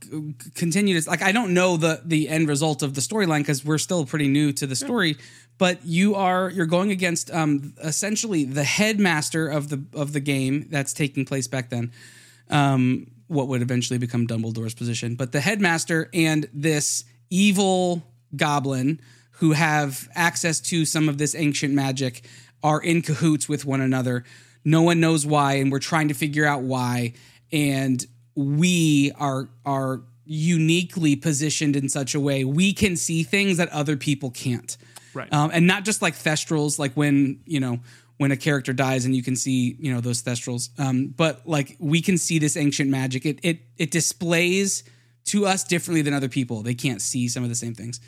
continue 0.54 1.00
to 1.00 1.08
like 1.08 1.22
I 1.22 1.32
don't 1.32 1.54
know 1.54 1.76
the 1.76 2.02
the 2.04 2.28
end 2.28 2.48
result 2.48 2.82
of 2.82 2.94
the 2.94 3.00
storyline 3.00 3.40
because 3.40 3.64
we're 3.64 3.78
still 3.78 4.04
pretty 4.04 4.28
new 4.28 4.52
to 4.52 4.66
the 4.66 4.76
story. 4.76 5.16
But 5.56 5.86
you 5.86 6.16
are 6.16 6.50
you're 6.50 6.66
going 6.66 6.90
against 6.90 7.30
um, 7.30 7.74
essentially 7.82 8.44
the 8.44 8.64
headmaster 8.64 9.48
of 9.48 9.68
the 9.68 9.84
of 9.94 10.12
the 10.12 10.20
game 10.20 10.66
that's 10.68 10.92
taking 10.92 11.24
place 11.24 11.46
back 11.46 11.70
then. 11.70 11.92
Um, 12.50 13.06
what 13.28 13.48
would 13.48 13.62
eventually 13.62 13.98
become 13.98 14.26
Dumbledore's 14.26 14.74
position, 14.74 15.14
but 15.14 15.32
the 15.32 15.40
headmaster 15.40 16.10
and 16.12 16.46
this 16.52 17.04
evil 17.30 18.02
goblin 18.36 19.00
who 19.36 19.52
have 19.52 20.08
access 20.14 20.60
to 20.60 20.84
some 20.84 21.08
of 21.08 21.18
this 21.18 21.34
ancient 21.34 21.74
magic 21.74 22.24
are 22.62 22.80
in 22.80 23.02
cahoots 23.02 23.48
with 23.48 23.64
one 23.64 23.80
another. 23.80 24.24
No 24.64 24.82
one 24.82 25.00
knows 25.00 25.26
why, 25.26 25.54
and 25.54 25.72
we're 25.72 25.80
trying 25.80 26.08
to 26.08 26.14
figure 26.14 26.46
out 26.46 26.62
why. 26.62 27.14
And 27.52 28.04
we 28.34 29.12
are 29.18 29.48
are 29.66 30.02
uniquely 30.24 31.16
positioned 31.16 31.76
in 31.76 31.88
such 31.88 32.14
a 32.14 32.20
way 32.20 32.44
we 32.44 32.72
can 32.72 32.96
see 32.96 33.22
things 33.22 33.56
that 33.56 33.68
other 33.70 33.96
people 33.96 34.30
can't. 34.30 34.76
Right. 35.14 35.30
Um, 35.32 35.50
and 35.52 35.66
not 35.66 35.84
just 35.84 36.00
like 36.00 36.14
thestrals, 36.14 36.78
like 36.78 36.94
when 36.94 37.40
you 37.44 37.60
know 37.60 37.80
when 38.18 38.30
a 38.30 38.36
character 38.36 38.72
dies 38.72 39.04
and 39.04 39.16
you 39.16 39.22
can 39.22 39.36
see 39.36 39.76
you 39.78 39.92
know 39.92 40.00
those 40.00 40.22
thestrals, 40.22 40.68
um, 40.78 41.08
but 41.08 41.46
like 41.46 41.76
we 41.78 42.00
can 42.00 42.16
see 42.16 42.38
this 42.38 42.56
ancient 42.56 42.90
magic. 42.90 43.26
It 43.26 43.40
it 43.42 43.60
it 43.76 43.90
displays 43.90 44.84
to 45.24 45.46
us 45.46 45.64
differently 45.64 46.02
than 46.02 46.14
other 46.14 46.28
people. 46.28 46.62
They 46.62 46.74
can't 46.74 47.02
see 47.02 47.28
some 47.28 47.42
of 47.42 47.48
the 47.48 47.54
same 47.54 47.74
things. 47.74 48.00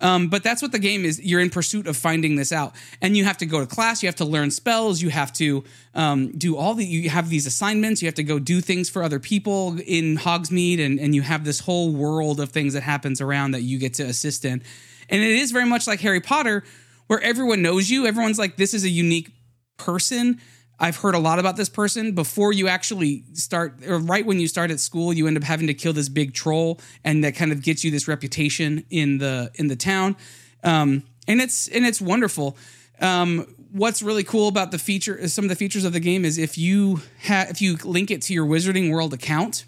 Um, 0.00 0.28
but 0.28 0.42
that's 0.42 0.62
what 0.62 0.72
the 0.72 0.78
game 0.78 1.04
is. 1.04 1.20
You're 1.20 1.40
in 1.40 1.50
pursuit 1.50 1.86
of 1.86 1.96
finding 1.96 2.36
this 2.36 2.52
out, 2.52 2.74
and 3.02 3.16
you 3.16 3.24
have 3.24 3.38
to 3.38 3.46
go 3.46 3.60
to 3.60 3.66
class. 3.66 4.02
You 4.02 4.08
have 4.08 4.16
to 4.16 4.24
learn 4.24 4.50
spells. 4.50 5.02
You 5.02 5.10
have 5.10 5.32
to 5.34 5.64
um, 5.94 6.32
do 6.32 6.56
all 6.56 6.74
the. 6.74 6.84
You 6.84 7.10
have 7.10 7.28
these 7.28 7.46
assignments. 7.46 8.00
You 8.02 8.06
have 8.08 8.14
to 8.14 8.24
go 8.24 8.38
do 8.38 8.60
things 8.60 8.88
for 8.88 9.02
other 9.02 9.18
people 9.18 9.78
in 9.86 10.16
Hogsmeade, 10.16 10.84
and 10.84 10.98
and 10.98 11.14
you 11.14 11.22
have 11.22 11.44
this 11.44 11.60
whole 11.60 11.92
world 11.92 12.40
of 12.40 12.50
things 12.50 12.72
that 12.74 12.82
happens 12.82 13.20
around 13.20 13.52
that 13.52 13.62
you 13.62 13.78
get 13.78 13.94
to 13.94 14.04
assist 14.04 14.44
in. 14.44 14.62
And 15.10 15.22
it 15.22 15.32
is 15.32 15.50
very 15.50 15.66
much 15.66 15.86
like 15.86 16.00
Harry 16.00 16.20
Potter, 16.20 16.64
where 17.08 17.20
everyone 17.20 17.62
knows 17.62 17.90
you. 17.90 18.06
Everyone's 18.06 18.38
like, 18.38 18.56
this 18.56 18.72
is 18.72 18.84
a 18.84 18.88
unique 18.88 19.30
person. 19.76 20.40
I've 20.80 20.96
heard 20.96 21.14
a 21.14 21.18
lot 21.18 21.38
about 21.38 21.56
this 21.56 21.68
person 21.68 22.12
before 22.12 22.52
you 22.52 22.66
actually 22.66 23.24
start, 23.34 23.86
or 23.86 23.98
right 23.98 24.24
when 24.24 24.40
you 24.40 24.48
start 24.48 24.70
at 24.70 24.80
school, 24.80 25.12
you 25.12 25.26
end 25.26 25.36
up 25.36 25.42
having 25.42 25.66
to 25.66 25.74
kill 25.74 25.92
this 25.92 26.08
big 26.08 26.32
troll, 26.32 26.80
and 27.04 27.22
that 27.22 27.36
kind 27.36 27.52
of 27.52 27.62
gets 27.62 27.84
you 27.84 27.90
this 27.90 28.08
reputation 28.08 28.84
in 28.88 29.18
the 29.18 29.50
in 29.56 29.68
the 29.68 29.76
town. 29.76 30.16
Um, 30.64 31.02
and 31.28 31.40
it's 31.40 31.68
and 31.68 31.84
it's 31.84 32.00
wonderful. 32.00 32.56
Um, 32.98 33.54
what's 33.72 34.02
really 34.02 34.24
cool 34.24 34.48
about 34.48 34.70
the 34.70 34.78
feature, 34.78 35.28
some 35.28 35.44
of 35.44 35.48
the 35.50 35.56
features 35.56 35.84
of 35.84 35.92
the 35.92 36.00
game 36.00 36.24
is 36.24 36.38
if 36.38 36.56
you 36.56 37.02
have 37.20 37.50
if 37.50 37.60
you 37.60 37.76
link 37.84 38.10
it 38.10 38.22
to 38.22 38.34
your 38.34 38.46
Wizarding 38.46 38.90
World 38.90 39.12
account, 39.12 39.66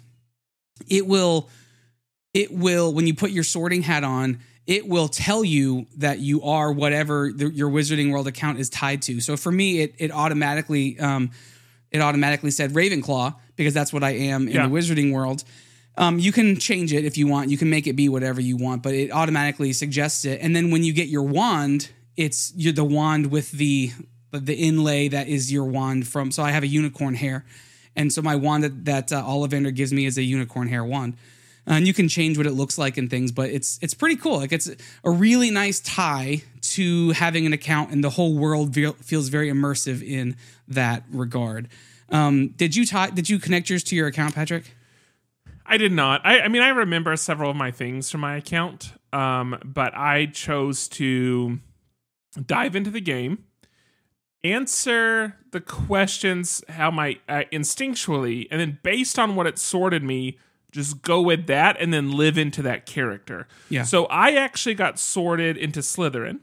it 0.87 1.05
will 1.05 1.47
it 2.33 2.51
will 2.51 2.91
when 2.91 3.05
you 3.05 3.13
put 3.13 3.29
your 3.29 3.43
sorting 3.43 3.83
hat 3.83 4.03
on 4.03 4.39
it 4.65 4.87
will 4.87 5.09
tell 5.09 5.43
you 5.43 5.85
that 5.97 6.19
you 6.19 6.41
are 6.43 6.71
whatever 6.71 7.31
the, 7.35 7.49
your 7.51 7.69
wizarding 7.69 8.11
world 8.11 8.27
account 8.27 8.59
is 8.59 8.69
tied 8.69 9.01
to. 9.03 9.19
So 9.19 9.35
for 9.37 9.51
me 9.51 9.81
it 9.81 9.95
it 9.97 10.11
automatically 10.11 10.99
um 10.99 11.31
it 11.91 11.99
automatically 12.01 12.51
said 12.51 12.71
ravenclaw 12.71 13.35
because 13.55 13.73
that's 13.73 13.91
what 13.93 14.03
i 14.03 14.11
am 14.11 14.47
in 14.47 14.53
Yeah. 14.55 14.67
the 14.67 14.73
wizarding 14.73 15.11
world. 15.13 15.43
Um, 15.95 16.17
you 16.17 16.31
can 16.31 16.57
change 16.57 16.91
it 16.91 17.05
if 17.05 17.17
you 17.19 17.27
want. 17.27 17.51
You 17.51 17.57
can 17.57 17.69
make 17.69 17.85
it 17.85 17.93
be 17.93 18.09
whatever 18.09 18.41
you 18.41 18.57
want 18.57 18.81
but 18.83 18.93
it 18.93 19.11
automatically 19.11 19.73
suggests 19.73 20.25
it. 20.25 20.39
And 20.41 20.55
then 20.55 20.71
when 20.71 20.83
you 20.83 20.93
get 20.93 21.07
your 21.09 21.23
wand 21.23 21.89
it's 22.15 22.53
you're 22.55 22.73
the 22.73 22.83
wand 22.83 23.31
with 23.31 23.51
the 23.51 23.91
the 24.31 24.55
inlay 24.55 25.07
that 25.09 25.27
is 25.27 25.51
your 25.51 25.65
wand 25.65 26.07
from 26.07 26.31
so 26.31 26.41
i 26.43 26.51
have 26.51 26.63
a 26.63 26.67
unicorn 26.67 27.15
hair. 27.15 27.45
And 27.95 28.11
so 28.11 28.21
my 28.23 28.35
wand 28.35 28.63
that, 28.63 28.85
that 28.85 29.11
uh, 29.13 29.21
Ollivander 29.23 29.71
gives 29.75 29.93
me 29.93 30.05
is 30.07 30.17
a 30.17 30.23
unicorn 30.23 30.67
hair 30.67 30.83
wand. 30.83 31.15
And 31.65 31.87
you 31.87 31.93
can 31.93 32.09
change 32.09 32.37
what 32.37 32.45
it 32.45 32.51
looks 32.51 32.77
like 32.77 32.97
and 32.97 33.09
things, 33.09 33.31
but 33.31 33.49
it's 33.49 33.79
it's 33.81 33.93
pretty 33.93 34.17
cool. 34.17 34.37
Like 34.37 34.51
it's 34.51 34.69
a 35.03 35.11
really 35.11 35.49
nice 35.49 35.79
tie 35.79 36.43
to 36.61 37.11
having 37.11 37.45
an 37.45 37.53
account, 37.53 37.91
and 37.91 38.03
the 38.03 38.09
whole 38.09 38.37
world 38.37 38.71
ve- 38.71 38.91
feels 39.01 39.29
very 39.29 39.49
immersive 39.49 40.05
in 40.05 40.35
that 40.67 41.03
regard. 41.09 41.69
Um, 42.09 42.49
did 42.49 42.75
you 42.75 42.85
tie? 42.85 43.11
Did 43.11 43.29
you 43.29 43.39
connect 43.39 43.69
yours 43.69 43.83
to 43.85 43.95
your 43.95 44.07
account, 44.07 44.35
Patrick? 44.35 44.75
I 45.65 45.77
did 45.77 45.91
not. 45.91 46.21
I, 46.25 46.41
I 46.41 46.47
mean, 46.49 46.61
I 46.61 46.69
remember 46.69 47.15
several 47.15 47.49
of 47.49 47.55
my 47.55 47.71
things 47.71 48.11
from 48.11 48.21
my 48.21 48.35
account, 48.35 48.93
um, 49.13 49.57
but 49.63 49.95
I 49.95 50.25
chose 50.25 50.87
to 50.89 51.59
dive 52.45 52.75
into 52.75 52.91
the 52.91 52.99
game, 52.99 53.45
answer 54.43 55.37
the 55.51 55.61
questions 55.61 56.63
how 56.67 56.91
my 56.91 57.19
uh, 57.29 57.43
instinctually, 57.51 58.47
and 58.51 58.59
then 58.59 58.79
based 58.83 59.17
on 59.17 59.35
what 59.35 59.47
it 59.47 59.57
sorted 59.57 60.03
me, 60.03 60.37
just 60.73 61.01
go 61.01 61.21
with 61.21 61.47
that, 61.47 61.77
and 61.79 61.93
then 61.93 62.11
live 62.11 62.37
into 62.37 62.61
that 62.63 62.85
character. 62.85 63.47
Yeah. 63.69 63.83
So 63.83 64.05
I 64.07 64.31
actually 64.31 64.75
got 64.75 64.99
sorted 64.99 65.55
into 65.55 65.79
Slytherin, 65.79 66.39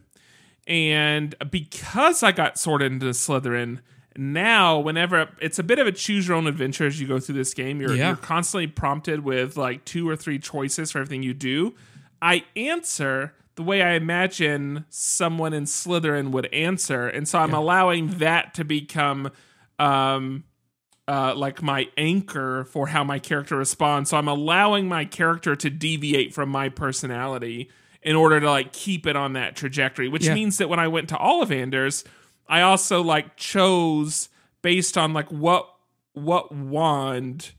and 0.66 1.34
because 1.50 2.22
I 2.22 2.32
got 2.32 2.58
sorted 2.58 2.92
into 2.92 3.06
Slytherin. 3.06 3.80
Now, 4.16 4.78
whenever 4.80 5.30
it's 5.40 5.60
a 5.60 5.62
bit 5.62 5.78
of 5.78 5.86
a 5.86 5.92
choose 5.92 6.26
your 6.26 6.36
own 6.36 6.48
adventure 6.48 6.84
as 6.84 7.00
you 7.00 7.06
go 7.06 7.20
through 7.20 7.36
this 7.36 7.54
game, 7.54 7.80
you're, 7.80 7.94
Yeah. 7.94 8.08
you're 8.08 8.16
constantly 8.16 8.66
prompted 8.66 9.20
with 9.24 9.56
like 9.56 9.84
two 9.84 10.06
or 10.08 10.16
three 10.16 10.38
choices 10.40 10.90
for 10.90 10.98
everything 10.98 11.22
you 11.22 11.32
do. 11.32 11.74
I 12.20 12.42
answer 12.56 13.34
the 13.54 13.62
way 13.62 13.82
I 13.82 13.92
imagine 13.92 14.84
someone 14.90 15.52
in 15.52 15.64
Slytherin 15.64 16.32
would 16.32 16.46
answer, 16.52 17.06
and 17.06 17.26
so 17.28 17.38
I'm 17.38 17.54
allowing 17.54 18.08
that 18.18 18.52
to 18.54 18.64
become 18.64 19.30
um 19.78 20.42
uh 21.08 21.34
like 21.34 21.62
my 21.62 21.88
anchor 21.96 22.64
for 22.64 22.88
how 22.88 23.02
my 23.04 23.18
character 23.18 23.56
responds. 23.56 24.10
So 24.10 24.16
I'm 24.16 24.28
allowing 24.28 24.88
my 24.88 25.04
character 25.04 25.56
to 25.56 25.70
deviate 25.70 26.32
from 26.34 26.48
my 26.48 26.68
personality 26.68 27.70
in 28.02 28.16
order 28.16 28.40
to 28.40 28.48
like 28.50 28.72
keep 28.72 29.06
it 29.06 29.16
on 29.16 29.32
that 29.34 29.56
trajectory, 29.56 30.08
which 30.08 30.26
Yeah. 30.26 30.34
means 30.34 30.58
that 30.58 30.68
when 30.68 30.78
I 30.78 30.88
went 30.88 31.08
to 31.10 31.16
Ollivanders, 31.16 32.04
I 32.48 32.62
also 32.62 33.02
like 33.02 33.36
chose 33.36 34.28
based 34.62 34.96
on 34.98 35.12
like 35.12 35.28
what 35.30 35.68
what 36.12 36.52
wand 36.52 37.52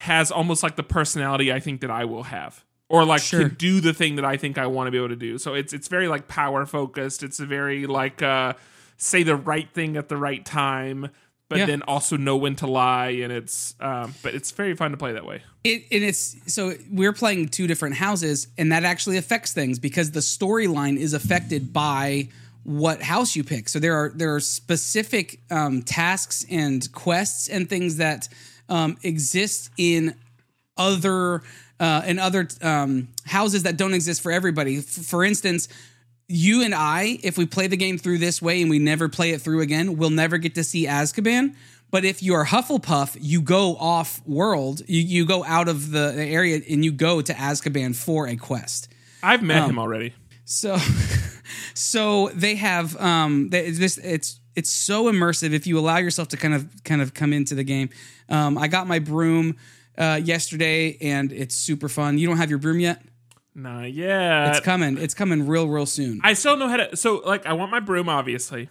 has 0.00 0.30
almost 0.30 0.62
like 0.62 0.76
the 0.76 0.82
personality 0.82 1.52
I 1.52 1.60
think 1.60 1.80
that 1.80 1.90
I 1.90 2.04
will 2.04 2.24
have. 2.24 2.64
Or 2.90 3.04
like 3.04 3.20
Sure. 3.20 3.48
can 3.48 3.56
do 3.56 3.80
the 3.80 3.92
thing 3.92 4.16
that 4.16 4.24
I 4.24 4.36
think 4.38 4.56
I 4.56 4.66
want 4.66 4.86
to 4.86 4.90
be 4.90 4.96
able 4.96 5.08
to 5.10 5.16
do. 5.16 5.36
So 5.38 5.52
it's 5.54 5.72
it's 5.74 5.88
very 5.88 6.08
like 6.08 6.26
power 6.26 6.64
focused. 6.64 7.22
It's 7.22 7.38
a 7.40 7.46
very 7.46 7.86
like 7.86 8.22
uh 8.22 8.54
say 8.96 9.22
the 9.22 9.36
right 9.36 9.68
thing 9.74 9.96
at 9.96 10.08
the 10.08 10.16
right 10.16 10.44
time. 10.44 11.10
But 11.48 11.58
Yeah. 11.58 11.66
then 11.66 11.82
also 11.82 12.16
know 12.16 12.36
when 12.36 12.56
to 12.56 12.66
lie, 12.66 13.10
and 13.22 13.32
it's 13.32 13.74
um, 13.80 14.14
but 14.22 14.34
it's 14.34 14.50
very 14.50 14.74
fun 14.74 14.90
to 14.90 14.96
play 14.96 15.12
that 15.12 15.24
way. 15.26 15.42
It, 15.64 15.84
and 15.90 16.04
it's 16.04 16.36
so 16.46 16.74
we're 16.90 17.12
playing 17.12 17.48
two 17.48 17.66
different 17.66 17.96
houses, 17.96 18.48
and 18.58 18.70
that 18.72 18.84
actually 18.84 19.16
affects 19.16 19.52
things 19.52 19.78
because 19.78 20.10
the 20.10 20.20
storyline 20.20 20.98
is 20.98 21.14
affected 21.14 21.72
by 21.72 22.28
what 22.64 23.00
house 23.02 23.34
you 23.34 23.44
pick. 23.44 23.68
So 23.68 23.78
there 23.78 23.94
are 23.94 24.12
there 24.14 24.34
are 24.34 24.40
specific 24.40 25.40
um, 25.50 25.82
tasks 25.82 26.44
and 26.50 26.90
quests 26.92 27.48
and 27.48 27.68
things 27.68 27.96
that 27.96 28.28
um, 28.68 28.98
exist 29.02 29.70
in 29.78 30.14
other 30.76 31.42
uh, 31.80 32.02
in 32.06 32.18
other 32.18 32.46
um, 32.60 33.08
houses 33.24 33.62
that 33.62 33.76
don't 33.76 33.94
exist 33.94 34.20
for 34.20 34.32
everybody. 34.32 34.78
F- 34.78 34.84
for 34.84 35.24
instance, 35.24 35.68
you 36.28 36.62
and 36.62 36.74
I, 36.74 37.18
if 37.22 37.38
we 37.38 37.46
play 37.46 37.66
the 37.66 37.76
game 37.76 37.98
through 37.98 38.18
this 38.18 38.40
way 38.42 38.60
and 38.60 38.70
we 38.70 38.78
never 38.78 39.08
play 39.08 39.30
it 39.30 39.40
through 39.40 39.62
again, 39.62 39.96
we'll 39.96 40.10
never 40.10 40.38
get 40.38 40.54
to 40.56 40.64
see 40.64 40.86
Azkaban. 40.86 41.54
But 41.90 42.04
if 42.04 42.22
you 42.22 42.34
are 42.34 42.44
Hufflepuff, 42.44 43.16
you 43.18 43.40
go 43.40 43.74
off 43.76 44.20
world, 44.26 44.82
you, 44.86 45.00
you 45.00 45.24
go 45.24 45.42
out 45.44 45.68
of 45.68 45.90
the 45.90 46.14
area 46.18 46.60
and 46.68 46.84
you 46.84 46.92
go 46.92 47.22
to 47.22 47.32
Azkaban 47.32 47.96
for 47.96 48.28
a 48.28 48.36
quest. 48.36 48.88
I've 49.22 49.42
met 49.42 49.62
Um, 49.62 49.70
him 49.70 49.78
already. 49.78 50.12
So, 50.44 50.76
so 51.74 52.28
they 52.34 52.56
have 52.56 52.96
um, 53.00 53.48
they, 53.50 53.66
it's 53.66 53.78
this 53.78 53.98
it's 53.98 54.40
it's 54.54 54.70
so 54.70 55.04
immersive 55.04 55.52
if 55.52 55.66
you 55.66 55.78
allow 55.78 55.96
yourself 55.98 56.28
to 56.28 56.36
kind 56.36 56.54
of 56.54 56.68
kind 56.84 57.00
of 57.00 57.14
come 57.14 57.32
into 57.32 57.54
the 57.54 57.64
game. 57.64 57.90
Um, 58.28 58.58
I 58.58 58.68
got 58.68 58.86
my 58.86 58.98
broom 58.98 59.56
uh, 59.96 60.20
yesterday 60.22 60.96
and 61.00 61.32
it's 61.32 61.54
super 61.54 61.88
fun. 61.88 62.18
You 62.18 62.26
don't 62.28 62.36
have 62.36 62.50
your 62.50 62.58
broom 62.58 62.80
yet? 62.80 63.02
Not 63.58 63.92
yeah. 63.92 64.50
It's 64.50 64.60
coming. 64.60 64.98
It's 64.98 65.14
coming 65.14 65.48
real 65.48 65.68
real 65.68 65.84
soon. 65.84 66.20
I 66.22 66.34
still 66.34 66.56
know 66.56 66.68
how 66.68 66.76
to. 66.76 66.96
So, 66.96 67.16
like, 67.16 67.44
I 67.44 67.54
want 67.54 67.72
my 67.72 67.80
broom, 67.80 68.08
obviously, 68.08 68.68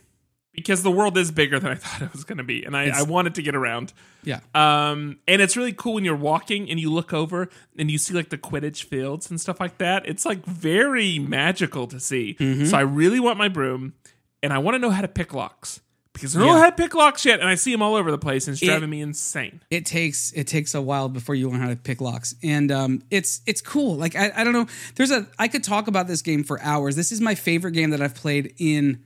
because 0.54 0.82
the 0.82 0.92
world 0.92 1.18
is 1.18 1.30
bigger 1.30 1.60
than 1.60 1.72
I 1.72 1.76
thought 1.76 2.02
it 2.04 2.14
was 2.14 2.24
going 2.24 2.38
to 2.38 2.46
be, 2.46 2.64
and 2.64 2.76
I, 2.76 3.00
I 3.00 3.02
wanted 3.04 3.36
to 3.36 3.42
get 3.42 3.54
around. 3.54 3.92
yeah. 4.24 4.40
Um, 4.56 5.20
and 5.28 5.42
it's 5.42 5.58
really 5.58 5.74
cool 5.74 5.96
when 5.96 6.06
you're 6.06 6.16
walking 6.16 6.70
and 6.70 6.80
you 6.80 6.90
look 6.90 7.14
over 7.14 7.50
and 7.78 7.92
you 7.92 7.98
see 7.98 8.14
like 8.14 8.30
the 8.30 8.38
Quidditch 8.38 8.86
fields 8.86 9.30
and 9.30 9.42
stuff 9.42 9.60
like 9.60 9.78
that. 9.80 10.08
It's 10.08 10.26
like 10.26 10.46
very 10.46 11.20
magical 11.20 11.88
to 11.88 12.00
see. 12.00 12.38
Mm-hmm. 12.40 12.66
So 12.66 12.78
I 12.78 12.82
really 12.82 13.20
want 13.20 13.38
my 13.38 13.50
broom, 13.50 13.94
and 14.42 14.54
I 14.54 14.58
want 14.60 14.76
to 14.76 14.80
know 14.80 14.92
how 14.92 15.02
to 15.02 15.10
pick 15.10 15.34
locks 15.34 15.82
because 16.18 16.36
know 16.36 16.46
Yeah. 16.46 16.60
how 16.60 16.70
to 16.70 16.76
pick 16.76 16.94
locks 16.96 17.26
yet, 17.26 17.40
and 17.40 17.48
I 17.48 17.56
see 17.56 17.72
them 17.72 17.82
all 17.82 17.96
over 17.96 18.12
the 18.12 18.18
place, 18.18 18.48
and 18.48 18.54
it's 18.56 18.62
It- 18.64 18.66
driving 18.68 18.90
me 18.90 19.02
insane. 19.02 19.62
it 19.70 19.86
takes 19.86 20.32
it 20.34 20.48
takes 20.48 20.74
a 20.76 20.82
while 20.82 21.10
before 21.10 21.36
you 21.36 21.50
learn 21.50 21.60
how 21.62 21.70
to 21.70 21.76
pick 21.76 22.02
locks 22.02 22.36
and 22.44 22.72
um 22.72 23.02
it's 23.12 23.42
it's 23.46 23.62
cool 23.62 23.96
like 23.96 24.16
I, 24.16 24.32
I 24.36 24.44
don't 24.44 24.54
know 24.54 24.66
there's 24.96 25.12
a 25.12 25.28
i 25.40 25.48
could 25.48 25.64
talk 25.64 25.88
about 25.88 26.08
this 26.08 26.22
game 26.22 26.44
for 26.44 26.62
hours 26.62 26.96
this 26.96 27.12
is 27.12 27.22
my 27.22 27.36
favorite 27.36 27.72
game 27.72 27.90
that 27.92 28.02
i've 28.02 28.16
played 28.16 28.54
in 28.58 29.04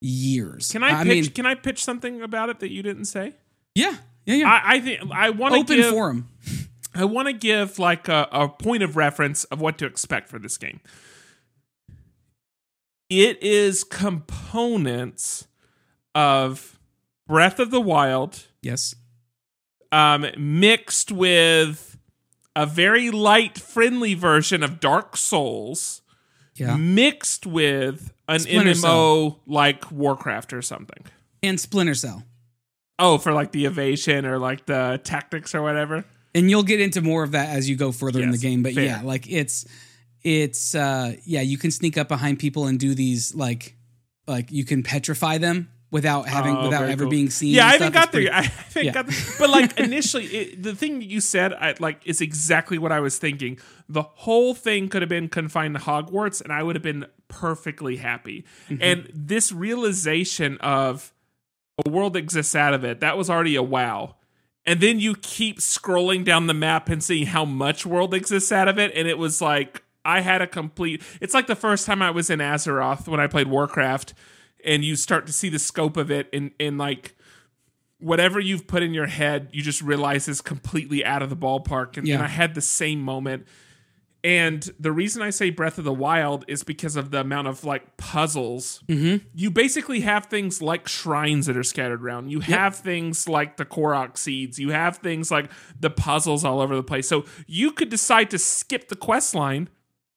years 0.00 0.70
Can 0.70 0.82
I, 0.82 1.00
i 1.00 1.04
pitch? 1.04 1.24
mean 1.24 1.30
can 1.32 1.46
I 1.46 1.54
pitch 1.54 1.82
something 1.84 2.22
about 2.22 2.48
it 2.50 2.60
that 2.60 2.70
you 2.70 2.82
didn't 2.82 3.04
say? 3.06 3.34
yeah 3.74 3.96
yeah 4.26 4.34
yeah 4.36 4.48
I, 4.50 4.74
I 4.76 4.80
think 4.80 5.00
I 5.12 5.30
want 5.30 5.54
to 5.54 5.60
open 5.60 5.76
give, 5.76 5.90
forum 5.90 6.28
I 6.94 7.04
want 7.06 7.26
to 7.28 7.32
give 7.32 7.78
like 7.78 8.08
a, 8.08 8.28
a 8.32 8.48
point 8.48 8.82
of 8.82 8.96
reference 8.96 9.44
of 9.44 9.60
what 9.60 9.78
to 9.78 9.86
expect 9.86 10.28
for 10.28 10.38
this 10.38 10.58
game. 10.58 10.80
It 13.08 13.42
is 13.42 13.82
components 13.84 15.46
of 16.14 16.78
Breath 17.26 17.58
of 17.58 17.70
the 17.70 17.80
Wild 17.80 18.46
yes 18.62 18.94
um, 19.90 20.26
mixed 20.38 21.12
with 21.12 21.98
a 22.56 22.64
very 22.66 23.10
light, 23.10 23.58
friendly 23.58 24.14
version 24.14 24.62
of 24.62 24.80
Dark 24.80 25.16
Souls, 25.16 26.02
yeah 26.54 26.76
mixed 26.76 27.46
with 27.46 28.12
an 28.28 28.40
Splinter 28.40 28.72
MMO 28.72 29.38
like 29.46 29.90
Warcraft 29.90 30.52
or 30.52 30.62
something. 30.62 31.04
and 31.42 31.58
splinter 31.60 31.94
cell 31.94 32.24
Oh, 32.98 33.18
for 33.18 33.32
like 33.32 33.52
the 33.52 33.64
evasion 33.64 34.26
or 34.26 34.38
like 34.38 34.66
the 34.66 35.00
tactics 35.02 35.54
or 35.54 35.62
whatever. 35.62 36.04
and 36.34 36.48
you'll 36.50 36.62
get 36.62 36.80
into 36.80 37.00
more 37.02 37.22
of 37.24 37.32
that 37.32 37.48
as 37.48 37.68
you 37.68 37.74
go 37.76 37.90
further 37.92 38.22
in 38.22 38.30
the 38.30 38.38
game 38.38 38.62
but 38.62 38.74
fair. 38.74 38.84
yeah 38.84 39.00
like 39.02 39.30
it's 39.30 39.66
it's 40.22 40.74
uh 40.74 41.14
yeah 41.24 41.40
you 41.40 41.58
can 41.58 41.70
sneak 41.70 41.98
up 41.98 42.06
behind 42.08 42.38
people 42.38 42.66
and 42.66 42.78
do 42.78 42.94
these 42.94 43.34
like 43.34 43.74
like 44.28 44.52
you 44.52 44.64
can 44.64 44.82
petrify 44.82 45.36
them 45.38 45.68
without 45.92 46.26
having 46.26 46.56
Oh, 46.56 46.64
without 46.64 46.88
ever 46.88 47.04
cool. 47.04 47.10
being 47.10 47.30
seen 47.30 47.54
Yeah, 47.54 47.66
I 47.68 47.72
haven't 47.74 47.92
got 47.92 48.04
It's 48.04 48.10
pretty- 48.12 48.26
there. 48.26 48.34
I 48.38 48.42
haven't 48.42 48.84
Yeah. 48.86 48.92
got 48.92 49.06
there. 49.06 49.16
But 49.38 49.50
like 49.50 49.78
initially, 49.88 50.24
it, 50.26 50.62
the 50.62 50.74
thing 50.74 51.00
you 51.02 51.20
said, 51.20 51.52
I, 51.52 51.74
like, 51.78 52.00
is 52.04 52.20
exactly 52.20 52.78
what 52.78 52.90
I 52.90 52.98
was 52.98 53.18
thinking. 53.18 53.58
The 53.88 54.02
whole 54.02 54.54
thing 54.54 54.88
could 54.88 55.02
have 55.02 55.08
been 55.10 55.28
confined 55.28 55.74
to 55.76 55.80
Hogwarts, 55.82 56.40
and 56.42 56.52
I 56.52 56.62
would 56.64 56.74
have 56.74 56.82
been 56.82 57.06
perfectly 57.28 57.96
happy. 57.98 58.44
Mm-hmm. 58.68 58.82
And 58.82 59.10
this 59.14 59.52
realization 59.52 60.56
of 60.58 61.12
a 61.86 61.90
world 61.90 62.16
exists 62.16 62.54
out 62.54 62.74
of 62.74 62.84
it, 62.84 63.00
that 63.00 63.16
was 63.16 63.28
already 63.30 63.54
a 63.56 63.62
wow. 63.62 64.16
And 64.64 64.80
then 64.80 64.98
you 65.00 65.14
keep 65.16 65.58
scrolling 65.58 66.24
down 66.24 66.46
the 66.46 66.54
map 66.54 66.88
and 66.88 67.02
seeing 67.02 67.26
how 67.26 67.44
much 67.44 67.84
world 67.84 68.14
exists 68.14 68.50
out 68.52 68.68
of 68.68 68.78
it, 68.78 68.92
and 68.94 69.06
it 69.08 69.18
was 69.18 69.40
like 69.42 69.82
I 70.04 70.20
had 70.20 70.40
a 70.40 70.46
complete. 70.46 71.02
It's 71.20 71.34
like 71.34 71.46
the 71.48 71.54
first 71.56 71.84
time 71.84 72.00
I 72.00 72.10
was 72.10 72.30
in 72.30 72.38
Azeroth 72.38 73.06
when 73.08 73.20
I 73.20 73.26
played 73.26 73.48
Warcraft, 73.48 74.14
and 74.64 74.84
you 74.84 74.96
start 74.96 75.26
to 75.26 75.32
see 75.32 75.48
the 75.48 75.58
scope 75.58 75.96
of 75.96 76.10
it, 76.10 76.28
and 76.32 76.50
and 76.60 76.78
like 76.78 77.16
whatever 77.98 78.40
you've 78.40 78.66
put 78.66 78.82
in 78.82 78.92
your 78.92 79.06
head, 79.06 79.48
you 79.52 79.62
just 79.62 79.80
realize 79.80 80.26
is 80.26 80.40
completely 80.40 81.04
out 81.04 81.22
of 81.22 81.30
the 81.30 81.36
ballpark. 81.36 81.96
And, 81.96 82.06
Yeah. 82.06 82.16
and 82.16 82.24
I 82.24 82.28
had 82.28 82.54
the 82.56 82.60
same 82.60 83.00
moment. 83.00 83.46
And 84.24 84.68
the 84.78 84.92
reason 84.92 85.20
I 85.22 85.30
say 85.30 85.50
Breath 85.50 85.78
of 85.78 85.84
the 85.84 85.92
Wild 85.92 86.44
is 86.46 86.62
because 86.62 86.94
of 86.96 87.10
the 87.10 87.20
amount 87.20 87.48
of 87.48 87.64
like 87.64 87.96
puzzles. 87.96 88.82
Mm-hmm. 88.88 89.24
You 89.34 89.50
basically 89.50 90.00
have 90.00 90.26
things 90.26 90.60
like 90.62 90.86
shrines 90.86 91.46
that 91.46 91.56
are 91.56 91.62
scattered 91.64 92.02
around. 92.02 92.30
You 92.30 92.40
have 92.40 92.76
things 92.76 93.28
like 93.28 93.56
the 93.56 93.64
Korok 93.64 94.16
seeds. 94.16 94.58
You 94.60 94.70
have 94.70 94.98
things 94.98 95.30
like 95.32 95.50
the 95.78 95.90
puzzles 95.90 96.44
all 96.44 96.60
over 96.60 96.74
the 96.76 96.84
place. 96.84 97.08
So 97.08 97.24
you 97.48 97.72
could 97.72 97.88
decide 97.88 98.30
to 98.30 98.38
skip 98.38 98.88
the 98.88 98.96
quest 98.96 99.34
line 99.34 99.68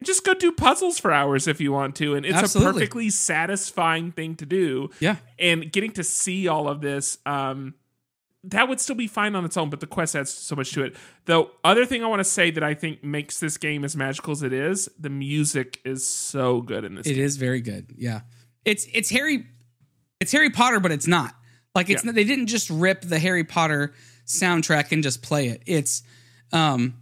just 0.04 0.26
go 0.26 0.34
do 0.34 0.52
puzzles 0.52 1.00
for 1.00 1.12
hours 1.12 1.48
if 1.48 1.60
you 1.62 1.72
want 1.72 1.96
to. 1.96 2.16
And 2.16 2.26
it's 2.26 2.36
Absolutely. 2.36 2.70
a 2.70 2.74
perfectly 2.74 3.10
satisfying 3.10 4.12
thing 4.12 4.36
to 4.36 4.46
do 4.46 4.90
yeah 5.00 5.16
and 5.40 5.72
getting 5.72 5.92
to 5.92 6.04
see 6.04 6.48
all 6.48 6.68
of 6.68 6.82
this 6.82 7.18
um 7.26 7.74
that 8.44 8.70
would 8.70 8.80
still 8.80 8.96
be 8.96 9.08
fine 9.08 9.36
on 9.36 9.44
its 9.46 9.58
own 9.58 9.70
but 9.72 9.80
the 9.80 9.88
quest 9.88 10.16
adds 10.16 10.30
so 10.32 10.56
much 10.56 10.72
to 10.74 10.84
it 10.84 10.96
the 11.26 11.44
other 11.64 11.84
thing 11.86 12.04
i 12.04 12.08
want 12.08 12.20
to 12.20 12.24
say 12.24 12.52
that 12.52 12.64
i 12.64 12.74
think 12.76 13.04
makes 13.04 13.40
this 13.40 13.58
game 13.58 13.84
as 13.84 13.96
magical 13.96 14.32
as 14.32 14.44
it 14.44 14.54
is 14.54 14.88
the 15.00 15.10
music 15.10 15.80
is 15.84 16.06
so 16.06 16.62
good 16.62 16.84
in 16.84 16.94
this 16.94 17.08
It 17.08 17.16
game. 17.16 17.24
is 17.24 17.38
very 17.38 17.62
good. 17.62 17.94
Yeah. 17.98 18.22
It's 18.64 18.86
it's 18.94 19.10
Harry 19.10 19.46
it's 20.20 20.32
Harry 20.32 20.50
Potter 20.52 20.80
but 20.80 20.92
it's 20.92 21.08
not. 21.08 21.34
Like 21.74 21.90
it's 21.90 22.04
Yeah. 22.04 22.08
not, 22.10 22.16
they 22.16 22.24
didn't 22.24 22.48
just 22.48 22.70
rip 22.70 23.02
the 23.02 23.18
Harry 23.20 23.44
Potter 23.44 23.94
soundtrack 24.28 24.92
and 24.92 25.02
just 25.04 25.22
play 25.24 25.48
it. 25.48 25.64
It's 25.66 26.04
um 26.52 26.96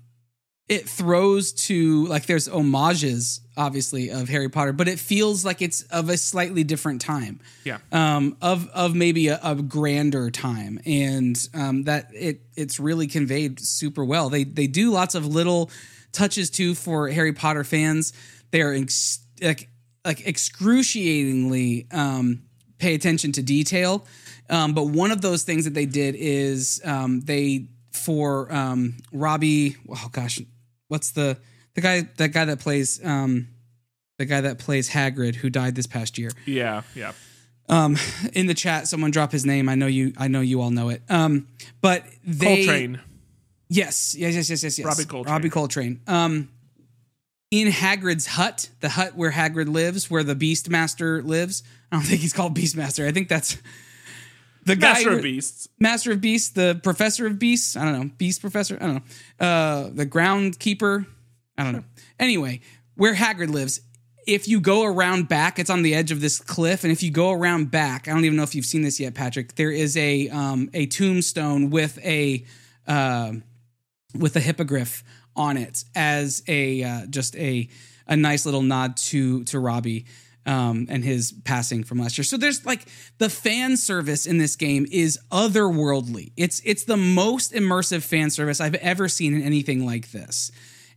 it 0.74 0.90
throws 0.90 1.54
to 1.54 2.06
like 2.08 2.26
there's 2.26 2.48
homages 2.48 3.42
obviously 3.56 4.10
of 4.10 4.28
Harry 4.30 4.50
Potter, 4.50 4.74
but 4.74 4.88
it 4.88 4.98
feels 4.98 5.46
like 5.46 5.62
it's 5.62 5.84
of 5.84 6.10
a 6.10 6.18
slightly 6.18 6.64
different 6.64 7.02
time. 7.02 7.40
yeah 7.64 7.78
Um 7.92 8.38
of 8.42 8.70
of 8.70 8.96
maybe 8.96 9.28
a, 9.28 9.40
a 9.44 9.56
grander 9.56 10.32
time 10.32 10.80
and 10.86 11.36
um 11.54 11.84
that 11.84 12.10
it 12.14 12.42
it's 12.56 12.80
really 12.80 13.08
conveyed 13.08 13.60
super 13.60 14.04
well. 14.04 14.30
They 14.30 14.44
they 14.44 14.68
do 14.68 14.92
lots 14.92 15.16
of 15.16 15.26
little 15.26 15.70
touches 16.12 16.50
too 16.50 16.76
for 16.76 17.10
Harry 17.10 17.34
Potter 17.34 17.64
fans. 17.64 18.14
They 18.52 18.62
are 18.62 18.74
ex- 18.74 19.20
like 19.42 19.70
like 20.06 20.26
excruciatingly 20.28 21.88
um, 21.92 22.44
pay 22.78 22.94
attention 22.94 23.32
to 23.34 23.44
detail. 23.44 24.06
Um, 24.50 24.74
but 24.74 24.88
one 24.88 25.12
of 25.12 25.22
those 25.22 25.44
things 25.44 25.66
that 25.66 25.74
they 25.74 25.86
did 25.86 26.16
is 26.16 26.82
um, 26.84 27.22
they 27.22 27.68
for 27.92 28.54
um, 28.54 28.98
Robbie. 29.12 29.78
Oh 29.90 30.10
gosh, 30.12 30.42
what's 30.94 31.10
the 31.12 31.38
the 31.74 31.82
guy 31.82 32.02
that 32.18 32.30
guy 32.30 32.46
that 32.46 32.60
plays 32.60 33.04
um, 33.04 33.48
the 34.20 34.26
guy 34.26 34.42
that 34.42 34.60
plays 34.60 34.92
Hagrid 34.92 35.36
who 35.36 35.50
died 35.50 35.74
this 35.74 35.88
past 35.88 36.20
year? 36.20 36.30
yeah 36.46 36.84
yeah 36.94 37.14
Um, 37.68 37.98
in 38.34 38.46
the 38.46 38.54
chat, 38.54 38.88
someone 38.88 39.10
drop 39.12 39.32
his 39.32 39.44
name. 39.46 39.70
I 39.70 39.76
know 39.76 39.88
you. 39.88 40.14
I 40.18 40.28
know 40.28 40.42
you 40.42 40.62
all 40.62 40.70
know 40.70 40.90
it. 40.90 41.02
Um, 41.10 41.48
but 41.82 42.04
they 42.24 42.66
coltrane 42.66 43.00
Yes, 43.70 44.14
yes, 44.16 44.36
yes, 44.36 44.50
yes, 44.52 44.64
yes, 44.64 44.78
yes. 44.78 44.86
Robbie 44.86 45.06
Coltrane. 45.06 45.34
Robbie 45.34 45.50
Coltrane. 45.50 46.00
Um, 46.06 46.50
in 47.50 47.70
Hagrid's 47.70 48.28
hut, 48.28 48.70
the 48.82 48.90
hut 48.90 49.16
where 49.16 49.32
Hagrid 49.32 49.68
lives, 49.68 50.12
where 50.12 50.24
the 50.24 50.36
Beastmaster 50.36 51.26
lives. 51.26 51.64
I 51.92 51.96
don't 51.96 52.06
think 52.06 52.22
he's 52.22 52.34
called 52.34 52.56
Beastmaster. 52.56 53.08
I 53.08 53.12
think 53.12 53.30
that's 53.30 53.58
the 54.66 54.76
guy. 54.76 54.94
master 54.94 55.12
of 55.12 55.22
beasts 55.22 55.68
Master 55.80 56.12
of 56.14 56.22
Beasts, 56.22 56.50
the 56.50 56.80
Professor 56.82 57.28
of 57.28 57.40
Beasts. 57.40 57.76
I 57.76 57.84
don't 57.84 57.94
know. 57.94 58.10
Beast 58.18 58.42
Professor. 58.42 58.78
I 58.80 58.86
don't 58.86 58.96
know. 58.96 59.46
Uh, 59.46 59.90
the 59.92 60.06
Groundkeeper. 60.06 61.06
I 61.58 61.64
don't 61.64 61.74
know. 61.74 61.84
Anyway, 62.20 62.62
where 62.96 63.14
Hagrid 63.14 63.50
lives, 63.50 63.82
if 64.26 64.48
you 64.48 64.60
go 64.60 64.86
around 64.86 65.28
back, 65.28 65.60
it's 65.60 65.70
on 65.70 65.82
the 65.82 65.94
edge 65.94 66.12
of 66.12 66.22
this 66.22 66.40
cliff, 66.40 66.84
and 66.84 66.92
if 66.92 67.04
you 67.04 67.12
go 67.12 67.32
around 67.32 67.70
back, 67.70 68.08
I 68.08 68.12
don't 68.12 68.26
even 68.26 68.38
know 68.38 68.44
if 68.44 68.56
you've 68.56 68.66
seen 68.66 68.82
this 68.82 69.00
yet, 69.00 69.14
Patrick. 69.14 69.56
There 69.56 69.72
is 69.72 69.98
a 69.98 70.30
um, 70.30 70.70
a 70.74 70.86
tombstone 70.86 71.70
with 71.70 72.00
a 72.04 72.46
uh, 72.88 73.34
with 74.18 74.36
a 74.36 74.40
hippogriff 74.40 75.04
on 75.36 75.58
it 75.58 75.84
as 75.96 76.44
a 76.48 76.84
uh, 76.84 77.06
just 77.08 77.36
a 77.36 77.68
a 78.08 78.16
nice 78.16 78.46
little 78.46 78.62
nod 78.62 78.98
to 78.98 79.44
to 79.46 79.60
Robbie. 79.60 80.06
Um, 80.46 80.88
and 80.90 81.04
his 81.04 81.32
passing 81.44 81.84
from 81.84 82.00
last 82.00 82.18
year. 82.18 82.26
So 82.26 82.38
there's 82.38 82.66
like 82.66 82.88
the 83.18 83.30
fan 83.30 83.78
service 83.78 84.26
in 84.26 84.38
this 84.38 84.56
game 84.56 84.86
is 84.92 85.20
otherworldly. 85.32 86.32
It's 86.36 86.62
it's 86.66 86.84
the 86.84 86.98
most 86.98 87.54
immersive 87.54 88.04
fan 88.04 88.30
service 88.30 88.60
I've 88.60 88.76
ever 88.76 89.08
seen 89.08 89.34
in 89.34 89.42
anything 89.42 89.86
like 89.86 90.12
this. 90.12 90.52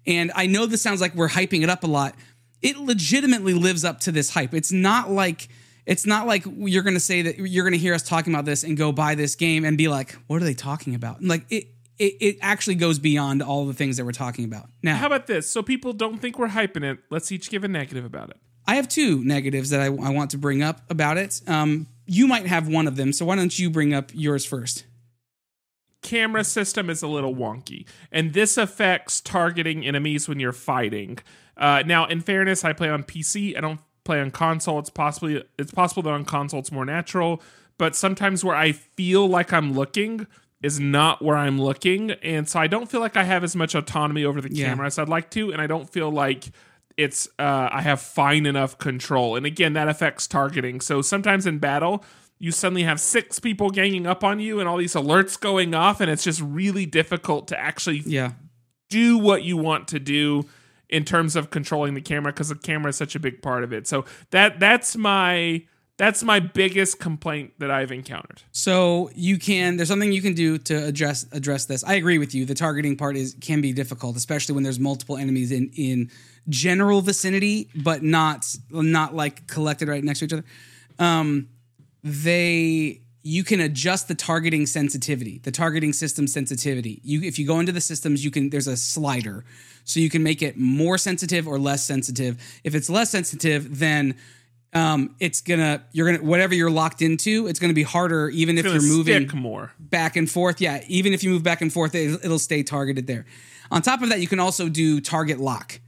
And 0.06 0.30
I 0.34 0.46
know 0.46 0.66
this 0.66 0.82
sounds 0.82 1.00
like 1.00 1.14
we're 1.14 1.28
hyping 1.28 1.62
it 1.62 1.70
up 1.70 1.84
a 1.84 1.88
lot. 1.88 2.14
It 2.62 2.76
legitimately 2.76 3.54
lives 3.54 3.84
up 3.84 4.00
to 4.00 4.12
this 4.12 4.30
hype. 4.30 4.54
It's 4.54 4.72
not 4.72 5.10
like 5.10 5.48
it's 5.84 6.06
not 6.06 6.26
like 6.26 6.44
you're 6.46 6.82
going 6.82 6.94
to 6.94 7.00
say 7.00 7.22
that 7.22 7.38
you're 7.38 7.64
going 7.64 7.72
to 7.72 7.78
hear 7.78 7.94
us 7.94 8.02
talking 8.02 8.32
about 8.32 8.44
this 8.44 8.64
and 8.64 8.76
go 8.76 8.90
buy 8.90 9.14
this 9.14 9.36
game 9.36 9.64
and 9.64 9.78
be 9.78 9.88
like, 9.88 10.12
"What 10.26 10.42
are 10.42 10.44
they 10.44 10.54
talking 10.54 10.94
about?" 10.94 11.20
And 11.20 11.28
like 11.28 11.44
it 11.50 11.68
it, 11.98 12.16
it 12.20 12.38
actually 12.42 12.74
goes 12.74 12.98
beyond 12.98 13.42
all 13.42 13.66
the 13.66 13.72
things 13.72 13.96
that 13.96 14.04
we're 14.04 14.12
talking 14.12 14.44
about. 14.44 14.68
Now, 14.82 14.96
How 14.96 15.06
about 15.06 15.26
this? 15.26 15.48
So 15.48 15.62
people 15.62 15.92
don't 15.92 16.18
think 16.18 16.38
we're 16.38 16.48
hyping 16.48 16.82
it. 16.82 16.98
Let's 17.10 17.32
each 17.32 17.50
give 17.50 17.64
a 17.64 17.68
negative 17.68 18.04
about 18.04 18.30
it. 18.30 18.36
I 18.66 18.76
have 18.76 18.88
two 18.88 19.22
negatives 19.24 19.70
that 19.70 19.80
I, 19.80 19.86
I 19.86 20.10
want 20.10 20.30
to 20.32 20.38
bring 20.38 20.62
up 20.62 20.82
about 20.90 21.16
it. 21.18 21.40
Um, 21.46 21.86
you 22.06 22.26
might 22.26 22.46
have 22.46 22.68
one 22.68 22.86
of 22.86 22.96
them, 22.96 23.12
so 23.12 23.24
why 23.26 23.36
don't 23.36 23.56
you 23.58 23.70
bring 23.70 23.94
up 23.94 24.10
yours 24.14 24.44
first? 24.44 24.84
camera 26.02 26.44
system 26.44 26.88
is 26.88 27.02
a 27.02 27.08
little 27.08 27.34
wonky, 27.34 27.84
and 28.12 28.32
this 28.32 28.56
affects 28.56 29.20
targeting 29.20 29.84
enemies 29.84 30.28
when 30.28 30.38
you're 30.38 30.52
fighting. 30.52 31.18
Uh, 31.56 31.82
now, 31.84 32.06
in 32.06 32.20
fairness, 32.20 32.64
I 32.64 32.72
play 32.72 32.88
on 32.88 33.02
PC. 33.02 33.56
I 33.56 33.60
don't 33.60 33.80
play 34.04 34.20
on 34.20 34.30
console. 34.30 34.78
It's 34.78 34.90
possibly 34.90 35.44
it's 35.58 35.72
possible 35.72 36.02
that 36.04 36.10
on 36.12 36.24
console 36.24 36.60
it's 36.60 36.70
more 36.70 36.84
natural, 36.84 37.42
but 37.76 37.96
sometimes 37.96 38.44
where 38.44 38.54
I 38.54 38.70
feel 38.72 39.26
like 39.26 39.52
I'm 39.52 39.72
looking 39.72 40.28
is 40.62 40.78
not 40.78 41.22
where 41.24 41.36
I'm 41.36 41.60
looking, 41.60 42.12
and 42.12 42.48
so 42.48 42.60
I 42.60 42.68
don't 42.68 42.88
feel 42.88 43.00
like 43.00 43.16
I 43.16 43.24
have 43.24 43.42
as 43.42 43.56
much 43.56 43.74
autonomy 43.74 44.24
over 44.24 44.40
the 44.40 44.52
Yeah. 44.54 44.66
camera 44.68 44.86
as 44.86 44.98
I'd 45.00 45.08
like 45.08 45.30
to, 45.30 45.50
and 45.52 45.60
I 45.60 45.66
don't 45.66 45.90
feel 45.90 46.10
like 46.10 46.50
it's 46.96 47.28
uh, 47.38 47.68
I 47.70 47.82
have 47.82 48.00
fine 48.00 48.46
enough 48.46 48.78
control. 48.78 49.36
And 49.36 49.44
again, 49.44 49.74
that 49.74 49.88
affects 49.88 50.26
targeting. 50.26 50.80
So 50.80 51.02
sometimes 51.02 51.46
in 51.46 51.58
battle, 51.58 52.04
you 52.38 52.50
suddenly 52.50 52.82
have 52.84 53.00
six 53.00 53.38
people 53.38 53.70
ganging 53.70 54.06
up 54.06 54.22
on 54.24 54.40
you 54.40 54.60
and 54.60 54.68
all 54.68 54.76
these 54.76 54.94
alerts 54.94 55.38
going 55.38 55.74
off, 55.74 56.00
and 56.00 56.10
it's 56.10 56.24
just 56.24 56.40
really 56.40 56.86
difficult 56.86 57.48
to 57.48 57.58
actually 57.58 58.02
Yeah, 58.04 58.32
do 58.90 59.18
what 59.18 59.42
you 59.42 59.56
want 59.56 59.88
to 59.88 59.98
do 59.98 60.44
in 60.88 61.04
terms 61.04 61.34
of 61.34 61.50
controlling 61.50 61.94
the 61.94 62.00
camera 62.00 62.32
because 62.32 62.48
the 62.48 62.54
camera 62.54 62.90
is 62.90 62.96
such 62.96 63.14
a 63.14 63.18
big 63.20 63.42
part 63.42 63.64
of 63.64 63.72
it. 63.72 63.86
So 63.86 64.04
that 64.30 64.60
that's 64.60 64.96
my 64.96 65.64
that's 65.98 66.22
my 66.22 66.40
biggest 66.40 67.00
complaint 67.00 67.54
that 67.58 67.70
I've 67.70 67.90
encountered. 67.90 68.42
So 68.52 69.10
you 69.14 69.38
can 69.38 69.76
there's 69.76 69.88
something 69.88 70.12
you 70.12 70.22
can 70.22 70.34
do 70.34 70.58
to 70.58 70.86
address 70.86 71.26
address 71.32 71.64
this. 71.64 71.82
I 71.84 71.94
agree 71.94 72.18
with 72.18 72.34
you. 72.34 72.44
The 72.44 72.54
targeting 72.54 72.96
part 72.96 73.16
is 73.16 73.36
can 73.40 73.60
be 73.60 73.72
difficult, 73.72 74.16
especially 74.16 74.54
when 74.54 74.64
there's 74.64 74.78
multiple 74.78 75.16
enemies 75.16 75.52
in 75.52 75.70
in 75.76 76.10
general 76.48 77.00
vicinity, 77.00 77.70
but 77.74 78.02
not 78.02 78.46
not 78.70 79.14
like 79.14 79.46
collected 79.46 79.88
right 79.88 80.04
next 80.04 80.20
to 80.20 80.24
each 80.26 80.32
other. 80.32 80.44
Um, 80.98 81.48
they 82.02 83.00
you 83.22 83.42
can 83.42 83.58
adjust 83.60 84.06
the 84.06 84.14
targeting 84.14 84.66
sensitivity, 84.66 85.38
the 85.38 85.50
targeting 85.50 85.92
system 85.92 86.26
sensitivity. 86.28 87.00
You 87.02 87.22
if 87.22 87.38
you 87.38 87.46
go 87.46 87.58
into 87.58 87.72
the 87.72 87.80
systems, 87.80 88.24
you 88.24 88.30
can 88.30 88.50
there's 88.50 88.68
a 88.68 88.76
slider. 88.76 89.44
So 89.84 90.00
you 90.00 90.10
can 90.10 90.22
make 90.22 90.42
it 90.42 90.58
more 90.58 90.98
sensitive 90.98 91.48
or 91.48 91.58
less 91.58 91.84
sensitive. 91.84 92.40
If 92.64 92.74
it's 92.74 92.90
less 92.90 93.10
sensitive, 93.10 93.78
then 93.78 94.16
um, 94.72 95.14
it's 95.20 95.40
gonna 95.40 95.84
you're 95.92 96.12
gonna 96.12 96.24
whatever 96.28 96.54
you're 96.54 96.70
locked 96.70 97.02
into, 97.02 97.46
it's 97.46 97.58
gonna 97.58 97.72
be 97.72 97.82
harder 97.82 98.28
even 98.30 98.58
if 98.58 98.64
you're 98.64 98.82
moving 98.82 99.28
more. 99.34 99.72
back 99.78 100.16
and 100.16 100.30
forth. 100.30 100.60
Yeah, 100.60 100.82
even 100.88 101.12
if 101.12 101.22
you 101.24 101.30
move 101.30 101.42
back 101.42 101.62
and 101.62 101.72
forth, 101.72 101.94
it, 101.94 102.20
it'll 102.24 102.38
stay 102.38 102.62
targeted 102.62 103.06
there. 103.06 103.26
On 103.70 103.82
top 103.82 104.02
of 104.02 104.10
that, 104.10 104.20
you 104.20 104.28
can 104.28 104.40
also 104.40 104.68
do 104.68 105.00
target 105.00 105.38
lock. 105.38 105.80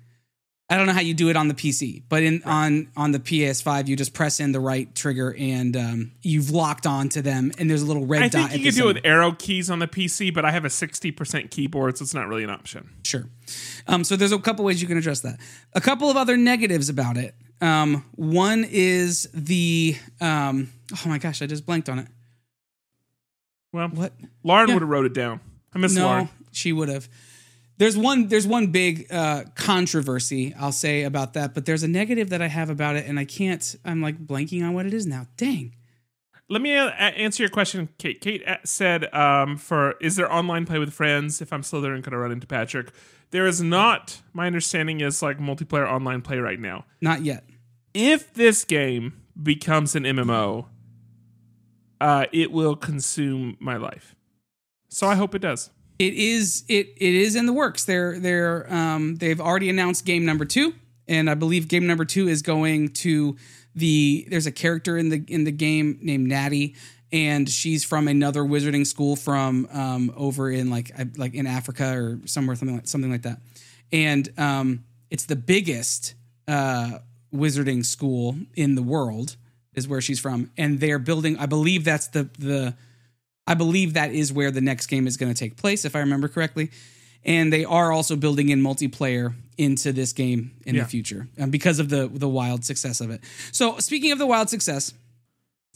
I 0.71 0.77
don't 0.77 0.87
know 0.87 0.93
how 0.93 1.01
you 1.01 1.15
do 1.15 1.31
it 1.31 1.37
on 1.37 1.49
the 1.49 1.55
PC, 1.55 2.03
but 2.11 2.23
in 2.23 2.43
on 2.45 2.91
on 2.95 3.13
the 3.13 3.19
PS5, 3.19 3.89
you 3.89 3.97
just 3.97 4.13
press 4.13 4.39
in 4.39 4.53
the 4.53 4.61
right 4.61 4.95
trigger 4.95 5.35
and 5.39 5.75
um, 5.75 6.13
you've 6.21 6.51
locked 6.51 6.87
onto 6.87 7.23
them, 7.23 7.53
and 7.59 7.71
there's 7.71 7.81
a 7.81 7.87
little 7.87 8.05
red 8.05 8.23
I 8.23 8.29
dot. 8.29 8.51
think 8.51 8.63
you 8.63 8.71
can 8.71 8.79
do 8.79 8.91
it 8.91 8.95
with 8.95 9.05
arrow 9.07 9.33
keys 9.33 9.71
on 9.71 9.79
the 9.79 9.89
PC, 9.89 10.33
but 10.33 10.45
I 10.45 10.51
have 10.51 10.67
a 10.67 10.69
60% 10.69 11.51
keyboard, 11.51 11.97
so 11.97 12.03
it's 12.03 12.13
not 12.13 12.29
really 12.29 12.45
an 12.45 12.51
option. 12.51 12.91
Sure. 13.03 13.25
Um, 13.87 14.05
so 14.05 14.15
there's 14.15 14.33
a 14.33 14.39
couple 14.39 14.63
ways 14.67 14.83
you 14.83 14.89
can 14.89 14.99
address 14.99 15.21
that. 15.21 15.41
A 15.73 15.81
couple 15.81 16.11
of 16.11 16.19
other 16.19 16.37
negatives 16.37 16.91
about 16.91 17.17
it. 17.17 17.35
Um, 17.61 18.05
one 18.15 18.65
is 18.69 19.29
the 19.35 19.97
um, 20.21 20.71
oh 20.93 21.09
my 21.09 21.19
gosh, 21.19 21.43
I 21.43 21.47
just 21.47 21.67
blanked 21.67 21.89
on 21.89 21.99
it. 21.99 22.07
Well, 23.73 23.89
What? 23.89 24.13
Lauren 24.45 24.69
Yeah. 24.69 24.75
would 24.75 24.83
have 24.83 24.89
wrote 24.89 25.07
it 25.07 25.15
down. 25.15 25.41
I 25.75 25.79
miss 25.79 25.95
no, 25.95 26.07
Lauren. 26.07 26.29
she 26.53 26.73
would 26.73 26.89
have. 26.89 27.09
There's 27.77 27.97
one. 27.97 28.27
There's 28.29 28.47
one 28.47 28.69
big 28.69 29.07
uh, 29.13 29.45
controversy 29.55 30.53
I'll 30.59 30.73
say 30.73 31.05
about 31.05 31.35
that, 31.35 31.55
but 31.55 31.65
there's 31.67 31.83
a 31.85 31.89
negative 31.89 32.31
that 32.31 32.43
I 32.43 32.49
have 32.49 32.71
about 32.71 32.97
it, 32.97 33.07
and 33.07 33.19
I 33.21 33.25
can't. 33.25 33.77
I'm 33.85 34.01
like 34.03 34.19
blanking 34.19 34.65
on 34.67 34.73
what 34.75 34.87
it 34.87 34.95
is 34.95 35.07
now. 35.07 35.27
Dang. 35.37 35.75
Let 36.51 36.63
me 36.63 36.77
uh, 36.77 36.89
answer 36.89 37.43
your 37.43 37.51
question, 37.51 37.91
Kate. 37.99 38.21
Kate 38.23 38.43
uh, 38.47 38.57
said, 38.65 39.13
um, 39.15 39.59
"For 39.59 39.93
is 40.01 40.17
there 40.17 40.33
online 40.33 40.65
play 40.65 40.79
with 40.79 40.93
friends? 40.93 41.43
If 41.43 41.53
I'm 41.53 41.63
Slytherin, 41.63 42.03
could 42.03 42.15
I 42.15 42.17
run 42.17 42.33
into 42.33 42.47
Patrick? 42.47 42.91
There 43.31 43.47
is 43.47 43.61
not. 43.61 44.23
My 44.33 44.47
understanding 44.47 45.01
is 45.01 45.23
like 45.23 45.39
multiplayer 45.39 45.87
online 45.87 46.23
play 46.23 46.39
right 46.39 46.59
now. 46.59 46.87
Not 47.03 47.23
yet. 47.23 47.45
If 47.93 48.33
this 48.33 48.65
game 48.65 49.21
becomes 49.41 49.95
an 49.95 50.05
MMO, 50.05 50.67
uh, 52.01 52.27
it 52.33 52.51
will 52.51 52.77
consume 52.77 53.59
my 53.61 53.77
life. 53.77 54.15
So 54.89 55.07
I 55.07 55.17
hope 55.17 55.35
it 55.35 55.41
does. 55.41 55.71
It 55.99 56.15
is. 56.15 56.65
It 56.69 56.95
it 56.97 57.15
is 57.15 57.37
in 57.37 57.45
the 57.45 57.53
works. 57.53 57.85
They're 57.85 58.19
they're 58.19 58.73
um 58.73 59.17
they've 59.17 59.41
already 59.41 59.69
announced 59.69 60.07
game 60.07 60.25
number 60.25 60.47
two, 60.47 60.73
and 61.07 61.29
I 61.29 61.35
believe 61.35 61.69
game 61.69 61.87
number 61.87 62.07
two 62.07 62.27
is 62.29 62.41
going 62.41 62.91
to 62.95 63.37
the. 63.79 64.27
There's 64.29 64.47
a 64.47 64.53
character 64.53 64.99
in 64.99 65.09
the 65.09 65.25
in 65.29 65.45
the 65.45 65.53
game 65.53 65.99
named 66.03 66.29
Natty. 66.29 66.75
And 67.11 67.49
she's 67.49 67.85
from 67.85 68.07
another 68.07 68.43
wizarding 68.43 68.87
school 68.87 69.17
from 69.17 69.67
um, 69.73 70.13
over 70.15 70.51
in 70.51 70.69
like 70.69 70.93
like 71.17 71.33
in 71.33 71.47
Africa 71.47 71.95
or 71.97 72.21
somewhere 72.27 72.55
something 72.55 72.77
like 72.77 72.87
something 72.87 73.11
like 73.11 73.23
that, 73.23 73.41
and 73.91 74.29
um, 74.37 74.85
it's 75.11 75.25
the 75.25 75.35
biggest 75.35 76.15
uh, 76.47 76.99
wizarding 77.33 77.85
school 77.85 78.37
in 78.55 78.75
the 78.75 78.83
world 78.83 79.37
is 79.75 79.89
where 79.89 80.03
she's 80.03 80.21
from, 80.21 80.51
and 80.59 80.81
they're 80.81 80.99
building. 80.99 81.39
I 81.39 81.47
believe 81.47 81.85
that's 81.85 82.09
the 82.09 82.29
the 82.39 82.75
I 83.47 83.55
believe 83.55 83.95
that 83.95 84.13
is 84.13 84.31
where 84.31 84.51
the 84.51 84.61
next 84.61 84.89
game 84.89 85.07
is 85.07 85.17
going 85.17 85.33
to 85.33 85.39
take 85.39 85.57
place, 85.57 85.87
if 85.87 85.97
I 85.97 86.01
remember 86.01 86.29
correctly. 86.29 86.71
And 87.25 87.51
they 87.51 87.65
are 87.65 87.91
also 87.91 88.15
building 88.15 88.51
in 88.51 88.61
multiplayer 88.63 89.35
into 89.59 89.93
this 89.93 90.13
game 90.15 90.53
in 90.65 90.75
Yeah. 90.77 90.85
the 90.85 90.89
future 90.89 91.29
um, 91.39 91.51
because 91.51 91.79
of 91.81 91.89
the 91.91 92.09
the 92.09 92.29
wild 92.29 92.65
success 92.65 93.01
of 93.01 93.11
it. 93.11 93.21
So 93.53 93.79
speaking 93.79 94.13
of 94.13 94.19
the 94.19 94.27
wild 94.27 94.49
success, 94.49 94.95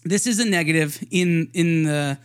this 0.04 0.26
is 0.26 0.38
a 0.40 0.44
negative 0.48 1.02
in 1.10 1.50
in 1.52 1.82
the 1.84 2.16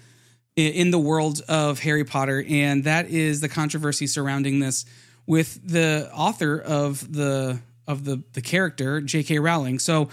in 0.55 0.89
the 0.91 0.99
world 0.99 1.41
of 1.47 1.80
Harry 1.80 2.03
Potter, 2.05 2.43
and 2.47 2.84
that 2.86 3.10
is 3.10 3.41
the 3.41 3.49
controversy 3.49 4.08
surrounding 4.08 4.60
this 4.60 4.86
with 5.28 5.60
the 5.68 6.10
author 6.14 6.58
of 6.60 7.12
the 7.14 7.60
of 7.88 8.05
the 8.05 8.24
the 8.34 8.41
character 8.41 9.01
J.K. 9.01 9.39
Rowling. 9.39 9.80
So 9.80 10.10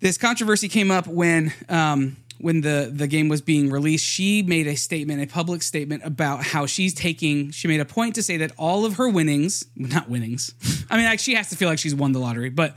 this 0.00 0.18
controversy 0.18 0.68
came 0.68 0.90
up 0.90 1.06
when 1.06 1.52
um, 1.68 2.16
when 2.38 2.60
the 2.60 2.90
the 2.92 3.06
game 3.06 3.28
was 3.28 3.40
being 3.40 3.70
released. 3.70 4.04
She 4.04 4.42
made 4.42 4.66
a 4.66 4.76
statement, 4.76 5.22
a 5.22 5.26
public 5.26 5.62
statement 5.62 6.02
about 6.04 6.42
how 6.44 6.66
she's 6.66 6.94
taking. 6.94 7.50
She 7.50 7.68
made 7.68 7.80
a 7.80 7.84
point 7.84 8.14
to 8.16 8.22
say 8.22 8.36
that 8.38 8.52
all 8.56 8.84
of 8.84 8.94
her 8.96 9.08
winnings, 9.08 9.64
not 9.76 10.08
winnings. 10.08 10.54
I 10.90 10.96
mean, 10.96 11.06
like, 11.06 11.20
she 11.20 11.34
has 11.34 11.50
to 11.50 11.56
feel 11.56 11.68
like 11.68 11.78
she's 11.78 11.94
won 11.94 12.12
the 12.12 12.18
lottery, 12.18 12.50
but 12.50 12.76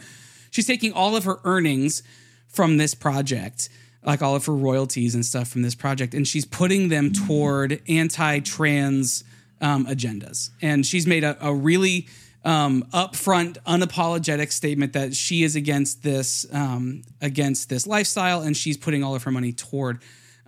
she's 0.52 0.68
taking 0.68 0.94
all 0.94 1.16
of 1.16 1.24
her 1.26 1.40
earnings 1.44 2.04
from 2.48 2.78
this 2.78 2.94
project, 2.94 3.70
like 4.04 4.22
all 4.22 4.36
of 4.36 4.46
her 4.46 4.56
royalties 4.56 5.14
and 5.16 5.26
stuff 5.26 5.48
from 5.48 5.62
this 5.62 5.76
project, 5.76 6.14
and 6.14 6.28
she's 6.28 6.46
putting 6.46 6.90
them 6.90 7.12
toward 7.12 7.82
anti-trans 7.88 9.24
um, 9.62 9.86
agendas. 9.86 10.50
And 10.62 10.86
she's 10.86 11.06
made 11.06 11.24
a, 11.24 11.38
a 11.46 11.54
really 11.54 12.08
um, 12.46 12.84
upfront, 12.94 13.58
unapologetic 13.68 14.52
statement 14.52 14.94
that 14.94 15.16
she 15.16 15.44
is 15.44 15.56
against 15.56 16.04
this 16.04 16.46
um, 16.54 17.04
against 17.22 17.70
this 17.70 17.86
lifestyle, 17.86 18.42
and 18.42 18.56
she's 18.56 18.78
putting 18.78 19.04
all 19.04 19.16
of 19.16 19.24
her 19.24 19.32
money 19.32 19.52
toward 19.52 20.00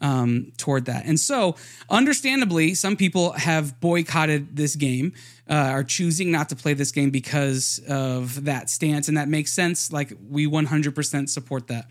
um, 0.02 0.52
toward 0.58 0.86
that. 0.86 1.06
And 1.06 1.20
so, 1.20 1.56
understandably, 1.90 2.74
some 2.74 2.96
people 2.96 3.32
have 3.34 3.80
boycotted 3.80 4.56
this 4.56 4.76
game, 4.76 5.14
uh, 5.50 5.54
are 5.54 5.84
choosing 5.84 6.32
not 6.32 6.50
to 6.50 6.56
play 6.56 6.74
this 6.74 6.92
game 6.92 7.12
because 7.12 7.80
of 7.88 8.46
that 8.46 8.70
stance, 8.70 9.08
and 9.08 9.18
that 9.18 9.28
makes 9.28 9.54
sense. 9.54 9.92
Like 9.92 10.14
we 10.30 10.48
100% 10.48 11.30
support 11.30 11.68
that. 11.68 11.88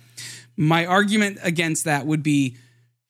My 0.57 0.87
argument 0.87 1.39
against 1.43 1.85
that 1.85 2.07
would 2.07 2.23
be 2.23 2.57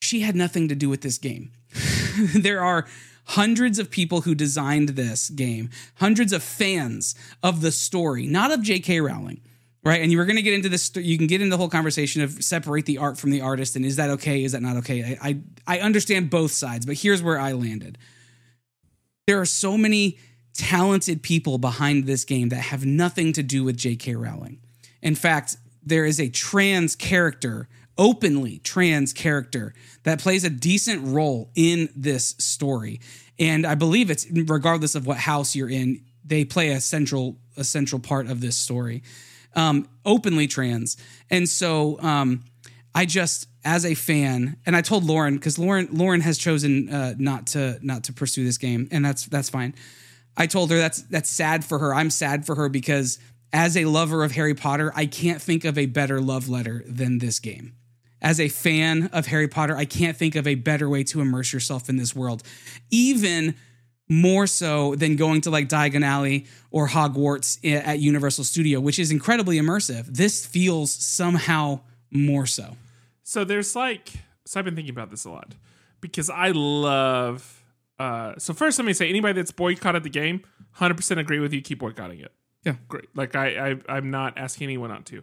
she 0.00 0.20
had 0.20 0.36
nothing 0.36 0.68
to 0.68 0.74
do 0.74 0.88
with 0.88 1.00
this 1.00 1.18
game. 1.18 1.52
there 2.34 2.62
are 2.62 2.86
hundreds 3.30 3.78
of 3.78 3.90
people 3.90 4.22
who 4.22 4.34
designed 4.34 4.90
this 4.90 5.30
game, 5.30 5.70
hundreds 5.96 6.32
of 6.32 6.42
fans 6.42 7.14
of 7.42 7.60
the 7.60 7.70
story, 7.70 8.26
not 8.26 8.50
of 8.50 8.62
J.K. 8.62 9.00
Rowling, 9.00 9.40
right? 9.84 10.02
And 10.02 10.10
you 10.10 10.18
were 10.18 10.24
going 10.24 10.36
to 10.36 10.42
get 10.42 10.54
into 10.54 10.68
this. 10.68 10.90
You 10.96 11.16
can 11.16 11.26
get 11.26 11.40
into 11.40 11.54
the 11.54 11.58
whole 11.58 11.68
conversation 11.68 12.22
of 12.22 12.42
separate 12.42 12.86
the 12.86 12.98
art 12.98 13.18
from 13.18 13.30
the 13.30 13.40
artist, 13.40 13.76
and 13.76 13.84
is 13.84 13.96
that 13.96 14.10
okay? 14.10 14.42
Is 14.42 14.52
that 14.52 14.62
not 14.62 14.76
okay? 14.78 15.16
I 15.20 15.28
I, 15.28 15.76
I 15.76 15.80
understand 15.80 16.30
both 16.30 16.50
sides, 16.50 16.86
but 16.86 16.96
here's 16.96 17.22
where 17.22 17.38
I 17.38 17.52
landed. 17.52 17.98
There 19.26 19.40
are 19.40 19.46
so 19.46 19.78
many 19.78 20.18
talented 20.52 21.22
people 21.22 21.58
behind 21.58 22.06
this 22.06 22.24
game 22.24 22.48
that 22.48 22.56
have 22.56 22.84
nothing 22.84 23.32
to 23.34 23.42
do 23.44 23.62
with 23.62 23.76
J.K. 23.76 24.16
Rowling. 24.16 24.58
In 25.02 25.14
fact, 25.14 25.56
there 25.84 26.04
is 26.04 26.20
a 26.20 26.28
trans 26.28 26.96
character, 26.96 27.68
openly 28.00 28.58
trans 28.60 29.12
character 29.12 29.74
that 30.02 30.18
plays 30.18 30.42
a 30.42 30.50
decent 30.50 31.06
role 31.06 31.50
in 31.54 31.90
this 31.94 32.34
story. 32.38 32.98
And 33.38 33.66
I 33.66 33.74
believe 33.74 34.10
it's 34.10 34.26
regardless 34.32 34.94
of 34.94 35.06
what 35.06 35.18
house 35.18 35.54
you're 35.54 35.68
in, 35.68 36.02
they 36.24 36.44
play 36.44 36.70
a 36.70 36.80
central 36.80 37.36
a 37.56 37.62
central 37.62 38.00
part 38.00 38.26
of 38.28 38.40
this 38.40 38.56
story. 38.56 39.02
Um, 39.54 39.88
openly 40.06 40.46
trans. 40.46 40.96
And 41.28 41.48
so 41.48 42.00
um, 42.00 42.44
I 42.94 43.04
just 43.04 43.48
as 43.64 43.84
a 43.84 43.94
fan, 43.94 44.56
and 44.64 44.74
I 44.74 44.80
told 44.80 45.04
Lauren 45.04 45.34
because 45.34 45.58
Lauren 45.58 45.88
Lauren 45.92 46.22
has 46.22 46.38
chosen 46.38 46.88
uh, 46.88 47.14
not 47.18 47.48
to 47.48 47.78
not 47.82 48.04
to 48.04 48.12
pursue 48.14 48.44
this 48.44 48.56
game, 48.58 48.88
and 48.90 49.04
that's 49.04 49.26
that's 49.26 49.50
fine. 49.50 49.74
I 50.36 50.46
told 50.46 50.70
her 50.70 50.78
that's 50.78 51.02
that's 51.02 51.28
sad 51.28 51.64
for 51.64 51.78
her. 51.78 51.94
I'm 51.94 52.08
sad 52.10 52.46
for 52.46 52.54
her 52.54 52.70
because 52.70 53.18
as 53.52 53.76
a 53.76 53.84
lover 53.84 54.24
of 54.24 54.32
Harry 54.32 54.54
Potter, 54.54 54.92
I 54.94 55.04
can't 55.06 55.42
think 55.42 55.64
of 55.64 55.76
a 55.76 55.86
better 55.86 56.20
love 56.20 56.48
letter 56.48 56.82
than 56.86 57.18
this 57.18 57.40
game. 57.40 57.74
As 58.22 58.38
a 58.38 58.48
fan 58.48 59.08
of 59.12 59.26
Harry 59.26 59.48
Potter, 59.48 59.76
I 59.76 59.84
can't 59.84 60.16
think 60.16 60.34
of 60.34 60.46
a 60.46 60.54
better 60.54 60.88
way 60.88 61.04
to 61.04 61.20
immerse 61.20 61.52
yourself 61.52 61.88
in 61.88 61.96
this 61.96 62.14
world. 62.14 62.42
Even 62.90 63.54
more 64.08 64.46
so 64.46 64.96
than 64.96 65.16
going 65.16 65.40
to 65.40 65.50
like 65.50 65.68
Diagon 65.68 66.04
Alley 66.04 66.46
or 66.70 66.88
Hogwarts 66.88 67.58
at 67.64 68.00
Universal 68.00 68.44
Studio, 68.44 68.80
which 68.80 68.98
is 68.98 69.10
incredibly 69.10 69.56
immersive. 69.56 70.06
This 70.06 70.44
feels 70.44 70.92
somehow 70.92 71.80
more 72.10 72.44
so. 72.44 72.76
So 73.22 73.44
there's 73.44 73.76
like, 73.76 74.10
so 74.44 74.58
I've 74.58 74.64
been 74.64 74.74
thinking 74.74 74.92
about 74.92 75.10
this 75.10 75.24
a 75.24 75.30
lot 75.30 75.54
because 76.00 76.28
I 76.28 76.50
love. 76.50 77.62
Uh, 78.00 78.34
so 78.38 78.52
first, 78.52 78.78
let 78.78 78.84
me 78.84 78.92
say, 78.92 79.08
anybody 79.08 79.34
that's 79.34 79.52
boycotted 79.52 80.02
the 80.02 80.10
game, 80.10 80.42
hundred 80.72 80.96
percent 80.96 81.20
agree 81.20 81.38
with 81.38 81.52
you. 81.52 81.60
Keep 81.60 81.78
boycotting 81.78 82.18
it. 82.18 82.32
Yeah, 82.64 82.74
great. 82.88 83.06
Like 83.14 83.36
I, 83.36 83.70
I, 83.70 83.76
I'm 83.88 84.10
not 84.10 84.36
asking 84.36 84.64
anyone 84.64 84.90
not 84.90 85.06
to, 85.06 85.22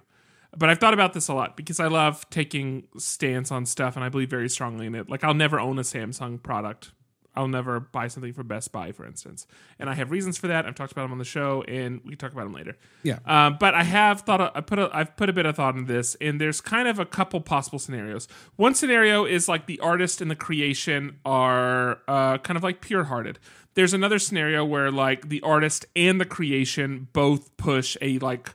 but 0.57 0.69
I've 0.69 0.79
thought 0.79 0.93
about 0.93 1.13
this 1.13 1.27
a 1.27 1.33
lot 1.33 1.55
because 1.55 1.79
I 1.79 1.87
love 1.87 2.29
taking 2.29 2.87
stance 2.97 3.51
on 3.51 3.65
stuff, 3.65 3.95
and 3.95 4.03
I 4.03 4.09
believe 4.09 4.29
very 4.29 4.49
strongly 4.49 4.87
in 4.87 4.95
it. 4.95 5.09
Like 5.09 5.23
I'll 5.23 5.33
never 5.33 5.59
own 5.59 5.77
a 5.79 5.83
Samsung 5.83 6.41
product 6.41 6.91
I'll 7.37 7.47
never 7.47 7.79
buy 7.79 8.07
something 8.07 8.33
from 8.33 8.47
Best 8.47 8.71
Buy, 8.71 8.91
for 8.91 9.05
instance. 9.05 9.45
And 9.77 9.89
I 9.89 9.93
have 9.93 10.09
reasons 10.09 10.37
for 10.37 10.47
that. 10.47 10.65
I've 10.65 10.73
talked 10.73 10.91
about 10.91 11.03
them 11.03 11.11
on 11.11 11.19
the 11.19 11.23
show, 11.23 11.61
and 11.67 12.01
we 12.03 12.09
can 12.11 12.17
talk 12.17 12.31
about 12.33 12.45
them 12.45 12.53
later. 12.53 12.75
Yeah. 13.03 13.19
Um, 13.25 13.57
but 13.59 13.75
I 13.75 13.83
have 13.83 14.21
thought. 14.21 14.57
I 14.57 14.61
put. 14.61 14.79
A, 14.79 14.89
I've 14.91 15.15
put 15.15 15.29
a 15.29 15.33
bit 15.33 15.45
of 15.45 15.55
thought 15.55 15.75
into 15.75 15.91
this, 15.93 16.15
and 16.19 16.41
there's 16.41 16.59
kind 16.59 16.87
of 16.87 16.97
a 16.97 17.05
couple 17.05 17.39
possible 17.39 17.77
scenarios. 17.77 18.27
One 18.55 18.73
scenario 18.73 19.25
is 19.25 19.47
like 19.47 19.67
the 19.67 19.79
artist 19.79 20.19
and 20.19 20.31
the 20.31 20.35
creation 20.35 21.19
are 21.23 21.99
uh, 22.07 22.39
kind 22.39 22.57
of 22.57 22.63
like 22.63 22.81
pure-hearted. 22.81 23.37
There's 23.75 23.93
another 23.93 24.17
scenario 24.17 24.65
where 24.65 24.89
like 24.89 25.29
the 25.29 25.41
artist 25.41 25.85
and 25.95 26.19
the 26.19 26.25
creation 26.25 27.07
both 27.13 27.55
push 27.57 27.95
a 28.01 28.17
like 28.17 28.49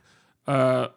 uh 0.47 0.87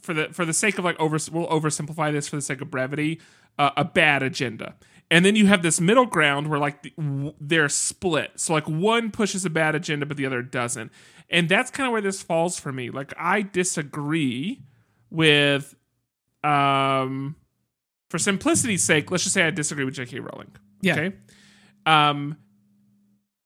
for 0.00 0.14
the 0.14 0.28
for 0.32 0.44
the 0.44 0.52
sake 0.54 0.78
of 0.78 0.84
like 0.84 0.98
over 0.98 1.18
we'll 1.30 1.46
oversimplify 1.48 2.10
this 2.12 2.28
for 2.28 2.36
the 2.36 2.42
sake 2.42 2.60
of 2.62 2.70
brevity 2.70 3.20
uh, 3.58 3.70
a 3.76 3.84
bad 3.84 4.22
agenda. 4.22 4.74
And 5.10 5.24
then 5.24 5.34
you 5.36 5.46
have 5.48 5.62
this 5.62 5.80
middle 5.80 6.06
ground 6.06 6.46
where 6.48 6.58
like 6.58 6.82
the, 6.82 7.34
they're 7.40 7.68
split. 7.68 8.30
So 8.36 8.52
like 8.54 8.68
one 8.68 9.10
pushes 9.10 9.44
a 9.44 9.50
bad 9.50 9.74
agenda 9.74 10.06
but 10.06 10.16
the 10.16 10.24
other 10.24 10.40
doesn't. 10.40 10.92
And 11.28 11.48
that's 11.48 11.70
kind 11.70 11.86
of 11.86 11.92
where 11.92 12.00
this 12.00 12.22
falls 12.22 12.58
for 12.58 12.72
me. 12.72 12.90
Like 12.90 13.12
i 13.18 13.42
disagree 13.42 14.62
with 15.10 15.74
um 16.42 17.36
for 18.08 18.18
simplicity's 18.18 18.82
sake 18.82 19.10
let's 19.10 19.24
just 19.24 19.34
say 19.34 19.44
i 19.46 19.50
disagree 19.50 19.84
with 19.84 19.94
jk 19.94 20.18
rowling 20.20 20.50
Yeah. 20.80 20.94
okay? 20.94 21.16
Um 21.84 22.38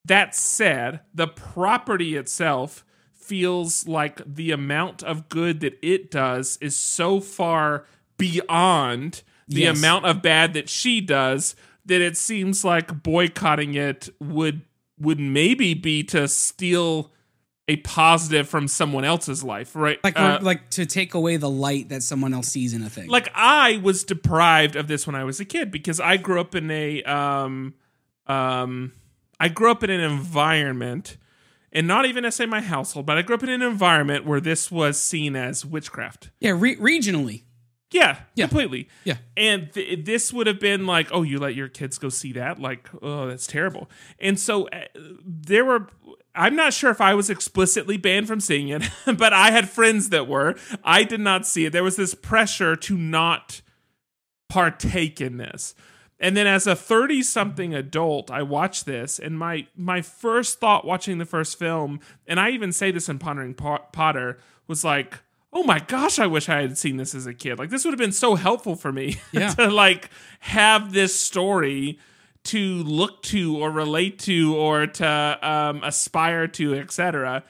that 0.04 0.34
said 0.34 1.00
the 1.14 1.26
property 1.26 2.14
itself 2.16 2.84
feels 3.24 3.86
like 3.88 4.20
the 4.26 4.50
amount 4.50 5.02
of 5.02 5.28
good 5.28 5.60
that 5.60 5.78
it 5.82 6.10
does 6.10 6.58
is 6.60 6.78
so 6.78 7.20
far 7.20 7.84
beyond 8.18 9.22
the 9.48 9.62
Yes. 9.62 9.78
amount 9.78 10.06
of 10.06 10.22
bad 10.22 10.54
that 10.54 10.68
she 10.68 11.00
does 11.00 11.54
that 11.86 12.00
it 12.00 12.16
seems 12.16 12.64
like 12.64 13.02
boycotting 13.02 13.74
it 13.74 14.08
would 14.20 14.62
would 14.98 15.18
maybe 15.20 15.74
be 15.74 16.02
to 16.04 16.28
steal 16.28 17.10
a 17.66 17.76
positive 17.76 18.48
from 18.48 18.68
someone 18.68 19.04
else's 19.04 19.42
life, 19.42 19.74
right? 19.74 19.98
like 20.04 20.18
Uh, 20.18 20.38
like 20.42 20.70
to 20.70 20.86
take 20.86 21.14
away 21.14 21.36
the 21.36 21.48
light 21.50 21.88
that 21.88 22.02
someone 22.02 22.32
else 22.34 22.48
sees 22.48 22.72
in 22.74 22.82
a 22.82 22.90
thing. 22.90 23.08
like 23.08 23.28
I 23.34 23.78
was 23.82 24.04
deprived 24.04 24.76
of 24.76 24.86
this 24.86 25.06
when 25.06 25.16
I 25.16 25.24
was 25.24 25.40
a 25.40 25.44
kid 25.44 25.70
because 25.70 25.98
I 25.98 26.16
grew 26.16 26.40
up 26.40 26.54
in 26.54 26.70
a 26.70 27.02
um 27.04 27.74
um 28.26 28.92
I 29.40 29.48
grew 29.48 29.70
up 29.70 29.82
in 29.82 29.90
an 29.90 30.00
environment 30.00 31.16
and 31.74 31.86
not 31.86 32.06
even 32.06 32.22
necessarily 32.22 32.50
my 32.50 32.60
household, 32.62 33.04
but 33.06 33.18
I 33.18 33.22
grew 33.22 33.34
up 33.36 33.42
in 33.42 33.48
an 33.48 33.62
environment 33.62 34.24
where 34.24 34.40
this 34.40 34.70
was 34.70 35.00
seen 35.00 35.34
as 35.36 35.64
witchcraft. 35.66 36.30
yeah, 36.40 36.52
re- 36.56 36.76
regionally. 36.76 37.42
Yeah, 37.90 38.18
Yeah. 38.34 38.46
completely. 38.48 38.88
Yeah. 39.04 39.18
And 39.36 39.72
th- 39.72 40.04
this 40.04 40.32
would 40.32 40.48
have 40.48 40.58
been 40.58 40.84
like, 40.86 41.08
oh, 41.12 41.22
you 41.22 41.38
let 41.38 41.54
your 41.54 41.68
kids 41.68 41.96
go 41.98 42.08
see 42.08 42.32
that? 42.32 42.58
Like, 42.58 42.88
oh, 43.02 43.28
that's 43.28 43.46
terrible. 43.46 43.88
And 44.18 44.38
so 44.40 44.66
uh, 44.68 44.80
there 45.24 45.64
were. 45.64 45.88
I'm 46.36 46.56
not 46.56 46.72
sure 46.72 46.90
if 46.90 47.00
I 47.00 47.14
was 47.14 47.30
explicitly 47.30 47.96
banned 47.96 48.26
from 48.26 48.40
seeing 48.40 48.68
it, 48.68 48.82
but 49.06 49.32
I 49.32 49.52
had 49.52 49.68
friends 49.70 50.08
that 50.08 50.26
were. 50.26 50.56
I 50.82 51.04
did 51.04 51.20
not 51.20 51.46
see 51.46 51.66
it. 51.66 51.70
There 51.72 51.84
was 51.84 51.94
this 51.94 52.14
pressure 52.14 52.74
to 52.74 52.98
not 52.98 53.60
partake 54.48 55.20
in 55.20 55.36
this. 55.36 55.74
And 56.20 56.36
then 56.36 56.46
as 56.46 56.66
a 56.66 56.76
30 56.76 57.22
something 57.22 57.74
adult, 57.74 58.30
I 58.30 58.42
watched 58.42 58.86
this 58.86 59.18
and 59.18 59.38
my 59.38 59.66
my 59.76 60.00
first 60.00 60.60
thought 60.60 60.84
watching 60.86 61.18
the 61.18 61.24
first 61.26 61.58
film, 61.58 62.00
and 62.26 62.38
I 62.40 62.50
even 62.50 62.72
say 62.72 62.90
this 62.90 63.08
in 63.08 63.18
Pondering 63.18 63.54
Potter, 63.54 64.38
was 64.68 64.84
like, 64.84 65.18
"Oh 65.52 65.64
my 65.64 65.80
gosh, 65.80 66.18
I 66.18 66.26
wish 66.26 66.48
I 66.48 66.60
had 66.62 66.78
seen 66.78 66.96
this 66.96 67.14
as 67.14 67.26
a 67.26 67.34
kid. 67.34 67.58
Like 67.58 67.70
this 67.70 67.84
would 67.84 67.92
have 67.92 67.98
been 67.98 68.12
so 68.12 68.36
helpful 68.36 68.76
for 68.76 68.92
me 68.92 69.18
Yeah. 69.32 69.48
to 69.54 69.68
like 69.70 70.08
have 70.40 70.92
this 70.92 71.18
story 71.18 71.98
to 72.44 72.82
look 72.84 73.22
to 73.24 73.56
or 73.58 73.70
relate 73.70 74.18
to 74.20 74.54
or 74.56 74.86
to 74.86 75.38
um, 75.42 75.82
aspire 75.82 76.46
to, 76.48 76.74
etc." 76.74 77.42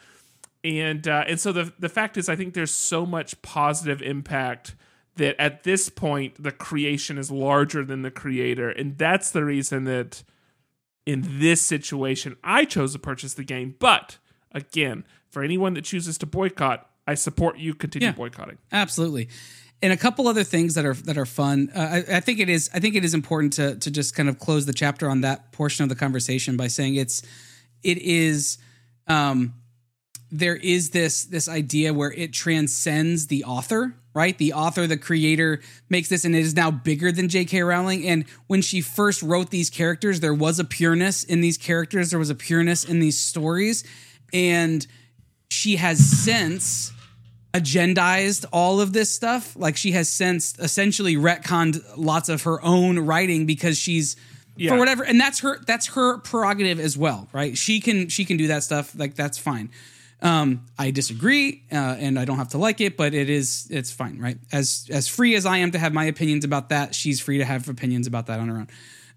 and 0.64 1.06
uh, 1.06 1.24
and 1.28 1.38
so 1.38 1.52
the 1.52 1.72
the 1.78 1.90
fact 1.90 2.16
is, 2.16 2.30
I 2.30 2.36
think 2.36 2.54
there's 2.54 2.72
so 2.72 3.04
much 3.04 3.40
positive 3.42 4.00
impact 4.00 4.74
that 5.16 5.40
at 5.40 5.62
this 5.64 5.88
point 5.88 6.42
the 6.42 6.50
creation 6.52 7.18
is 7.18 7.30
larger 7.30 7.84
than 7.84 8.02
the 8.02 8.10
creator, 8.10 8.68
and 8.70 8.98
that's 8.98 9.30
the 9.30 9.44
reason 9.44 9.84
that 9.84 10.22
in 11.06 11.38
this 11.38 11.60
situation 11.62 12.36
I 12.42 12.64
chose 12.64 12.92
to 12.94 12.98
purchase 12.98 13.34
the 13.34 13.44
game. 13.44 13.74
But 13.78 14.18
again, 14.52 15.04
for 15.28 15.42
anyone 15.42 15.74
that 15.74 15.84
chooses 15.84 16.16
to 16.18 16.26
boycott, 16.26 16.88
I 17.06 17.14
support 17.14 17.58
you 17.58 17.74
continue 17.74 18.08
Yeah. 18.08 18.12
boycotting. 18.12 18.58
Absolutely. 18.72 19.28
And 19.82 19.92
a 19.92 19.96
couple 19.98 20.26
other 20.28 20.44
things 20.44 20.74
that 20.74 20.86
are 20.86 20.94
that 20.94 21.18
are 21.18 21.26
fun. 21.26 21.68
Uh, 21.74 21.78
I, 22.08 22.16
I 22.16 22.20
think 22.20 22.38
it 22.40 22.48
is. 22.48 22.70
I 22.72 22.80
think 22.80 22.94
it 22.94 23.04
is 23.04 23.12
important 23.12 23.52
to 23.54 23.76
to 23.76 23.90
just 23.90 24.14
kind 24.14 24.28
of 24.30 24.38
close 24.38 24.64
the 24.64 24.72
chapter 24.72 25.10
on 25.10 25.20
that 25.20 25.52
portion 25.52 25.82
of 25.82 25.90
the 25.90 25.94
conversation 25.94 26.56
by 26.56 26.68
saying 26.68 26.94
it's 26.94 27.20
it 27.82 27.98
is 27.98 28.56
um, 29.08 29.52
there 30.30 30.56
is 30.56 30.90
this 30.90 31.24
this 31.24 31.48
idea 31.48 31.92
where 31.92 32.12
it 32.12 32.32
transcends 32.32 33.26
the 33.26 33.44
author, 33.44 33.94
right? 34.14 34.38
The 34.38 34.52
author, 34.52 34.86
the 34.86 34.96
creator 34.96 35.60
makes 35.90 36.08
this, 36.08 36.24
and 36.24 36.34
it 36.34 36.40
is 36.40 36.54
now 36.54 36.70
bigger 36.70 37.10
than 37.12 37.28
J.K. 37.28 37.62
Rowling. 37.62 38.06
And 38.06 38.24
when 38.46 38.62
she 38.62 38.80
first 38.80 39.22
wrote 39.22 39.50
these 39.50 39.68
characters, 39.70 40.20
there 40.20 40.32
was 40.34 40.58
a 40.58 40.64
pureness 40.64 41.24
in 41.24 41.40
these 41.40 41.58
characters. 41.58 42.10
There 42.10 42.18
was 42.18 42.30
a 42.30 42.34
pureness 42.34 42.84
in 42.84 43.00
these 43.00 43.20
stories, 43.20 43.84
and 44.32 44.86
she 45.50 45.76
has 45.76 45.98
since 45.98 46.92
agendized 47.52 48.44
all 48.52 48.80
of 48.80 48.92
this 48.92 49.14
stuff. 49.14 49.54
Like 49.56 49.76
she 49.76 49.92
has 49.92 50.08
since 50.08 50.58
essentially 50.58 51.16
retconned 51.16 51.80
lots 51.96 52.28
of 52.28 52.42
her 52.42 52.62
own 52.64 52.98
writing 53.00 53.46
because 53.46 53.78
she's 53.78 54.16
Yeah. 54.56 54.70
for 54.70 54.78
whatever, 54.78 55.04
and 55.04 55.20
that's 55.20 55.40
her 55.40 55.60
that's 55.66 55.86
her 55.88 56.18
prerogative 56.18 56.78
as 56.80 56.96
well, 56.98 57.28
right? 57.32 57.56
She 57.56 57.80
can 57.80 58.08
she 58.08 58.24
can 58.24 58.36
do 58.36 58.48
that 58.48 58.62
stuff. 58.64 58.92
Like 58.96 59.14
that's 59.14 59.38
fine. 59.38 59.70
Um, 60.22 60.64
I 60.78 60.90
disagree, 60.90 61.64
uh, 61.70 61.76
and 61.98 62.18
I 62.18 62.24
don't 62.24 62.38
have 62.38 62.48
to 62.50 62.58
like 62.58 62.80
it, 62.80 62.96
but 62.96 63.12
it 63.12 63.28
is 63.28 63.66
it's 63.70 63.92
fine, 63.92 64.18
right? 64.18 64.38
As 64.52 64.88
as 64.90 65.06
free 65.06 65.34
as 65.34 65.44
I 65.44 65.58
am 65.58 65.70
to 65.72 65.78
have 65.78 65.92
my 65.92 66.04
opinions 66.04 66.44
about 66.44 66.70
that, 66.70 66.94
she's 66.94 67.20
free 67.20 67.38
to 67.38 67.44
have 67.44 67.68
opinions 67.68 68.06
about 68.06 68.26
that 68.26 68.40
on 68.40 68.48
her 68.48 68.56
own. 68.56 68.68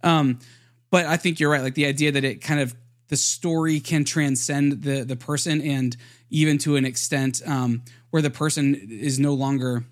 Um, 0.03 0.39
but 0.89 1.05
I 1.05 1.17
think 1.17 1.39
you're 1.39 1.49
right. 1.51 1.61
Like 1.61 1.75
the 1.75 1.85
idea 1.85 2.11
that 2.11 2.23
it 2.23 2.41
kind 2.41 2.59
of 2.59 2.75
the 3.07 3.15
story 3.15 3.79
can 3.79 4.03
transcend 4.03 4.81
the 4.83 5.03
the 5.03 5.15
person, 5.15 5.61
and 5.61 5.95
even 6.29 6.57
to 6.59 6.75
an 6.75 6.83
extent 6.85 7.41
um, 7.45 7.83
where 8.09 8.21
the 8.21 8.29
person 8.29 8.75
is 8.75 9.17
no 9.17 9.33
longer 9.33 9.85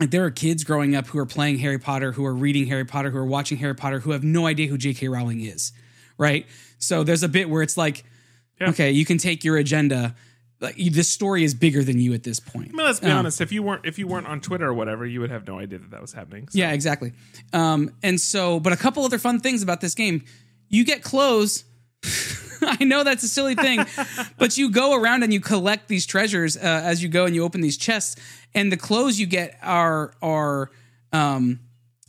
like 0.00 0.10
there 0.10 0.24
are 0.24 0.30
kids 0.30 0.64
growing 0.64 0.94
up 0.94 1.08
who 1.08 1.18
are 1.18 1.26
playing 1.26 1.58
Harry 1.58 1.78
Potter, 1.78 2.12
who 2.12 2.24
are 2.24 2.34
reading 2.34 2.66
Harry 2.68 2.84
Potter, 2.84 3.10
who 3.10 3.18
are 3.18 3.26
watching 3.26 3.58
Harry 3.58 3.74
Potter, 3.74 3.98
who 3.98 4.12
have 4.12 4.22
no 4.24 4.46
idea 4.46 4.68
who 4.68 4.78
J.K. 4.78 5.08
Rowling 5.08 5.40
is, 5.40 5.72
right? 6.16 6.46
So 6.78 7.02
there's 7.02 7.24
a 7.24 7.28
bit 7.28 7.50
where 7.50 7.62
it's 7.62 7.76
like, 7.76 8.04
Yeah. 8.60 8.70
okay, 8.70 8.92
you 8.92 9.04
can 9.04 9.18
take 9.18 9.42
your 9.44 9.56
agenda. 9.56 10.14
Like 10.60 10.76
this 10.76 11.08
story 11.08 11.44
is 11.44 11.54
bigger 11.54 11.84
than 11.84 12.00
you 12.00 12.14
at 12.14 12.24
this 12.24 12.40
point. 12.40 12.70
I 12.72 12.76
mean, 12.76 12.86
let's 12.86 12.98
be 13.00 13.06
Um, 13.06 13.18
honest. 13.18 13.40
If 13.40 13.52
you 13.52 13.62
weren't 13.62 13.86
if 13.86 13.98
you 13.98 14.08
weren't 14.08 14.26
on 14.26 14.40
Twitter 14.40 14.66
or 14.66 14.74
whatever, 14.74 15.06
you 15.06 15.20
would 15.20 15.30
have 15.30 15.46
no 15.46 15.58
idea 15.60 15.78
that 15.78 15.90
that 15.92 16.00
was 16.00 16.12
happening. 16.12 16.48
So- 16.48 16.58
Yeah, 16.58 16.72
exactly. 16.72 17.12
Um, 17.52 17.92
and 18.02 18.20
so, 18.20 18.58
but 18.58 18.72
a 18.72 18.76
couple 18.76 19.04
other 19.04 19.18
fun 19.18 19.38
things 19.38 19.62
about 19.62 19.80
this 19.80 19.94
game: 19.94 20.24
you 20.68 20.84
get 20.84 21.02
clothes. 21.02 21.64
I 22.60 22.82
know 22.84 23.04
that's 23.04 23.22
a 23.22 23.28
silly 23.28 23.54
thing, 23.54 23.84
but 24.38 24.58
you 24.58 24.70
go 24.72 24.94
around 25.00 25.22
and 25.22 25.32
you 25.32 25.38
collect 25.40 25.86
these 25.86 26.06
treasures 26.06 26.56
uh, 26.56 26.60
as 26.60 27.00
you 27.02 27.08
go 27.08 27.24
and 27.24 27.32
you 27.34 27.44
open 27.44 27.60
these 27.60 27.76
chests, 27.76 28.16
and 28.52 28.72
the 28.72 28.76
clothes 28.76 29.20
you 29.20 29.26
get 29.26 29.56
are 29.62 30.12
are 30.20 30.70
um 31.12 31.60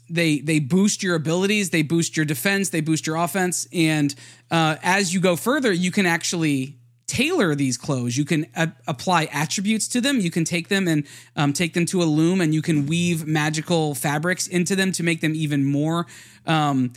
they 0.10 0.39
they 0.39 0.58
boost 0.60 1.04
your 1.04 1.14
abilities, 1.14 1.70
they 1.70 1.84
boost 1.84 2.18
your 2.18 2.26
defense, 2.26 2.70
they 2.70 2.82
boost 2.82 3.06
your 3.06 3.16
offense, 3.18 3.68
and 3.72 4.16
uh, 4.50 4.78
as 4.82 5.14
you 5.14 5.20
go 5.20 5.36
further, 5.36 5.72
you 5.72 5.91
can 5.91 6.08
actually 6.08 6.78
tailor 7.10 7.55
these 7.55 7.78
clothes. 7.78 8.16
You 8.16 8.24
can 8.24 8.45
a- 8.55 8.72
apply 8.88 9.26
attributes 9.26 9.88
to 9.89 10.01
them. 10.01 10.20
You 10.20 10.32
can 10.32 10.45
take 10.45 10.70
them 10.70 10.88
and 10.88 11.05
um, 11.36 11.51
take 11.51 11.74
them 11.74 11.86
to 11.88 12.01
a 12.01 12.05
loom, 12.05 12.39
and 12.39 12.53
you 12.53 12.62
can 12.62 12.86
weave 12.86 13.28
magical 13.28 13.95
fabrics 13.95 14.47
into 14.47 14.76
them 14.76 14.91
to 14.93 15.03
make 15.03 15.20
them 15.20 15.34
even 15.36 15.66
more. 15.66 16.05
Um, 16.45 16.93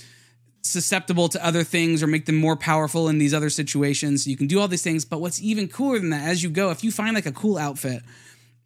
susceptible 0.65 1.29
to 1.29 1.45
other 1.45 1.65
things 1.65 2.03
or 2.03 2.07
make 2.07 2.27
them 2.27 2.37
more 2.37 2.57
powerful 2.57 3.09
in 3.09 3.19
these 3.19 3.35
other 3.35 3.51
situations. 3.51 4.29
You 4.29 4.37
can 4.37 4.47
do 4.47 4.61
all 4.61 4.69
these 4.69 4.83
things, 4.83 5.05
but 5.05 5.21
what's 5.21 5.43
even 5.43 5.67
cooler 5.67 5.99
than 5.99 6.11
that, 6.11 6.29
as 6.29 6.43
you 6.43 6.51
go, 6.51 6.71
if 6.71 6.85
you 6.85 6.93
find 6.93 7.15
like 7.17 7.27
a 7.27 7.33
cool 7.33 7.59
outfit, 7.59 8.03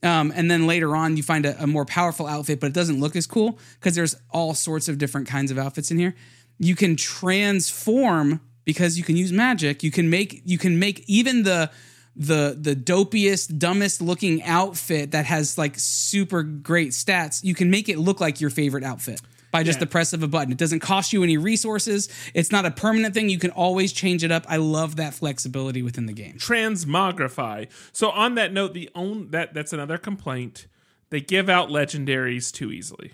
um, 0.03 0.30
and 0.36 0.51
then 0.51 0.66
later 0.66 0.94
on 0.94 1.16
you 1.16 1.22
find 1.22 1.47
a, 1.47 1.62
a 1.62 1.66
more 1.66 1.86
powerful 1.86 2.26
outfit, 2.26 2.61
but 2.61 2.66
it 2.66 2.74
doesn't 2.74 3.01
look 3.01 3.16
as 3.16 3.26
cool 3.26 3.59
because 3.80 3.94
there's 3.94 4.14
all 4.30 4.53
sorts 4.53 4.88
of 4.88 4.99
different 4.99 5.26
kinds 5.26 5.51
of 5.51 5.59
outfits 5.59 5.90
in 5.90 5.99
here. 5.99 6.14
You 6.59 6.76
can 6.76 6.97
transform 6.97 8.40
because 8.66 8.98
you 8.98 9.04
can 9.04 9.16
use 9.16 9.32
magic. 9.32 9.82
You 9.82 9.90
can 9.90 10.10
make 10.10 10.42
you 10.44 10.58
can 10.58 10.78
make 10.78 11.02
even 11.06 11.44
the 11.44 11.70
the 12.14 12.56
the 12.60 12.74
dopiest, 12.76 13.58
dumbest 13.58 14.02
looking 14.02 14.42
outfit 14.42 15.12
that 15.12 15.24
has 15.24 15.56
like 15.56 15.74
super 15.78 16.42
great 16.42 16.90
stats. 16.90 17.42
You 17.42 17.54
can 17.54 17.70
make 17.70 17.88
it 17.88 17.98
look 17.98 18.20
like 18.20 18.40
your 18.42 18.50
favorite 18.50 18.84
outfit 18.84 19.20
by 19.52 19.62
just 19.62 19.76
Yeah. 19.78 19.80
the 19.80 19.86
press 19.86 20.12
of 20.12 20.22
a 20.22 20.28
button. 20.28 20.50
It 20.50 20.58
doesn't 20.58 20.80
cost 20.80 21.12
you 21.12 21.22
any 21.22 21.36
resources. 21.36 22.08
It's 22.34 22.50
not 22.50 22.64
a 22.66 22.70
permanent 22.70 23.14
thing. 23.14 23.28
You 23.28 23.38
can 23.38 23.50
always 23.52 23.92
change 23.92 24.24
it 24.24 24.32
up. 24.32 24.44
I 24.48 24.56
love 24.56 24.96
that 24.96 25.14
flexibility 25.14 25.82
within 25.82 26.06
the 26.06 26.12
game. 26.14 26.36
transmogrify. 26.38 27.68
So 27.92 28.10
on 28.10 28.34
that 28.36 28.52
note, 28.52 28.74
the 28.74 28.90
own 28.94 29.30
that 29.30 29.54
that's 29.54 29.72
another 29.72 29.98
complaint. 29.98 30.66
They 31.10 31.20
give 31.20 31.48
out 31.48 31.68
legendaries 31.68 32.50
too 32.52 32.72
easily. 32.72 33.12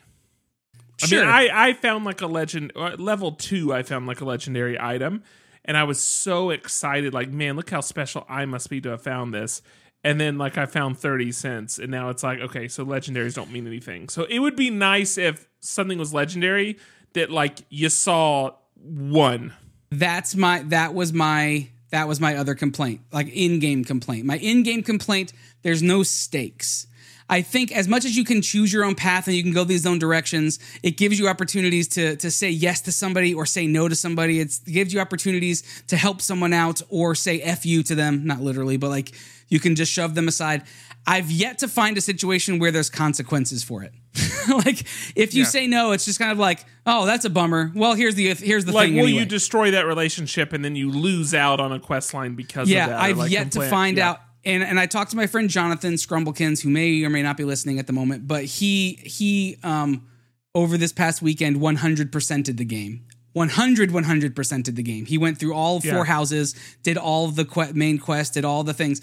I 1.03 1.07
Sure. 1.07 1.21
mean, 1.21 1.29
I 1.29 1.69
I 1.69 1.73
found 1.73 2.05
like 2.05 2.21
a 2.23 2.27
legend 2.27 2.73
uh, 2.77 2.95
level 2.99 3.33
two. 3.33 3.73
I 3.75 3.83
found 3.83 4.07
like 4.07 4.21
a 4.21 4.25
legendary 4.25 4.81
item, 4.81 5.23
and 5.65 5.77
I 5.77 5.85
was 5.85 6.03
so 6.03 6.51
excited. 6.51 7.15
Like, 7.15 7.31
man, 7.31 7.57
look 7.57 7.71
how 7.71 7.81
special 7.81 8.25
I 8.29 8.45
must 8.47 8.71
be 8.71 8.81
to 8.81 8.91
have 8.91 9.03
found 9.03 9.33
this. 9.33 9.63
And 10.05 10.21
then 10.21 10.37
like 10.37 10.59
I 10.59 10.67
found 10.67 10.99
thirty 10.99 11.31
cents, 11.31 11.79
and 11.79 11.91
now 11.91 12.09
it's 12.09 12.23
like 12.23 12.41
okay, 12.41 12.67
so 12.69 12.85
legendaries 12.85 13.35
don't 13.35 13.53
mean 13.53 13.67
anything. 13.67 14.09
So 14.09 14.25
it 14.25 14.41
would 14.41 14.57
be 14.57 14.69
nice 14.71 15.17
if 15.17 15.49
something 15.61 15.99
was 15.99 16.13
legendary 16.13 16.79
that 17.13 17.31
like 17.31 17.61
you 17.69 17.89
saw 17.89 18.53
one. 18.75 19.53
that's 19.93 20.35
my 20.35 20.63
that 20.69 20.95
was 20.95 21.13
my 21.13 21.69
that 21.91 22.09
was 22.09 22.19
my 22.19 22.35
other 22.37 22.55
complaint 22.55 23.01
like 23.13 23.29
in-game 23.29 23.85
complaint 23.85 24.25
my 24.25 24.39
in-game 24.39 24.83
complaint 24.83 25.33
there's 25.61 25.83
no 25.83 26.03
stakes 26.03 26.87
i 27.31 27.41
think 27.43 27.73
as 27.73 27.87
much 27.89 28.05
as 28.05 28.17
you 28.17 28.25
can 28.25 28.41
choose 28.43 28.73
your 28.73 28.85
own 28.85 28.95
path 28.95 29.27
and 29.27 29.37
you 29.37 29.43
can 29.43 29.53
go 29.53 29.65
these 29.65 29.87
own 29.87 29.99
directions 29.99 30.59
it 30.83 30.97
gives 30.97 31.19
you 31.19 31.29
opportunities 31.29 31.89
to 31.89 32.17
to 32.17 32.31
say 32.31 32.49
yes 32.51 32.81
to 32.81 32.93
somebody 32.93 33.33
or 33.35 33.47
say 33.47 33.67
no 33.67 33.89
to 33.89 33.95
somebody 33.95 34.41
it's, 34.41 34.61
it 34.67 34.73
gives 34.73 34.93
you 34.95 35.01
opportunities 35.01 35.83
to 35.87 35.97
help 35.97 36.21
someone 36.21 36.53
out 36.53 36.81
or 36.89 37.15
say 37.15 37.41
f 37.41 37.65
you 37.67 37.83
to 37.83 37.95
them 37.95 38.25
not 38.27 38.41
literally 38.41 38.77
but 38.77 38.89
like 38.91 39.13
you 39.49 39.61
can 39.61 39.75
just 39.75 39.93
shove 39.93 40.15
them 40.15 40.29
aside 40.29 40.63
i've 41.07 41.31
yet 41.31 41.59
to 41.59 41.69
find 41.69 41.97
a 41.97 42.01
situation 42.01 42.59
where 42.59 42.71
there's 42.71 42.91
consequences 42.91 43.63
for 43.63 43.83
it 43.83 43.93
like 44.65 44.81
if 45.17 45.35
you 45.35 45.43
Yeah. 45.43 45.49
say 45.49 45.67
no 45.67 45.93
it's 45.93 46.05
just 46.05 46.19
kind 46.19 46.33
of 46.33 46.39
like 46.39 46.65
oh 46.87 47.07
that's 47.07 47.25
a 47.25 47.31
bummer 47.31 47.73
well 47.75 47.95
here's 47.95 48.15
the 48.15 48.35
here's 48.35 48.65
the 48.65 48.73
Like, 48.73 48.89
thing 48.89 48.97
will 48.97 49.05
anyway. 49.05 49.21
you 49.21 49.27
destroy 49.27 49.71
that 49.73 49.87
relationship 49.87 50.53
and 50.53 50.65
then 50.65 50.77
you 50.77 50.91
lose 50.91 51.35
out 51.35 51.61
on 51.61 51.73
a 51.73 51.81
quest 51.81 52.13
line 52.15 52.35
because 52.35 52.69
yeah, 52.69 52.85
of 52.85 52.91
that? 52.91 52.97
or, 52.97 53.03
I've 53.03 53.19
like, 53.19 53.31
yet 53.31 53.53
to 53.53 53.69
find 53.69 53.97
yeah. 53.97 54.11
out. 54.11 54.21
And 54.45 54.63
and 54.63 54.79
I 54.81 54.87
talked 54.87 55.11
to 55.13 55.17
my 55.17 55.27
friend 55.27 55.49
Jonathan 55.49 55.95
Scrumblekins, 55.95 56.63
who 56.63 56.69
may 56.71 57.05
or 57.05 57.11
may 57.11 57.23
not 57.23 57.37
be 57.37 57.45
listening 57.45 57.79
at 57.79 57.87
the 57.87 57.93
moment, 57.93 58.27
but 58.27 58.45
he 58.45 58.95
he 59.05 59.59
um 59.63 60.09
over 60.55 60.77
this 60.77 60.93
past 60.93 61.23
weekend 61.23 61.57
100%ed 61.57 62.57
the 62.59 62.65
game. 62.65 63.05
100 63.33 63.89
100%ed 63.91 64.77
the 64.77 64.83
game. 64.83 65.07
He 65.07 65.17
went 65.17 65.39
through 65.39 65.55
all 65.55 65.81
four 65.81 65.91
Yeah. 65.91 66.05
houses, 66.05 66.55
did 66.83 66.99
all 66.99 67.29
the 67.29 67.47
que- 67.47 67.73
main 67.73 67.99
quest, 67.99 68.35
did 68.35 68.45
all 68.45 68.63
the 68.63 68.75
things. 68.75 69.01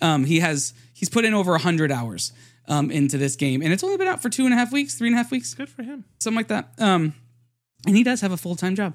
Um, 0.00 0.24
he 0.24 0.38
has 0.40 0.72
he's 0.94 1.08
put 1.08 1.24
in 1.24 1.34
over 1.34 1.50
100 1.52 1.90
hours 1.90 2.32
um, 2.68 2.90
into 2.92 3.18
this 3.18 3.34
game, 3.34 3.60
and 3.62 3.72
it's 3.72 3.82
only 3.82 3.96
been 3.96 4.06
out 4.06 4.22
for 4.22 4.28
two 4.28 4.44
and 4.44 4.54
a 4.54 4.56
half 4.56 4.70
weeks, 4.72 4.94
three 4.94 5.08
and 5.08 5.14
a 5.14 5.18
half 5.18 5.32
weeks 5.32 5.54
Good 5.54 5.68
for 5.68 5.82
him. 5.82 6.04
something 6.20 6.36
like 6.36 6.48
that. 6.48 6.70
Um, 6.78 7.14
and 7.86 7.96
he 7.96 8.04
does 8.04 8.20
have 8.20 8.30
a 8.30 8.36
full 8.36 8.54
time 8.54 8.76
job. 8.76 8.94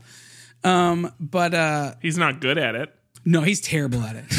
Um, 0.63 1.11
but 1.19 1.53
uh, 1.53 1.95
He's 2.01 2.17
not 2.17 2.39
good 2.39 2.57
at 2.57 2.75
it. 2.75 2.93
no, 3.25 3.41
he's 3.41 3.59
terrible 3.59 4.01
at 4.03 4.15
it. 4.15 4.25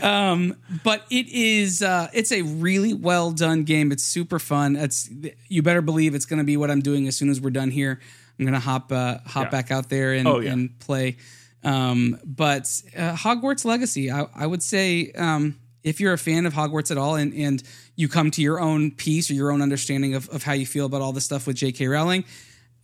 um, 0.00 0.54
but 0.84 1.04
it 1.10 1.28
is 1.28 1.82
uh, 1.82 2.08
it's 2.12 2.32
a 2.32 2.42
really 2.42 2.94
well 2.94 3.30
done 3.32 3.64
game. 3.64 3.92
It's 3.92 4.04
super 4.04 4.38
fun. 4.38 4.76
It's 4.76 5.10
you 5.48 5.62
better 5.62 5.82
believe 5.82 6.14
it's 6.14 6.26
going 6.26 6.38
to 6.38 6.44
be 6.44 6.56
what 6.56 6.70
I'm 6.70 6.80
doing 6.80 7.08
as 7.08 7.16
soon 7.16 7.28
as 7.30 7.40
we're 7.40 7.50
done 7.50 7.70
here. 7.70 8.00
I'm 8.38 8.44
going 8.46 8.54
to 8.54 8.60
hop 8.60 8.90
uh, 8.92 9.18
hop 9.26 9.44
Yeah. 9.46 9.50
back 9.50 9.70
out 9.70 9.88
there 9.88 10.12
and, 10.14 10.26
Oh, 10.26 10.40
yeah. 10.40 10.52
and 10.52 10.78
play. 10.78 11.16
Um, 11.64 12.18
but 12.24 12.62
uh, 12.96 13.14
Hogwarts 13.14 13.64
Legacy, 13.64 14.10
I, 14.10 14.26
I 14.34 14.46
would 14.46 14.62
say 14.62 15.12
um, 15.12 15.58
if 15.84 16.00
you're 16.00 16.12
a 16.12 16.18
fan 16.18 16.44
of 16.46 16.54
Hogwarts 16.54 16.90
at 16.90 16.98
all 16.98 17.14
and, 17.14 17.32
and 17.34 17.62
you 17.94 18.08
come 18.08 18.30
to 18.32 18.42
your 18.42 18.58
own 18.60 18.90
piece 18.90 19.30
or 19.30 19.34
your 19.34 19.52
own 19.52 19.62
understanding 19.62 20.14
of, 20.14 20.28
of 20.30 20.42
how 20.42 20.54
you 20.54 20.66
feel 20.66 20.86
about 20.86 21.02
all 21.02 21.12
the 21.12 21.20
stuff 21.20 21.46
with 21.46 21.56
J.K. 21.56 21.86
Rowling, 21.86 22.24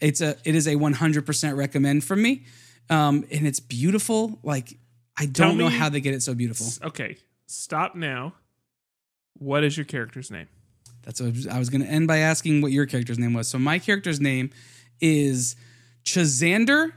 it's 0.00 0.20
a 0.20 0.36
it 0.44 0.54
is 0.54 0.68
a 0.68 0.74
100% 0.76 1.56
recommend 1.56 2.04
from 2.04 2.22
me. 2.22 2.44
Um, 2.90 3.24
and 3.32 3.46
it's 3.46 3.59
beautiful. 3.61 4.38
Like 4.44 4.78
I 5.18 5.26
don't 5.26 5.58
know 5.58 5.68
how 5.68 5.88
they 5.88 6.00
get 6.00 6.14
it 6.14 6.22
so 6.22 6.34
beautiful. 6.34 6.66
Okay, 6.86 7.16
stop 7.46 7.94
now. 7.94 8.34
What 9.38 9.64
is 9.64 9.76
your 9.76 9.86
character's 9.86 10.30
name? 10.30 10.46
That's 11.02 11.20
what 11.20 11.34
I 11.50 11.58
was, 11.58 11.70
going 11.70 11.82
to 11.82 11.88
end 11.88 12.06
by 12.06 12.18
asking 12.18 12.60
what 12.60 12.70
your 12.70 12.86
character's 12.86 13.18
name 13.18 13.32
was. 13.32 13.48
So 13.48 13.58
my 13.58 13.78
character's 13.78 14.20
name 14.20 14.50
is 15.00 15.56
Chazander. 16.04 16.92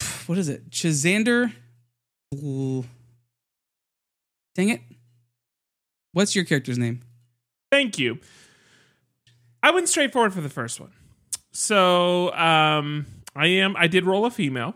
What 0.26 0.38
is 0.38 0.48
it? 0.48 0.70
Chazander. 0.70 1.52
Dang 4.54 4.68
it. 4.70 4.80
What's 6.12 6.34
your 6.34 6.46
character's 6.46 6.78
name? 6.78 7.02
Thank 7.70 7.98
you. 7.98 8.18
I 9.62 9.70
went 9.72 9.88
straightforward 9.88 10.32
for 10.32 10.40
the 10.40 10.48
first 10.48 10.80
one. 10.80 10.92
So 11.52 12.32
um, 12.34 13.04
I 13.36 13.48
am. 13.48 13.76
I 13.76 13.86
did 13.86 14.04
roll 14.04 14.24
a 14.24 14.30
female. 14.30 14.74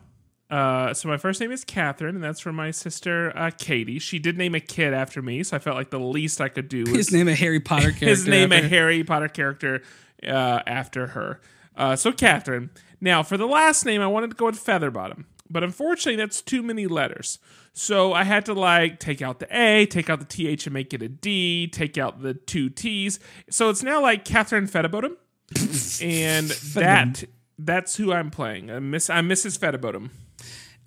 Uh, 0.50 0.94
so 0.94 1.08
my 1.08 1.16
first 1.18 1.40
name 1.40 1.52
is 1.52 1.62
Catherine, 1.64 2.14
and 2.14 2.24
that's 2.24 2.40
from 2.40 2.56
my 2.56 2.70
sister 2.70 3.32
uh, 3.36 3.50
Katie. 3.58 3.98
She 3.98 4.18
did 4.18 4.38
name 4.38 4.54
a 4.54 4.60
kid 4.60 4.94
after 4.94 5.20
me, 5.20 5.42
so 5.42 5.56
I 5.56 5.58
felt 5.58 5.76
like 5.76 5.90
the 5.90 6.00
least 6.00 6.40
I 6.40 6.48
could 6.48 6.68
do 6.68 6.84
was 6.84 6.92
His 6.96 7.12
name 7.12 7.28
a 7.28 7.34
Harry 7.34 7.60
Potter 7.60 7.82
character. 7.90 8.06
his 8.06 8.26
name 8.26 8.50
a 8.52 8.62
Harry 8.62 9.04
Potter 9.04 9.28
character 9.28 9.82
uh, 10.26 10.62
after 10.66 11.08
her. 11.08 11.40
Uh, 11.76 11.96
so 11.96 12.12
Catherine. 12.12 12.70
Now 13.00 13.22
for 13.22 13.36
the 13.36 13.46
last 13.46 13.84
name, 13.84 14.00
I 14.00 14.06
wanted 14.06 14.30
to 14.30 14.36
go 14.36 14.46
with 14.46 14.56
Featherbottom, 14.64 15.24
but 15.50 15.62
unfortunately, 15.62 16.16
that's 16.16 16.40
too 16.42 16.62
many 16.62 16.86
letters. 16.86 17.38
So 17.74 18.12
I 18.12 18.24
had 18.24 18.44
to 18.46 18.54
like 18.54 18.98
take 18.98 19.22
out 19.22 19.38
the 19.38 19.46
A, 19.56 19.86
take 19.86 20.10
out 20.10 20.18
the 20.18 20.24
TH 20.24 20.66
and 20.66 20.74
make 20.74 20.92
it 20.92 21.02
a 21.02 21.08
D, 21.08 21.68
take 21.68 21.96
out 21.96 22.22
the 22.22 22.34
two 22.34 22.70
T's. 22.70 23.20
So 23.50 23.68
it's 23.70 23.82
now 23.84 24.02
like 24.02 24.24
Catherine 24.24 24.66
Featherbottom, 24.66 25.14
and 26.02 26.48
that 26.74 27.22
that's 27.58 27.96
who 27.96 28.12
I'm 28.12 28.30
playing. 28.30 28.70
I'm, 28.70 28.90
Miss, 28.90 29.08
I'm 29.08 29.28
Mrs. 29.28 29.58
Featherbottom. 29.58 30.10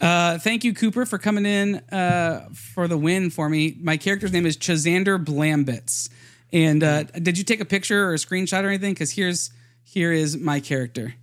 Uh, 0.02 0.40
thank 0.40 0.64
you, 0.64 0.74
Cooper, 0.74 1.06
for 1.06 1.18
coming 1.20 1.46
in 1.46 1.76
uh, 1.92 2.50
for 2.54 2.88
the 2.88 2.98
win 2.98 3.30
for 3.30 3.48
me. 3.50 3.78
My 3.82 3.98
character's 3.98 4.34
name 4.34 4.46
is 4.48 4.58
Chazander 4.58 5.24
Blambits. 5.24 6.10
And 6.52 6.84
uh, 6.84 7.04
did 7.04 7.38
you 7.38 7.44
take 7.44 7.60
a 7.62 7.66
picture 7.66 8.10
or 8.10 8.14
a 8.14 8.18
screenshot 8.18 8.64
or 8.64 8.68
anything? 8.68 8.94
Because 8.94 9.12
here's 9.12 9.52
here 9.84 10.12
is 10.12 10.36
my 10.38 10.60
character. 10.60 11.14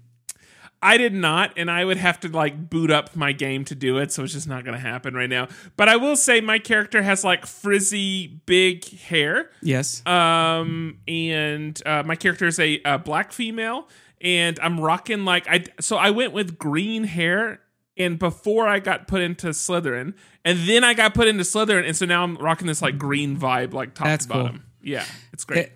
I 0.81 0.97
did 0.97 1.13
not, 1.13 1.55
and 1.57 1.69
I 1.69 1.85
would 1.85 1.97
have 1.97 2.21
to 2.21 2.29
like 2.29 2.71
boot 2.71 2.93
up 2.93 3.17
my 3.17 3.33
game 3.33 3.65
to 3.65 3.75
do 3.75 3.99
it, 3.99 4.13
so 4.13 4.23
it's 4.23 4.33
just 4.33 4.47
not 4.47 4.65
going 4.65 4.75
to 4.77 4.81
happen 4.81 5.13
right 5.13 5.29
now. 5.29 5.49
But 5.77 5.89
I 5.89 5.97
will 5.97 6.15
say 6.15 6.41
my 6.41 6.61
character 6.61 7.03
has 7.03 7.25
like 7.25 7.47
frizzy, 7.47 8.29
big 8.47 8.85
hair, 8.89 9.51
Yes. 9.61 10.07
um, 10.07 10.99
and 11.09 11.83
uh, 11.85 12.05
my 12.05 12.15
character 12.15 12.47
is 12.47 12.61
a, 12.61 12.81
a 12.85 12.97
black 12.97 13.33
female, 13.33 13.89
and 14.21 14.57
I'm 14.63 14.79
rocking 14.79 15.25
like 15.25 15.49
I. 15.49 15.65
So 15.81 15.97
I 15.97 16.11
went 16.11 16.33
with 16.33 16.59
green 16.59 17.03
hair, 17.05 17.59
and 17.99 18.19
before 18.19 18.67
I 18.69 18.79
got 18.79 19.09
put 19.09 19.21
into 19.21 19.49
Slytherin, 19.49 20.15
and 20.45 20.59
then 20.61 20.85
I 20.85 20.95
got 20.95 21.15
put 21.15 21.29
into 21.29 21.43
Slytherin, 21.45 21.85
and 21.87 21.97
so 21.97 22.07
now 22.07 22.23
I'm 22.23 22.37
rocking 22.37 22.67
this 22.67 22.81
like 22.81 22.97
green 22.99 23.37
vibe, 23.37 23.73
like 23.73 23.95
top 23.95 24.07
That's 24.07 24.27
to 24.27 24.33
cool. 24.33 24.43
bottom. 24.45 24.65
Yeah, 24.83 25.05
it's 25.33 25.45
great. 25.45 25.67
It- 25.67 25.73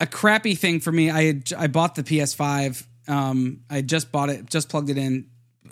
a 0.00 0.06
crappy 0.06 0.54
thing 0.54 0.80
for 0.80 0.90
me. 0.90 1.10
I 1.10 1.24
had, 1.24 1.52
I 1.56 1.66
bought 1.66 1.94
the 1.94 2.02
PS5. 2.02 2.86
Um, 3.06 3.60
I 3.68 3.82
just 3.82 4.10
bought 4.10 4.30
it, 4.30 4.48
just 4.48 4.70
plugged 4.70 4.88
it 4.88 4.96
in, 4.96 5.26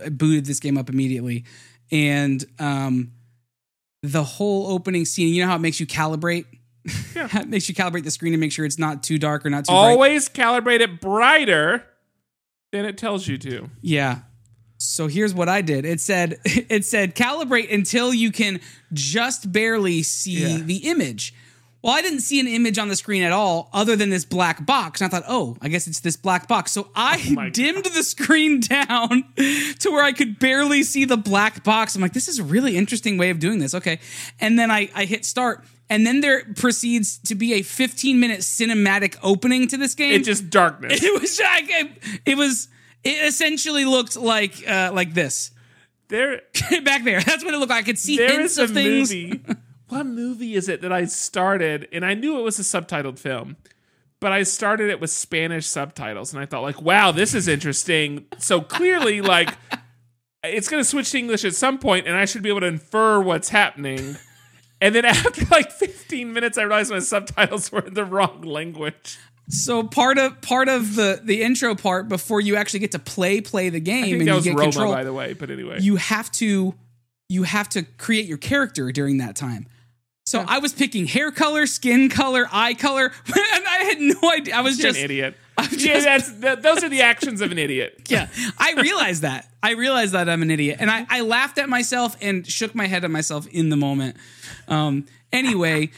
I 0.04 0.10
booted 0.10 0.44
this 0.44 0.60
game 0.60 0.76
up 0.76 0.90
immediately, 0.90 1.44
and 1.90 2.44
um, 2.58 3.12
the 4.02 4.22
whole 4.22 4.70
opening 4.70 5.06
scene. 5.06 5.34
You 5.34 5.42
know 5.42 5.48
how 5.48 5.56
it 5.56 5.60
makes 5.60 5.80
you 5.80 5.86
calibrate. 5.86 6.44
Yeah. 7.16 7.28
it 7.40 7.48
makes 7.48 7.68
you 7.68 7.74
calibrate 7.74 8.04
the 8.04 8.10
screen 8.10 8.32
to 8.32 8.38
make 8.38 8.52
sure 8.52 8.64
it's 8.64 8.78
not 8.78 9.02
too 9.02 9.18
dark 9.18 9.46
or 9.46 9.50
not 9.50 9.64
too 9.64 9.72
bright. 9.72 9.78
Always 9.78 10.28
calibrate 10.28 10.80
it 10.80 11.00
brighter 11.00 11.84
than 12.70 12.84
it 12.84 12.98
tells 12.98 13.26
you 13.26 13.38
to. 13.38 13.70
Yeah. 13.80 14.20
So 14.78 15.06
here's 15.08 15.34
what 15.34 15.48
I 15.48 15.60
did. 15.60 15.84
It 15.84 16.00
said 16.00 16.38
it 16.44 16.84
said 16.84 17.14
calibrate 17.14 17.72
until 17.72 18.14
you 18.14 18.30
can 18.32 18.60
just 18.92 19.50
barely 19.52 20.02
see 20.02 20.42
Yeah. 20.42 20.58
the 20.58 20.76
image. 20.88 21.34
Well, 21.80 21.94
I 21.94 22.02
didn't 22.02 22.20
see 22.20 22.40
an 22.40 22.48
image 22.48 22.76
on 22.76 22.88
the 22.88 22.96
screen 22.96 23.22
at 23.22 23.30
all 23.30 23.70
other 23.72 23.94
than 23.94 24.10
this 24.10 24.24
black 24.24 24.66
box. 24.66 25.00
And 25.00 25.06
I 25.06 25.16
thought, 25.16 25.24
oh, 25.28 25.56
I 25.62 25.68
guess 25.68 25.86
it's 25.86 26.00
this 26.00 26.16
black 26.16 26.48
box. 26.48 26.72
So 26.72 26.88
I 26.94 27.22
Oh 27.38 27.50
dimmed 27.50 27.84
the 27.84 28.02
screen 28.02 28.58
down 28.76 29.24
to 29.36 29.90
where 29.90 30.02
I 30.02 30.12
could 30.12 30.40
barely 30.40 30.82
see 30.82 31.04
the 31.04 31.16
black 31.16 31.62
box. 31.62 31.94
I'm 31.94 32.02
like, 32.02 32.14
this 32.14 32.26
is 32.26 32.40
a 32.40 32.44
really 32.44 32.76
interesting 32.76 33.16
way 33.16 33.30
of 33.30 33.38
doing 33.38 33.60
this. 33.60 33.74
Okay. 33.76 34.00
And 34.40 34.58
then 34.58 34.72
I, 34.72 34.90
I 34.92 35.04
hit 35.04 35.24
start. 35.24 35.64
And 35.88 36.04
then 36.04 36.20
there 36.20 36.44
proceeds 36.56 37.18
to 37.26 37.36
be 37.36 37.54
a 37.54 37.62
15 37.62 38.18
minute 38.18 38.40
cinematic 38.40 39.16
opening 39.22 39.68
to 39.68 39.76
this 39.76 39.94
game. 39.94 40.14
It's 40.14 40.26
just 40.26 40.50
darkness. 40.50 41.00
it 41.02 41.20
was 41.20 41.38
like 41.40 42.20
it 42.26 42.36
was 42.36 42.68
it 43.08 43.26
essentially 43.26 43.84
looked 43.84 44.16
like 44.16 44.66
uh 44.68 44.90
like 44.92 45.14
this 45.14 45.52
there, 46.08 46.42
back 46.82 47.04
there. 47.04 47.20
That's 47.20 47.44
what 47.44 47.54
it 47.54 47.58
looked 47.58 47.70
like. 47.70 47.84
I 47.84 47.86
could 47.86 47.98
see 47.98 48.16
there 48.16 48.40
hints 48.40 48.58
of 48.58 48.70
things. 48.70 49.10
movie. 49.10 49.40
what 49.88 50.06
movie 50.06 50.54
is 50.54 50.68
it 50.68 50.82
that 50.82 50.92
I 50.92 51.04
started? 51.04 51.88
And 51.92 52.04
I 52.04 52.14
knew 52.14 52.38
it 52.38 52.42
was 52.42 52.58
a 52.58 52.62
subtitled 52.62 53.18
film, 53.18 53.56
but 54.20 54.32
I 54.32 54.42
started 54.42 54.90
it 54.90 55.00
with 55.00 55.10
Spanish 55.10 55.66
subtitles, 55.66 56.32
and 56.32 56.42
I 56.42 56.46
thought, 56.46 56.62
like, 56.62 56.80
wow, 56.82 57.12
this 57.12 57.34
is 57.34 57.48
interesting. 57.48 58.26
So 58.38 58.60
clearly, 58.60 59.20
like, 59.22 59.50
it's 60.42 60.68
going 60.68 60.82
to 60.82 60.88
switch 60.88 61.10
to 61.12 61.18
English 61.18 61.44
at 61.44 61.54
some 61.54 61.78
point, 61.78 62.06
and 62.06 62.16
I 62.16 62.24
should 62.24 62.42
be 62.42 62.48
able 62.48 62.60
to 62.60 62.66
infer 62.66 63.20
what's 63.20 63.50
happening. 63.50 64.16
And 64.80 64.94
then 64.94 65.04
after 65.04 65.44
like 65.46 65.72
15 65.72 66.32
minutes, 66.32 66.56
I 66.56 66.62
realized 66.62 66.90
my 66.90 67.00
subtitles 67.00 67.72
were 67.72 67.80
in 67.80 67.94
the 67.94 68.04
wrong 68.04 68.42
language. 68.42 69.18
So 69.48 69.82
part 69.82 70.18
of 70.18 70.40
part 70.42 70.68
of 70.68 70.94
the 70.94 71.20
the 71.22 71.42
intro 71.42 71.74
part 71.74 72.08
before 72.08 72.40
you 72.40 72.56
actually 72.56 72.80
get 72.80 72.92
to 72.92 72.98
play 72.98 73.40
play 73.40 73.70
the 73.70 73.80
game 73.80 74.04
I 74.04 74.08
think 74.08 74.20
and 74.20 74.20
that 74.22 74.26
you 74.26 74.34
was 74.34 74.44
get 74.44 74.50
Roma, 74.56 74.62
control, 74.64 74.92
by 74.92 75.04
the 75.04 75.12
way. 75.12 75.32
But 75.32 75.50
anyway, 75.50 75.78
you 75.80 75.96
have 75.96 76.30
to 76.32 76.74
you 77.28 77.42
have 77.44 77.68
to 77.70 77.82
create 77.82 78.26
your 78.26 78.38
character 78.38 78.92
during 78.92 79.18
that 79.18 79.36
time. 79.36 79.66
So 80.26 80.44
I 80.46 80.58
was 80.58 80.74
picking 80.74 81.06
hair 81.06 81.30
color, 81.30 81.66
skin 81.66 82.10
color, 82.10 82.46
eye 82.52 82.74
color, 82.74 83.04
and 83.26 83.66
I 83.66 83.84
had 83.84 83.98
no 83.98 84.30
idea. 84.30 84.56
I 84.56 84.60
was 84.60 84.78
you're 84.78 84.88
just 84.88 84.98
an 84.98 85.06
idiot. 85.06 85.36
I'm 85.58 85.68
yeah, 85.72 86.00
that's 86.00 86.30
th- 86.30 86.58
those 86.58 86.84
are 86.84 86.90
the 86.90 87.00
actions 87.00 87.40
of 87.40 87.50
an 87.50 87.58
idiot. 87.58 88.02
yeah, 88.08 88.28
I 88.58 88.74
realized 88.74 89.22
that. 89.22 89.48
I 89.62 89.72
realized 89.72 90.12
that 90.12 90.28
I'm 90.28 90.42
an 90.42 90.50
idiot, 90.50 90.76
and 90.80 90.90
I, 90.90 91.06
I 91.08 91.22
laughed 91.22 91.56
at 91.56 91.70
myself 91.70 92.14
and 92.20 92.46
shook 92.46 92.74
my 92.74 92.86
head 92.86 93.04
at 93.04 93.10
myself 93.10 93.46
in 93.46 93.70
the 93.70 93.76
moment. 93.76 94.18
Um, 94.68 95.06
anyway, 95.32 95.90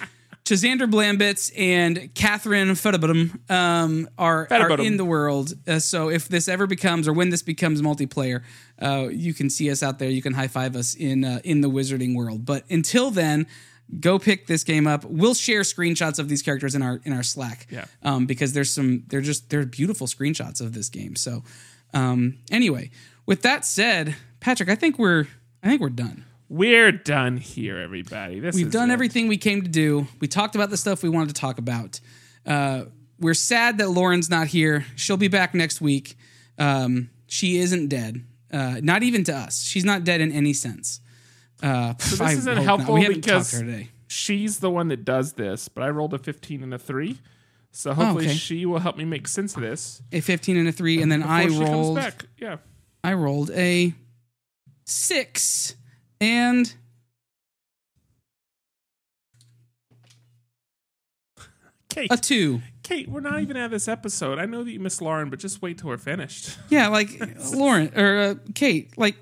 Chazander 0.51 0.91
Blambitz 0.91 1.53
and 1.57 2.13
Catherine 2.17 2.71
Fedabum 2.71 3.49
um, 3.49 4.09
are, 4.19 4.49
are 4.51 4.81
in 4.81 4.97
the 4.97 5.05
world. 5.05 5.55
Uh, 5.65 5.79
so 5.79 6.11
if 6.11 6.27
this 6.27 6.49
ever 6.49 6.67
becomes, 6.67 7.07
or 7.07 7.13
when 7.13 7.31
this 7.31 7.43
becomes 7.43 7.81
multiplayer, 7.81 8.43
uh, 8.83 9.07
you 9.13 9.33
can 9.33 9.49
see 9.49 9.71
us 9.71 9.81
out 9.81 10.01
there. 10.01 10.11
You 10.11 10.21
can 10.21 10.35
high 10.35 10.49
five 10.49 10.75
us 10.75 10.95
in 10.95 11.25
uh, 11.25 11.39
in 11.45 11.61
the 11.61 11.71
Wizarding 11.71 12.17
world. 12.17 12.45
But 12.45 12.65
until 12.71 13.11
then. 13.11 13.47
Go 13.99 14.21
pick 14.21 14.47
this 14.47 14.63
game 14.63 14.87
up. 14.87 15.05
We'll 15.05 15.35
share 15.35 15.63
screenshots 15.63 16.21
of 16.21 16.29
these 16.29 16.43
characters 16.43 16.77
in 16.77 16.83
our 16.83 17.01
in 17.05 17.13
our 17.13 17.25
Slack. 17.25 17.67
Yeah. 17.69 17.87
Um, 18.05 18.25
because 18.25 18.53
there's 18.53 18.73
some 18.73 19.03
they're 19.09 19.21
just 19.21 19.51
they're 19.51 19.67
beautiful 19.67 20.07
screenshots 20.07 20.61
of 20.61 20.75
this 20.75 20.89
game. 20.89 21.17
So 21.17 21.43
um, 21.93 22.39
anyway, 22.53 22.93
with 23.27 23.43
that 23.43 23.65
said, 23.65 24.15
Patrick, 24.39 24.69
I 24.69 24.77
think 24.77 24.97
we're 24.97 25.27
I 25.61 25.69
think 25.69 25.81
we're 25.81 25.89
done. 25.89 26.25
We're 26.51 26.91
done 26.91 27.37
here, 27.37 27.79
everybody. 27.79 28.41
This 28.41 28.57
We've 28.57 28.73
done 28.73 28.91
it. 28.91 28.93
everything 28.93 29.29
we 29.29 29.37
came 29.37 29.63
to 29.63 29.69
do. 29.69 30.09
We 30.19 30.27
talked 30.27 30.57
about 30.57 30.69
the 30.69 30.77
stuff 30.77 31.01
we 31.01 31.09
wanted 31.09 31.29
to 31.29 31.41
talk 31.41 31.59
about. 31.59 32.01
Uh, 32.45 32.87
we're 33.21 33.35
sad 33.35 33.79
that 33.79 33.89
Lauren's 33.89 34.29
not 34.29 34.49
here. 34.49 34.85
She'll 34.97 35.17
be 35.17 35.29
back 35.29 35.55
next 35.55 35.81
week. 35.81 36.17
Um, 36.59 37.11
she 37.29 37.59
isn't 37.59 37.87
dead. 37.87 38.25
Uh, 38.53 38.81
not 38.83 39.05
even 39.05 39.23
to 39.25 39.33
us. 39.37 39.63
She's 39.63 39.85
not 39.85 40.03
dead 40.03 40.21
in 40.21 40.33
any 40.33 40.53
sense. 40.53 41.01
Uh, 41.63 41.95
So 42.01 42.17
this 42.17 42.39
isn't 42.39 42.57
helpful 42.57 42.95
We 42.95 43.07
because 43.15 43.53
to 43.53 43.59
her 43.59 43.63
today. 43.63 43.89
she's 44.09 44.59
the 44.59 44.71
one 44.71 44.89
that 44.89 45.05
does 45.05 45.35
this, 45.35 45.69
but 45.69 45.85
I 45.85 45.91
rolled 45.91 46.15
a 46.15 46.19
15 46.19 46.65
and 46.65 46.75
a 46.75 46.81
3. 46.81 47.17
So 47.71 47.95
hopefully 47.95 48.25
okay. 48.27 48.35
she 48.35 48.67
will 48.67 48.81
help 48.81 48.97
me 48.97 49.05
make 49.05 49.29
sense 49.29 49.55
of 49.55 49.63
this. 49.63 50.03
A 50.11 50.19
15 50.21 50.57
and 50.57 50.67
a 50.67 50.73
3 50.73 51.01
and 51.01 51.13
then 51.13 51.23
I 51.23 51.47
before 51.47 51.65
she 51.65 51.71
rolled 51.71 51.97
comes 51.99 52.13
back. 52.13 52.25
Yeah. 52.39 52.57
I 53.05 53.13
rolled 53.13 53.53
a 53.53 53.95
6 54.87 55.77
and 56.21 56.75
Kate, 61.89 62.13
a 62.13 62.17
2. 62.17 62.61
Kate, 62.85 63.09
we're 63.09 63.21
not 63.21 63.41
even 63.41 63.57
at 63.57 63.71
this 63.71 63.89
episode. 63.89 64.39
I 64.39 64.47
know 64.47 64.63
that 64.63 64.71
you 64.71 64.79
miss 64.81 65.01
Lauren, 65.01 65.29
but 65.29 65.39
just 65.41 65.61
wait 65.61 65.79
till 65.79 65.89
we're 65.89 65.99
finished. 65.99 66.57
Yeah, 66.69 66.89
like 66.89 67.11
Lauren 67.53 67.93
or 67.99 68.19
uh, 68.19 68.35
Kate, 68.55 68.97
like 68.97 69.17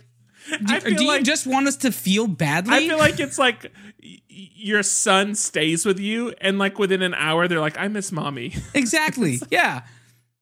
do, 0.51 0.57
I 0.74 0.80
feel 0.80 0.96
do 0.96 1.05
you 1.05 1.22
just 1.22 1.46
want 1.46 1.66
us 1.66 1.76
to 1.78 1.92
feel 1.92 2.26
badly? 2.26 2.74
I 2.74 2.86
feel 2.88 2.99
like 2.99 3.20
it's 3.20 3.38
like 3.38 3.72
y- 4.03 4.18
your 4.28 4.82
son 4.82 5.34
stays 5.34 5.86
with 5.86 5.99
you, 5.99 6.34
and 6.42 6.59
like 6.59 6.78
within 6.78 7.01
an 7.03 7.14
hour, 7.14 7.49
they're 7.49 7.61
like, 7.61 7.78
"I 7.78 7.88
miss 7.88 8.12
mommy." 8.12 8.55
exactly. 8.74 9.40
yeah. 9.51 9.82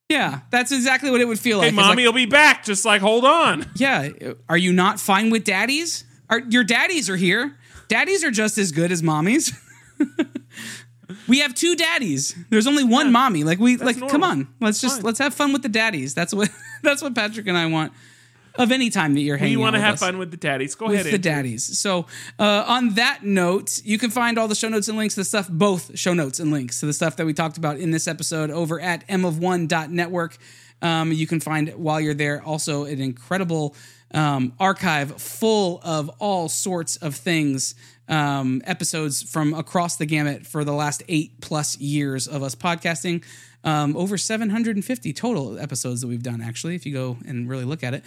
Yeah, 0.09 0.41
that's 0.51 0.71
exactly 0.71 1.11
what 1.11 1.21
it 1.21 1.25
would 1.27 1.39
feel 1.41 1.59
like. 1.59 1.65
hey, 1.65 1.69
It's 1.71 1.77
like, 1.79 1.87
mommy 1.89 2.05
will 2.07 2.13
be 2.13 2.27
back. 2.27 2.65
Just 2.65 2.85
like 2.85 3.01
hold 3.01 3.25
on. 3.25 3.67
yeah, 3.77 4.09
are 4.49 4.57
you 4.59 4.73
not 4.73 4.99
fine 5.01 5.31
with 5.31 5.45
daddies? 5.45 6.05
Are 6.29 6.41
your 6.41 6.65
daddies 6.65 7.09
are 7.11 7.17
here? 7.17 7.57
Daddies 7.89 8.25
are 8.25 8.31
just 8.31 8.59
as 8.59 8.73
good 8.73 8.91
as 8.91 9.03
mommies. 9.03 9.53
we 11.29 11.39
have 11.41 11.55
two 11.55 11.77
daddies. 11.77 12.35
There's 12.51 12.67
only 12.67 12.85
one 12.85 13.13
mommy. 13.13 13.45
Like 13.45 13.59
we 13.59 13.77
like 13.77 13.99
come 14.09 14.25
on. 14.25 14.49
Let's 14.61 14.81
just 14.81 14.97
Fine. 14.97 15.05
let's 15.05 15.19
have 15.19 15.35
fun 15.35 15.53
with 15.53 15.63
the 15.63 15.69
daddies. 15.69 16.15
That's 16.15 16.35
what 16.35 16.51
that's 16.83 17.03
what 17.03 17.15
Patrick 17.15 17.47
and 17.47 17.57
I 17.57 17.67
want 17.67 17.93
of 18.59 18.73
any 18.73 18.91
time 18.91 19.15
that 19.15 19.21
you're 19.21 19.37
hanging 19.37 19.53
You 19.53 19.61
want 19.61 19.75
to 19.75 19.81
have 19.81 19.95
us. 19.95 20.01
fun 20.01 20.19
with 20.19 20.31
the 20.31 20.37
daddies? 20.37 20.75
Go 20.75 20.87
with 20.87 20.95
ahead. 20.95 21.07
the 21.07 21.11
Andrew. 21.29 21.43
daddies. 21.43 21.79
So, 21.79 22.07
uh, 22.39 22.65
on 22.67 22.95
that 22.95 23.21
note, 23.23 23.83
you 23.85 23.99
can 23.99 24.11
find 24.11 24.39
all 24.39 24.49
the 24.49 24.55
show 24.55 24.69
notes 24.71 24.89
and 24.89 24.97
links 24.97 25.15
to 25.15 25.21
the 25.21 25.25
stuff, 25.27 25.49
both 25.49 25.99
show 25.99 26.15
notes 26.15 26.41
and 26.41 26.51
links 26.51 26.81
to 26.81 26.87
the 26.87 26.95
stuff 26.95 27.17
that 27.17 27.27
we 27.27 27.35
talked 27.35 27.59
about 27.59 27.77
in 27.79 27.91
this 27.91 28.09
episode 28.09 28.51
over 28.51 28.81
at 28.81 29.05
m 29.09 29.23
mof1.network. 29.23 30.39
Um, 30.83 31.13
you 31.13 31.27
can 31.27 31.41
find 31.41 31.71
while 31.71 32.01
you're 32.01 32.15
there 32.15 32.43
also 32.43 32.85
an 32.85 33.01
incredible 33.01 33.75
um, 34.13 34.53
archive 34.61 35.21
full 35.21 35.81
of 35.83 36.11
all 36.19 36.49
sorts 36.49 36.97
of 36.97 37.15
things, 37.15 37.75
um, 38.09 38.63
episodes 38.65 39.23
from 39.23 39.55
across 39.55 39.97
the 39.97 40.07
gamut 40.07 40.47
for 40.47 40.65
the 40.65 40.73
last 40.73 41.03
eight 41.09 41.41
plus 41.41 41.79
years 41.79 42.29
of 42.29 42.43
us 42.43 42.55
podcasting. 42.55 43.25
Um, 43.65 43.97
over 43.97 44.17
750 44.17 45.13
total 45.13 45.59
episodes 45.59 46.01
that 46.01 46.07
we've 46.07 46.23
done, 46.23 46.41
actually, 46.41 46.77
if 46.77 46.87
you 46.87 46.93
go 46.93 47.17
and 47.27 47.49
really 47.49 47.65
look 47.65 47.83
at 47.83 47.95
it. 47.95 48.05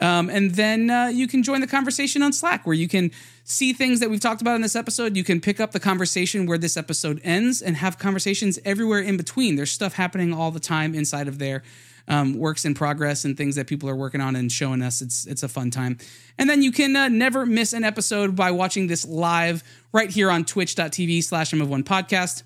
Um, 0.00 0.30
and 0.30 0.52
then 0.52 0.90
uh, 0.90 1.08
you 1.08 1.28
can 1.28 1.42
join 1.42 1.60
the 1.60 1.66
conversation 1.66 2.22
on 2.22 2.32
Slack 2.32 2.66
where 2.66 2.74
you 2.74 2.88
can 2.88 3.10
see 3.44 3.72
things 3.72 4.00
that 4.00 4.10
we've 4.10 4.20
talked 4.20 4.40
about 4.40 4.56
in 4.56 4.62
this 4.62 4.74
episode. 4.74 5.16
You 5.16 5.22
can 5.22 5.40
pick 5.40 5.60
up 5.60 5.72
the 5.72 5.78
conversation 5.78 6.46
where 6.46 6.58
this 6.58 6.76
episode 6.76 7.20
ends 7.22 7.60
and 7.60 7.76
have 7.76 7.98
conversations 7.98 8.58
everywhere 8.64 9.00
in 9.00 9.16
between. 9.16 9.56
There's 9.56 9.70
stuff 9.70 9.94
happening 9.94 10.32
all 10.32 10.50
the 10.50 10.60
time 10.60 10.94
inside 10.94 11.28
of 11.28 11.38
there. 11.38 11.62
Um, 12.08 12.36
works 12.36 12.64
in 12.64 12.74
progress 12.74 13.24
and 13.24 13.36
things 13.36 13.54
that 13.54 13.66
people 13.66 13.88
are 13.88 13.96
working 13.96 14.20
on 14.20 14.34
and 14.36 14.50
showing 14.50 14.82
us. 14.82 15.00
It's 15.02 15.26
it's 15.26 15.42
a 15.42 15.48
fun 15.48 15.70
time. 15.70 15.98
And 16.36 16.50
then 16.50 16.62
you 16.62 16.72
can 16.72 16.96
uh, 16.96 17.08
never 17.08 17.46
miss 17.46 17.72
an 17.72 17.84
episode 17.84 18.34
by 18.34 18.50
watching 18.50 18.88
this 18.88 19.06
live 19.06 19.62
right 19.92 20.10
here 20.10 20.30
on 20.30 20.44
twitch.tv 20.44 21.22
slash 21.22 21.52
M 21.54 21.62
of 21.62 21.70
one 21.70 21.84
podcast. 21.84 22.42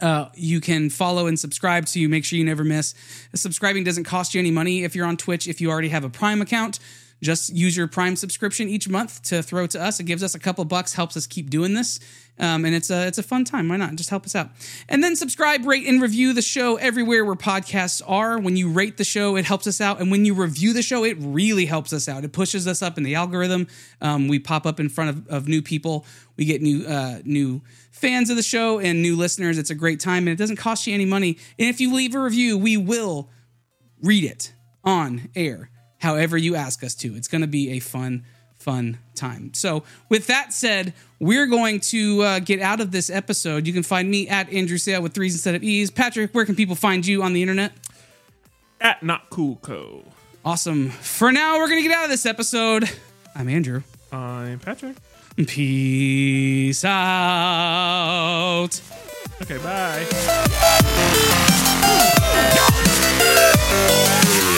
Uh, 0.00 0.28
you 0.34 0.60
can 0.60 0.90
follow 0.90 1.26
and 1.26 1.38
subscribe 1.38 1.88
so 1.88 1.98
you 1.98 2.08
make 2.08 2.24
sure 2.24 2.38
you 2.38 2.44
never 2.44 2.64
miss. 2.64 2.94
Subscribing 3.34 3.84
doesn't 3.84 4.04
cost 4.04 4.34
you 4.34 4.38
any 4.38 4.50
money 4.50 4.84
if 4.84 4.94
you're 4.94 5.06
on 5.06 5.16
Twitch. 5.16 5.48
If 5.48 5.60
you 5.60 5.70
already 5.70 5.88
have 5.88 6.04
a 6.04 6.10
Prime 6.10 6.42
account, 6.42 6.78
just 7.22 7.54
use 7.54 7.76
your 7.76 7.88
Prime 7.88 8.16
subscription 8.16 8.68
each 8.68 8.88
month 8.88 9.22
to 9.22 9.42
throw 9.42 9.66
to 9.68 9.82
us. 9.82 9.98
It 9.98 10.04
gives 10.04 10.22
us 10.22 10.34
a 10.34 10.38
couple 10.38 10.64
bucks, 10.64 10.94
helps 10.94 11.16
us 11.16 11.26
keep 11.26 11.50
doing 11.50 11.74
this, 11.74 11.98
um, 12.38 12.64
and 12.64 12.74
it's 12.74 12.90
a 12.90 13.06
it's 13.06 13.18
a 13.18 13.22
fun 13.22 13.44
time. 13.44 13.68
Why 13.68 13.76
not? 13.76 13.96
Just 13.96 14.10
help 14.10 14.24
us 14.24 14.36
out. 14.36 14.50
And 14.88 15.02
then 15.02 15.16
subscribe, 15.16 15.66
rate, 15.66 15.86
and 15.86 16.00
review 16.00 16.32
the 16.32 16.42
show 16.42 16.76
everywhere 16.76 17.24
where 17.24 17.34
podcasts 17.34 18.00
are. 18.06 18.38
When 18.38 18.56
you 18.56 18.70
rate 18.70 18.96
the 18.96 19.04
show, 19.04 19.36
it 19.36 19.44
helps 19.44 19.66
us 19.66 19.80
out, 19.80 20.00
and 20.00 20.10
when 20.10 20.24
you 20.24 20.34
review 20.34 20.72
the 20.72 20.82
show, 20.82 21.04
it 21.04 21.16
really 21.20 21.66
helps 21.66 21.92
us 21.92 22.08
out. 22.08 22.24
It 22.24 22.32
pushes 22.32 22.66
us 22.66 22.82
up 22.82 22.96
in 22.96 23.02
the 23.02 23.16
algorithm. 23.16 23.66
Um, 24.00 24.28
we 24.28 24.38
pop 24.38 24.66
up 24.66 24.78
in 24.78 24.88
front 24.88 25.10
of, 25.10 25.28
of 25.28 25.48
new 25.48 25.62
people. 25.62 26.06
We 26.36 26.44
get 26.44 26.62
new 26.62 26.86
uh, 26.86 27.20
new 27.24 27.62
fans 27.90 28.30
of 28.30 28.36
the 28.36 28.42
show 28.44 28.78
and 28.78 29.02
new 29.02 29.16
listeners. 29.16 29.58
It's 29.58 29.70
a 29.70 29.74
great 29.74 29.98
time, 29.98 30.18
and 30.18 30.28
it 30.28 30.38
doesn't 30.38 30.56
cost 30.56 30.86
you 30.86 30.94
any 30.94 31.04
money. 31.04 31.38
And 31.58 31.68
if 31.68 31.80
you 31.80 31.92
leave 31.92 32.14
a 32.14 32.20
review, 32.20 32.56
we 32.56 32.76
will 32.76 33.28
read 34.02 34.22
it 34.24 34.52
on 34.84 35.28
air, 35.34 35.70
however 35.98 36.36
you 36.36 36.54
ask 36.54 36.82
us 36.82 36.94
to. 36.96 37.14
It's 37.14 37.28
going 37.28 37.42
to 37.42 37.46
be 37.46 37.70
a 37.72 37.80
fun, 37.80 38.24
fun 38.58 38.98
time. 39.14 39.52
So, 39.54 39.82
with 40.08 40.26
that 40.28 40.52
said, 40.52 40.94
we're 41.20 41.46
going 41.46 41.80
to 41.80 42.22
uh, 42.22 42.38
get 42.38 42.60
out 42.60 42.80
of 42.80 42.90
this 42.90 43.10
episode. 43.10 43.66
You 43.66 43.72
can 43.72 43.82
find 43.82 44.10
me 44.10 44.28
at 44.28 44.52
Andrew 44.52 44.78
Sale 44.78 45.02
with 45.02 45.12
threes 45.14 45.34
instead 45.34 45.54
of 45.54 45.62
e's. 45.62 45.90
Patrick, 45.90 46.32
where 46.34 46.44
can 46.44 46.54
people 46.56 46.74
find 46.76 47.06
you 47.06 47.22
on 47.22 47.32
the 47.32 47.42
internet? 47.42 47.72
At 48.80 49.02
Not 49.02 49.28
Cool 49.30 49.56
Co. 49.56 50.04
Awesome. 50.44 50.90
For 50.90 51.32
now, 51.32 51.58
we're 51.58 51.68
going 51.68 51.82
to 51.82 51.88
get 51.88 51.96
out 51.96 52.04
of 52.04 52.10
this 52.10 52.24
episode. 52.26 52.88
I'm 53.34 53.48
Andrew. 53.48 53.82
I'm 54.12 54.60
Patrick. 54.60 54.96
Peace 55.36 56.84
out. 56.84 58.70
Okay, 59.42 59.58
bye. 59.58 60.06
Yeah. 64.30 64.57